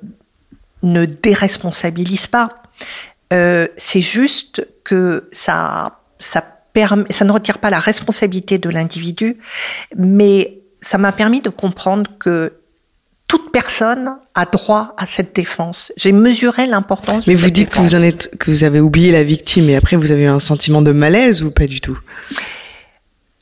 ne 0.82 1.06
déresponsabilise 1.06 2.28
pas, 2.28 2.64
euh, 3.32 3.68
c'est 3.78 4.02
juste 4.02 4.68
que 4.84 5.30
ça 5.32 6.00
ça 6.20 6.44
permet, 6.74 7.06
ça 7.12 7.26
ne 7.26 7.32
retire 7.32 7.60
pas 7.60 7.70
la 7.70 7.80
responsabilité 7.80 8.58
de 8.58 8.70
l'individu, 8.70 9.38
mais 9.96 10.60
ça 10.82 10.98
m'a 10.98 11.12
permis 11.12 11.40
de 11.40 11.50
comprendre 11.50 12.12
que 12.20 12.54
toute 13.28 13.52
personne 13.52 14.12
a 14.36 14.46
droit 14.46 14.94
à 14.98 15.06
cette 15.06 15.36
défense. 15.36 15.92
J'ai 15.98 16.12
mesuré 16.12 16.68
l'importance. 16.68 17.26
Mais 17.26 17.36
vous 17.36 17.50
dites 17.50 17.70
que 17.70 17.80
vous 17.80 17.96
en 17.96 18.02
êtes, 18.02 18.36
que 18.38 18.52
vous 18.52 18.64
avez 18.64 18.80
oublié 18.80 19.12
la 19.12 19.24
victime, 19.24 19.70
et 19.70 19.76
après 19.76 19.96
vous 19.96 20.12
avez 20.12 20.24
eu 20.24 20.28
un 20.28 20.40
sentiment 20.40 20.82
de 20.82 20.92
malaise 20.92 21.42
ou 21.42 21.52
pas 21.52 21.68
du 21.68 21.80
tout? 21.80 21.98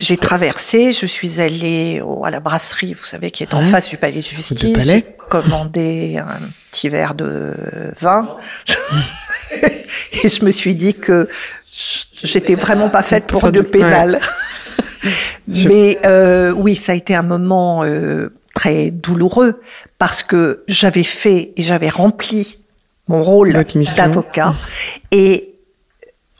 J'ai 0.01 0.17
traversé, 0.17 0.91
je 0.91 1.05
suis 1.05 1.39
allée 1.39 2.01
à 2.23 2.29
la 2.29 2.39
brasserie, 2.39 2.93
vous 2.93 3.05
savez, 3.05 3.31
qui 3.31 3.43
est 3.43 3.53
en 3.53 3.61
face 3.61 3.89
du 3.89 3.97
palais 3.97 4.19
de 4.19 4.25
justice. 4.25 4.85
J'ai 4.85 5.05
commandé 5.29 6.17
un 6.17 6.39
petit 6.71 6.89
verre 6.89 7.13
de 7.13 7.53
vin, 7.99 8.35
et 10.23 10.27
je 10.27 10.43
me 10.43 10.51
suis 10.51 10.75
dit 10.75 10.95
que 10.95 11.29
j'étais 12.23 12.55
vraiment 12.55 12.89
pas 12.89 13.03
faite 13.03 13.27
pour, 13.27 13.47
le 13.47 13.63
pénal. 13.63 14.19
Mais 15.47 15.99
euh, 16.05 16.51
oui, 16.51 16.75
ça 16.75 16.91
a 16.91 16.95
été 16.95 17.15
un 17.15 17.23
moment. 17.23 17.83
Euh, 17.83 18.33
très 18.53 18.91
douloureux 18.91 19.61
parce 19.97 20.23
que 20.23 20.63
j'avais 20.67 21.03
fait 21.03 21.53
et 21.55 21.63
j'avais 21.63 21.89
rempli 21.89 22.57
mon 23.07 23.23
rôle 23.23 23.53
d'avocat 23.53 24.55
et 25.11 25.55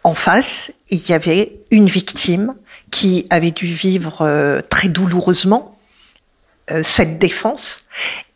en 0.04 0.16
face, 0.16 0.72
il 0.90 1.00
y 1.10 1.14
avait 1.14 1.60
une 1.70 1.86
victime 1.86 2.56
qui 2.92 3.26
avait 3.30 3.52
dû 3.52 3.66
vivre 3.66 4.22
euh, 4.22 4.62
très 4.70 4.90
douloureusement 4.90 5.78
euh, 6.70 6.84
cette 6.84 7.18
défense 7.18 7.86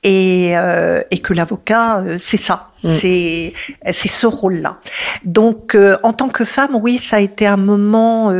et, 0.03 0.58
euh, 0.58 1.01
et 1.12 1.18
que 1.20 1.34
l'avocat, 1.34 1.99
euh, 1.99 2.18
c'est 2.22 2.38
ça, 2.38 2.70
mm. 2.84 2.89
c'est 2.89 3.53
c'est 3.91 4.08
ce 4.08 4.28
rôle-là. 4.28 4.80
Donc, 5.26 5.76
euh, 5.76 5.97
en 6.03 6.14
tant 6.14 6.30
que 6.30 6.45
femme, 6.45 6.76
oui, 6.76 6.99
ça 6.99 7.18
a 7.18 7.20
été 7.20 7.45
un 7.45 7.58
moment 7.58 8.32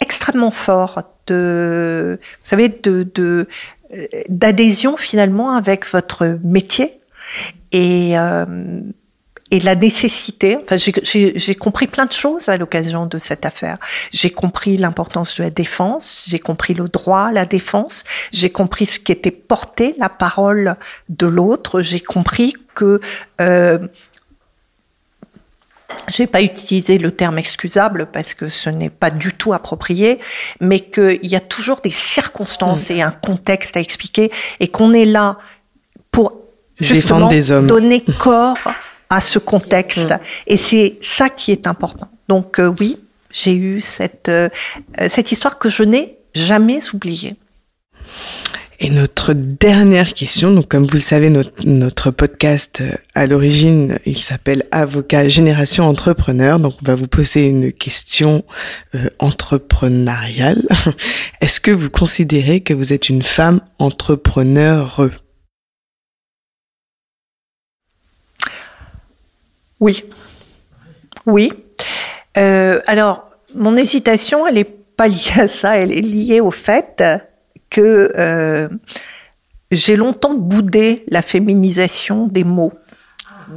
extrêmement 0.00 0.50
fort 0.50 1.02
de, 1.26 2.18
vous 2.20 2.48
savez, 2.48 2.68
de, 2.68 3.46
d'adhésion 4.28 4.96
finalement 4.96 5.54
avec 5.54 5.86
votre 5.86 6.38
métier 6.42 7.00
et, 7.72 8.14
et 9.52 9.60
la 9.60 9.76
nécessité. 9.76 10.58
Enfin, 10.60 10.76
j'ai 10.76 11.54
compris 11.54 11.86
plein 11.86 12.06
de 12.06 12.12
choses 12.12 12.48
à 12.48 12.56
l'occasion 12.56 13.06
de 13.06 13.18
cette 13.18 13.44
affaire. 13.44 13.76
J'ai 14.10 14.30
compris 14.30 14.78
l'importance 14.78 15.36
de 15.36 15.44
la 15.44 15.50
défense, 15.50 16.24
j'ai 16.26 16.38
compris 16.38 16.72
le 16.72 16.88
droit 16.88 17.26
à 17.26 17.32
la 17.32 17.44
défense, 17.44 18.04
j'ai 18.32 18.50
compris 18.50 18.86
ce 18.86 18.98
qui 18.98 19.12
était 19.12 19.30
porté, 19.30 19.94
la 19.98 20.08
parole 20.08 20.76
de 21.10 21.26
l'autre, 21.26 21.82
j'ai 21.82 22.00
compris 22.00 22.54
que 22.74 23.00
euh, 23.42 23.78
j'ai 26.08 26.26
pas 26.26 26.40
utilisé 26.40 26.96
le 26.96 27.10
terme 27.10 27.36
excusable 27.36 28.06
parce 28.10 28.32
que 28.32 28.48
ce 28.48 28.70
n'est 28.70 28.88
pas 28.88 29.10
du 29.10 29.34
tout 29.34 29.52
approprié, 29.52 30.18
mais 30.60 30.80
qu'il 30.80 31.26
y 31.26 31.36
a 31.36 31.40
toujours 31.40 31.82
des 31.82 31.90
circonstances 31.90 32.88
mm. 32.88 32.92
et 32.94 33.02
un 33.02 33.10
contexte 33.10 33.76
à 33.76 33.80
expliquer 33.80 34.32
et 34.60 34.68
qu'on 34.68 34.94
est 34.94 35.04
là 35.04 35.36
pour 36.10 36.38
justement 36.80 37.28
des 37.28 37.52
hommes. 37.52 37.66
donner 37.66 38.02
corps 38.18 38.56
à 39.12 39.20
ce 39.20 39.38
contexte. 39.38 40.14
Et 40.46 40.56
c'est 40.56 40.96
ça 41.02 41.28
qui 41.28 41.52
est 41.52 41.66
important. 41.66 42.08
Donc 42.28 42.58
euh, 42.58 42.74
oui, 42.80 42.98
j'ai 43.30 43.54
eu 43.54 43.82
cette, 43.82 44.30
euh, 44.30 44.48
cette 45.08 45.30
histoire 45.30 45.58
que 45.58 45.68
je 45.68 45.82
n'ai 45.82 46.16
jamais 46.34 46.78
oubliée. 46.94 47.36
Et 48.84 48.90
notre 48.90 49.32
dernière 49.32 50.12
question, 50.12 50.52
donc 50.52 50.66
comme 50.66 50.86
vous 50.86 50.94
le 50.94 51.00
savez, 51.00 51.30
notre, 51.30 51.52
notre 51.64 52.10
podcast 52.10 52.80
euh, 52.80 52.96
à 53.14 53.26
l'origine, 53.28 54.00
il 54.06 54.18
s'appelle 54.18 54.64
Avocat 54.72 55.28
Génération 55.28 55.84
Entrepreneur. 55.84 56.58
Donc 56.58 56.74
on 56.82 56.86
va 56.86 56.94
vous 56.96 57.06
poser 57.06 57.44
une 57.44 57.70
question 57.70 58.44
euh, 58.96 59.08
entrepreneuriale. 59.20 60.62
Est-ce 61.40 61.60
que 61.60 61.70
vous 61.70 61.90
considérez 61.90 62.60
que 62.60 62.74
vous 62.74 62.92
êtes 62.92 63.08
une 63.08 63.22
femme 63.22 63.60
entrepreneure? 63.78 65.10
Oui. 69.82 70.04
Oui. 71.26 71.52
Euh, 72.38 72.80
alors, 72.86 73.28
mon 73.56 73.76
hésitation, 73.76 74.46
elle 74.46 74.54
n'est 74.54 74.64
pas 74.64 75.08
liée 75.08 75.40
à 75.40 75.48
ça, 75.48 75.76
elle 75.76 75.90
est 75.90 76.00
liée 76.00 76.40
au 76.40 76.52
fait 76.52 77.02
que 77.68 78.12
euh, 78.16 78.68
j'ai 79.72 79.96
longtemps 79.96 80.34
boudé 80.34 81.04
la 81.08 81.20
féminisation 81.20 82.28
des 82.28 82.44
mots. 82.44 82.72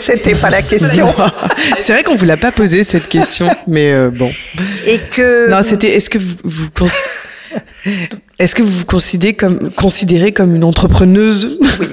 C'était 0.00 0.36
pas 0.36 0.50
la 0.50 0.62
question. 0.62 1.12
C'est 1.80 1.92
vrai 1.92 2.04
qu'on 2.04 2.14
vous 2.14 2.24
l'a 2.24 2.36
pas 2.36 2.52
posé 2.52 2.84
cette 2.84 3.08
question, 3.08 3.50
mais 3.66 3.92
euh, 3.92 4.10
bon. 4.10 4.30
Et 4.86 5.00
que 5.10 5.50
non, 5.50 5.62
c'était. 5.62 5.88
Est-ce 5.88 6.08
que 6.08 6.18
vous, 6.18 6.36
vous 6.44 6.68
est-ce 8.38 8.54
que 8.54 8.62
vous 8.62 8.78
vous 8.78 8.84
considérez 8.84 9.34
comme 9.34 9.70
considérez 9.72 10.32
comme 10.32 10.54
une 10.54 10.64
entrepreneuse? 10.64 11.58
Oui. 11.80 11.88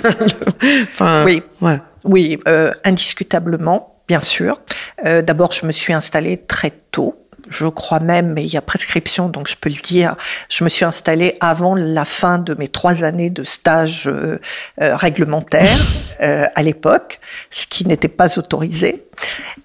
enfin, 0.90 1.26
oui. 1.26 1.42
Ouais. 1.62 1.80
Oui, 2.06 2.40
euh, 2.48 2.72
indiscutablement, 2.84 3.96
bien 4.08 4.22
sûr. 4.22 4.62
Euh, 5.06 5.22
D'abord, 5.22 5.52
je 5.52 5.66
me 5.66 5.72
suis 5.72 5.94
installée 5.94 6.38
très 6.48 6.72
tôt 6.92 7.26
je 7.50 7.68
crois 7.68 8.00
même, 8.00 8.34
mais 8.34 8.44
il 8.44 8.54
y 8.54 8.58
a 8.58 8.62
prescription, 8.62 9.30
donc 9.30 9.48
je 9.48 9.56
peux 9.56 9.70
le 9.70 9.82
dire, 9.82 10.16
je 10.50 10.64
me 10.64 10.70
suis 10.70 10.86
installée 10.86 11.38
avant 11.40 11.76
la 11.76 12.06
fin 12.06 12.38
de 12.38 12.56
mes 12.56 12.68
trois 12.68 13.04
années 13.04 13.30
de 13.30 13.44
stage 13.44 14.08
euh, 14.08 14.40
euh 14.82 14.96
réglementaire 14.96 15.78
euh, 16.22 16.46
à 16.56 16.64
l'époque, 16.64 17.20
ce 17.52 17.68
qui 17.68 17.88
n'était 17.88 18.08
pas 18.08 18.38
autorisé. 18.38 19.06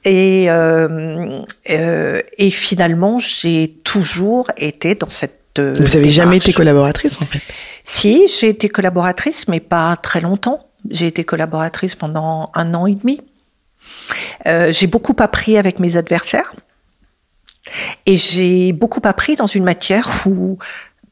Et, 0.05 0.51
euh, 0.51 1.41
euh 1.71 2.21
et 2.39 2.51
finalement, 2.51 3.19
j'ai 3.19 3.77
toujours 3.85 4.51
été 4.57 4.95
dans 4.95 5.11
cette 5.11 5.39
Vous 5.59 5.97
avez 5.97 6.11
jamais 6.11 6.37
été 6.37 6.53
collaboratrice 6.53 7.21
en 7.21 7.27
fait? 7.27 7.43
Si, 7.85 8.29
j'ai 8.29 8.51
été 8.51 8.69
collaboratrice, 8.69 9.49
mais 9.49 9.61
pas 9.61 9.97
très 9.97 10.21
longtemps. 10.21 10.70
J'ai 10.89 11.07
été 11.07 11.25
collaboratrice 11.25 11.95
pendant 11.95 12.51
un 12.55 12.75
an 12.75 12.87
et 12.87 12.95
demi. 12.95 13.21
Euh, 14.47 14.73
j'ai 14.73 14.87
beaucoup 14.87 15.17
appris 15.19 15.59
avec 15.59 15.79
mes 15.79 15.97
adversaires. 15.97 16.53
Et 18.07 18.17
j'ai 18.17 18.73
beaucoup 18.73 19.03
appris 19.05 19.37
dans 19.37 19.47
une 19.47 19.65
matière 19.65 20.09
où 20.27 20.59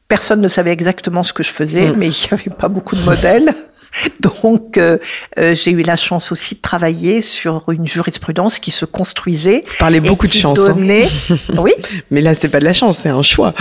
personne 0.07 0.41
ne 0.41 0.47
savait 0.47 0.71
exactement 0.71 1.23
ce 1.23 1.31
que 1.31 1.43
je 1.43 1.51
faisais, 1.51 1.91
mm. 1.91 1.95
mais 1.97 2.07
il 2.07 2.11
n'y 2.11 2.27
avait 2.31 2.55
pas 2.55 2.67
beaucoup 2.67 2.95
de 2.95 3.01
modèles. 3.01 3.53
Donc, 4.19 4.77
euh, 4.77 4.97
euh, 5.39 5.55
j'ai 5.55 5.71
eu 5.71 5.81
la 5.81 5.95
chance 5.95 6.31
aussi 6.31 6.55
de 6.55 6.61
travailler 6.61 7.21
sur 7.21 7.69
une 7.69 7.87
jurisprudence 7.87 8.59
qui 8.59 8.71
se 8.71 8.85
construisait. 8.85 9.63
Vous 9.65 9.75
parlez 9.79 9.99
beaucoup 9.99 10.27
de 10.27 10.33
chance. 10.33 10.59
Hein. 10.59 10.73
Donnait... 10.73 11.07
oui. 11.57 11.73
Mais 12.11 12.21
là, 12.21 12.35
c'est 12.35 12.49
pas 12.49 12.59
de 12.59 12.65
la 12.65 12.73
chance, 12.73 12.99
c'est 12.99 13.09
un 13.09 13.23
choix. 13.23 13.53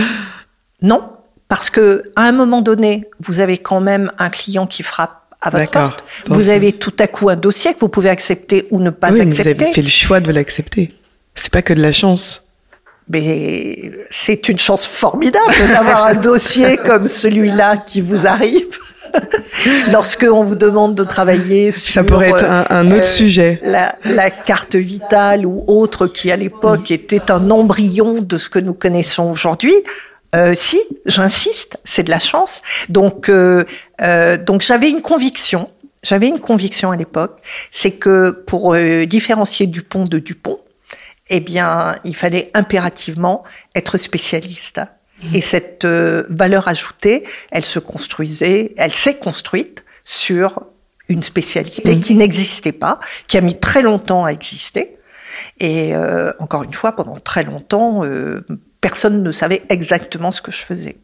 Non, 0.82 1.02
parce 1.48 1.70
que 1.70 2.10
à 2.14 2.22
un 2.22 2.32
moment 2.32 2.60
donné, 2.60 3.08
vous 3.20 3.40
avez 3.40 3.58
quand 3.58 3.80
même 3.80 4.12
un 4.18 4.28
client 4.28 4.66
qui 4.66 4.82
frappe 4.82 5.17
à 5.40 5.50
votre 5.50 5.70
porte. 5.70 6.04
Vous 6.26 6.48
avez 6.48 6.72
tout 6.72 6.94
à 6.98 7.06
coup 7.06 7.28
un 7.28 7.36
dossier 7.36 7.74
que 7.74 7.80
vous 7.80 7.88
pouvez 7.88 8.10
accepter 8.10 8.66
ou 8.70 8.80
ne 8.80 8.90
pas 8.90 9.10
oui, 9.10 9.20
accepter. 9.20 9.54
Vous 9.54 9.62
avez 9.62 9.72
fait 9.72 9.82
le 9.82 9.88
choix 9.88 10.20
de 10.20 10.32
l'accepter. 10.32 10.94
C'est 11.34 11.52
pas 11.52 11.62
que 11.62 11.74
de 11.74 11.82
la 11.82 11.92
chance. 11.92 12.42
Mais 13.08 13.92
c'est 14.10 14.48
une 14.48 14.58
chance 14.58 14.86
formidable 14.86 15.54
d'avoir 15.68 16.04
un 16.04 16.14
dossier 16.14 16.76
comme 16.84 17.08
celui-là 17.08 17.78
qui 17.78 18.00
vous 18.00 18.26
arrive. 18.26 18.66
Lorsque 19.92 20.26
on 20.30 20.42
vous 20.42 20.54
demande 20.54 20.94
de 20.94 21.04
travailler 21.04 21.72
sur 21.72 21.92
ça 21.92 22.04
pourrait 22.04 22.28
être 22.28 22.44
un, 22.44 22.90
autre 22.90 23.00
euh, 23.00 23.02
sujet, 23.02 23.58
la, 23.62 23.94
la, 24.04 24.30
carte 24.30 24.76
vitale 24.76 25.46
ou 25.46 25.64
autre 25.66 26.06
qui 26.06 26.30
à 26.30 26.36
l'époque 26.36 26.90
était 26.90 27.30
un 27.30 27.50
embryon 27.50 28.20
de 28.20 28.36
ce 28.36 28.50
que 28.50 28.58
nous 28.58 28.74
connaissons 28.74 29.30
aujourd'hui. 29.30 29.74
Euh, 30.34 30.54
si, 30.54 30.80
j'insiste, 31.06 31.78
c'est 31.84 32.02
de 32.02 32.10
la 32.10 32.18
chance. 32.18 32.62
Donc, 32.88 33.28
euh, 33.28 33.64
euh 34.02 34.36
donc 34.36 34.60
j'avais 34.60 34.90
une 34.90 35.00
conviction. 35.00 35.70
J'avais 36.02 36.28
une 36.28 36.38
conviction 36.38 36.92
à 36.92 36.96
l'époque, 36.96 37.40
c'est 37.72 37.90
que 37.90 38.30
pour 38.30 38.76
différencier 38.76 39.66
Dupont 39.66 40.04
de 40.04 40.20
Dupont, 40.20 40.60
eh 41.28 41.40
bien, 41.40 41.96
il 42.04 42.14
fallait 42.14 42.52
impérativement 42.54 43.42
être 43.74 43.98
spécialiste. 43.98 44.80
Mmh. 45.20 45.34
Et 45.34 45.40
cette 45.40 45.86
valeur 45.86 46.68
ajoutée, 46.68 47.24
elle 47.50 47.64
se 47.64 47.80
construisait, 47.80 48.74
elle 48.76 48.94
s'est 48.94 49.16
construite 49.16 49.84
sur 50.04 50.62
une 51.08 51.24
spécialité 51.24 51.96
mmh. 51.96 52.00
qui 52.00 52.14
n'existait 52.14 52.70
pas, 52.70 53.00
qui 53.26 53.36
a 53.36 53.40
mis 53.40 53.58
très 53.58 53.82
longtemps 53.82 54.24
à 54.24 54.30
exister. 54.30 54.98
Et 55.60 55.94
euh, 55.94 56.32
encore 56.38 56.62
une 56.62 56.74
fois, 56.74 56.92
pendant 56.92 57.18
très 57.18 57.42
longtemps, 57.42 58.04
euh, 58.04 58.44
personne 58.80 59.22
ne 59.22 59.30
savait 59.32 59.62
exactement 59.68 60.32
ce 60.32 60.42
que 60.42 60.52
je 60.52 60.58
faisais. 60.58 60.96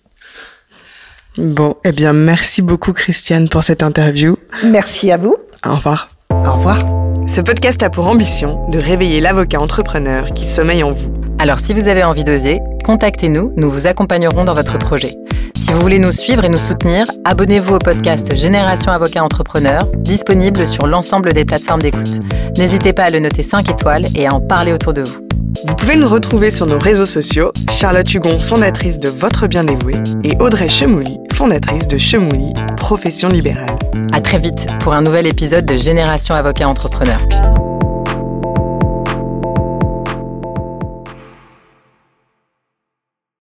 Bon, 1.37 1.77
eh 1.85 1.93
bien, 1.93 2.13
merci 2.13 2.63
beaucoup 2.63 2.93
Christiane 2.93 3.49
pour 3.49 3.65
cette 3.65 3.83
interview. 3.83 4.37
Merci 4.65 5.11
à 5.11 5.17
vous. 5.17 5.37
Au 5.67 5.75
revoir. 5.75 6.09
Au 6.31 6.53
revoir. 6.53 6.79
Ce 7.27 7.41
podcast 7.41 7.83
a 7.83 7.91
pour 7.91 8.07
ambition 8.07 8.69
de 8.69 8.79
réveiller 8.79 9.21
l'avocat 9.21 9.61
entrepreneur 9.61 10.31
qui 10.33 10.47
sommeille 10.47 10.85
en 10.85 10.93
vous. 10.93 11.13
Alors 11.39 11.59
si 11.59 11.75
vous 11.75 11.89
avez 11.89 12.05
envie 12.05 12.23
d'oser, 12.23 12.61
contactez-nous, 12.85 13.53
nous 13.57 13.71
vous 13.71 13.87
accompagnerons 13.87 14.45
dans 14.45 14.55
votre 14.55 14.79
projet. 14.79 15.13
Si 15.57 15.73
vous 15.73 15.81
voulez 15.81 15.99
nous 15.99 16.13
suivre 16.13 16.45
et 16.45 16.49
nous 16.49 16.59
soutenir, 16.59 17.07
abonnez-vous 17.25 17.75
au 17.75 17.79
podcast 17.79 18.35
Génération 18.37 18.93
Avocat 18.93 19.25
Entrepreneur, 19.25 19.85
disponible 19.97 20.67
sur 20.67 20.87
l'ensemble 20.87 21.33
des 21.33 21.45
plateformes 21.45 21.83
d'écoute. 21.83 22.21
N'hésitez 22.57 22.93
pas 22.93 23.05
à 23.05 23.11
le 23.11 23.19
noter 23.19 23.43
5 23.43 23.69
étoiles 23.69 24.05
et 24.15 24.27
à 24.27 24.35
en 24.35 24.41
parler 24.41 24.73
autour 24.73 24.93
de 24.93 25.03
vous. 25.03 25.25
Vous 25.63 25.75
pouvez 25.77 25.97
nous 25.97 26.09
retrouver 26.09 26.51
sur 26.51 26.67
nos 26.67 26.79
réseaux 26.79 27.07
sociaux, 27.07 27.53
Charlotte 27.71 28.13
Hugon, 28.13 28.39
fondatrice 28.39 28.99
de 28.99 29.09
Votre 29.09 29.47
Bien 29.47 29.65
Dévoué, 29.65 29.95
et 30.23 30.37
Audrey 30.39 30.69
Chemouli, 30.69 31.19
fondatrice 31.33 31.87
de 31.87 31.97
Chemouli, 31.97 32.53
profession 32.77 33.29
libérale. 33.29 33.79
À 34.13 34.21
très 34.21 34.39
vite 34.39 34.67
pour 34.81 34.93
un 34.93 35.03
nouvel 35.03 35.27
épisode 35.27 35.65
de 35.65 35.77
Génération 35.77 36.35
Avocat 36.35 36.69
Entrepreneur. 36.69 37.19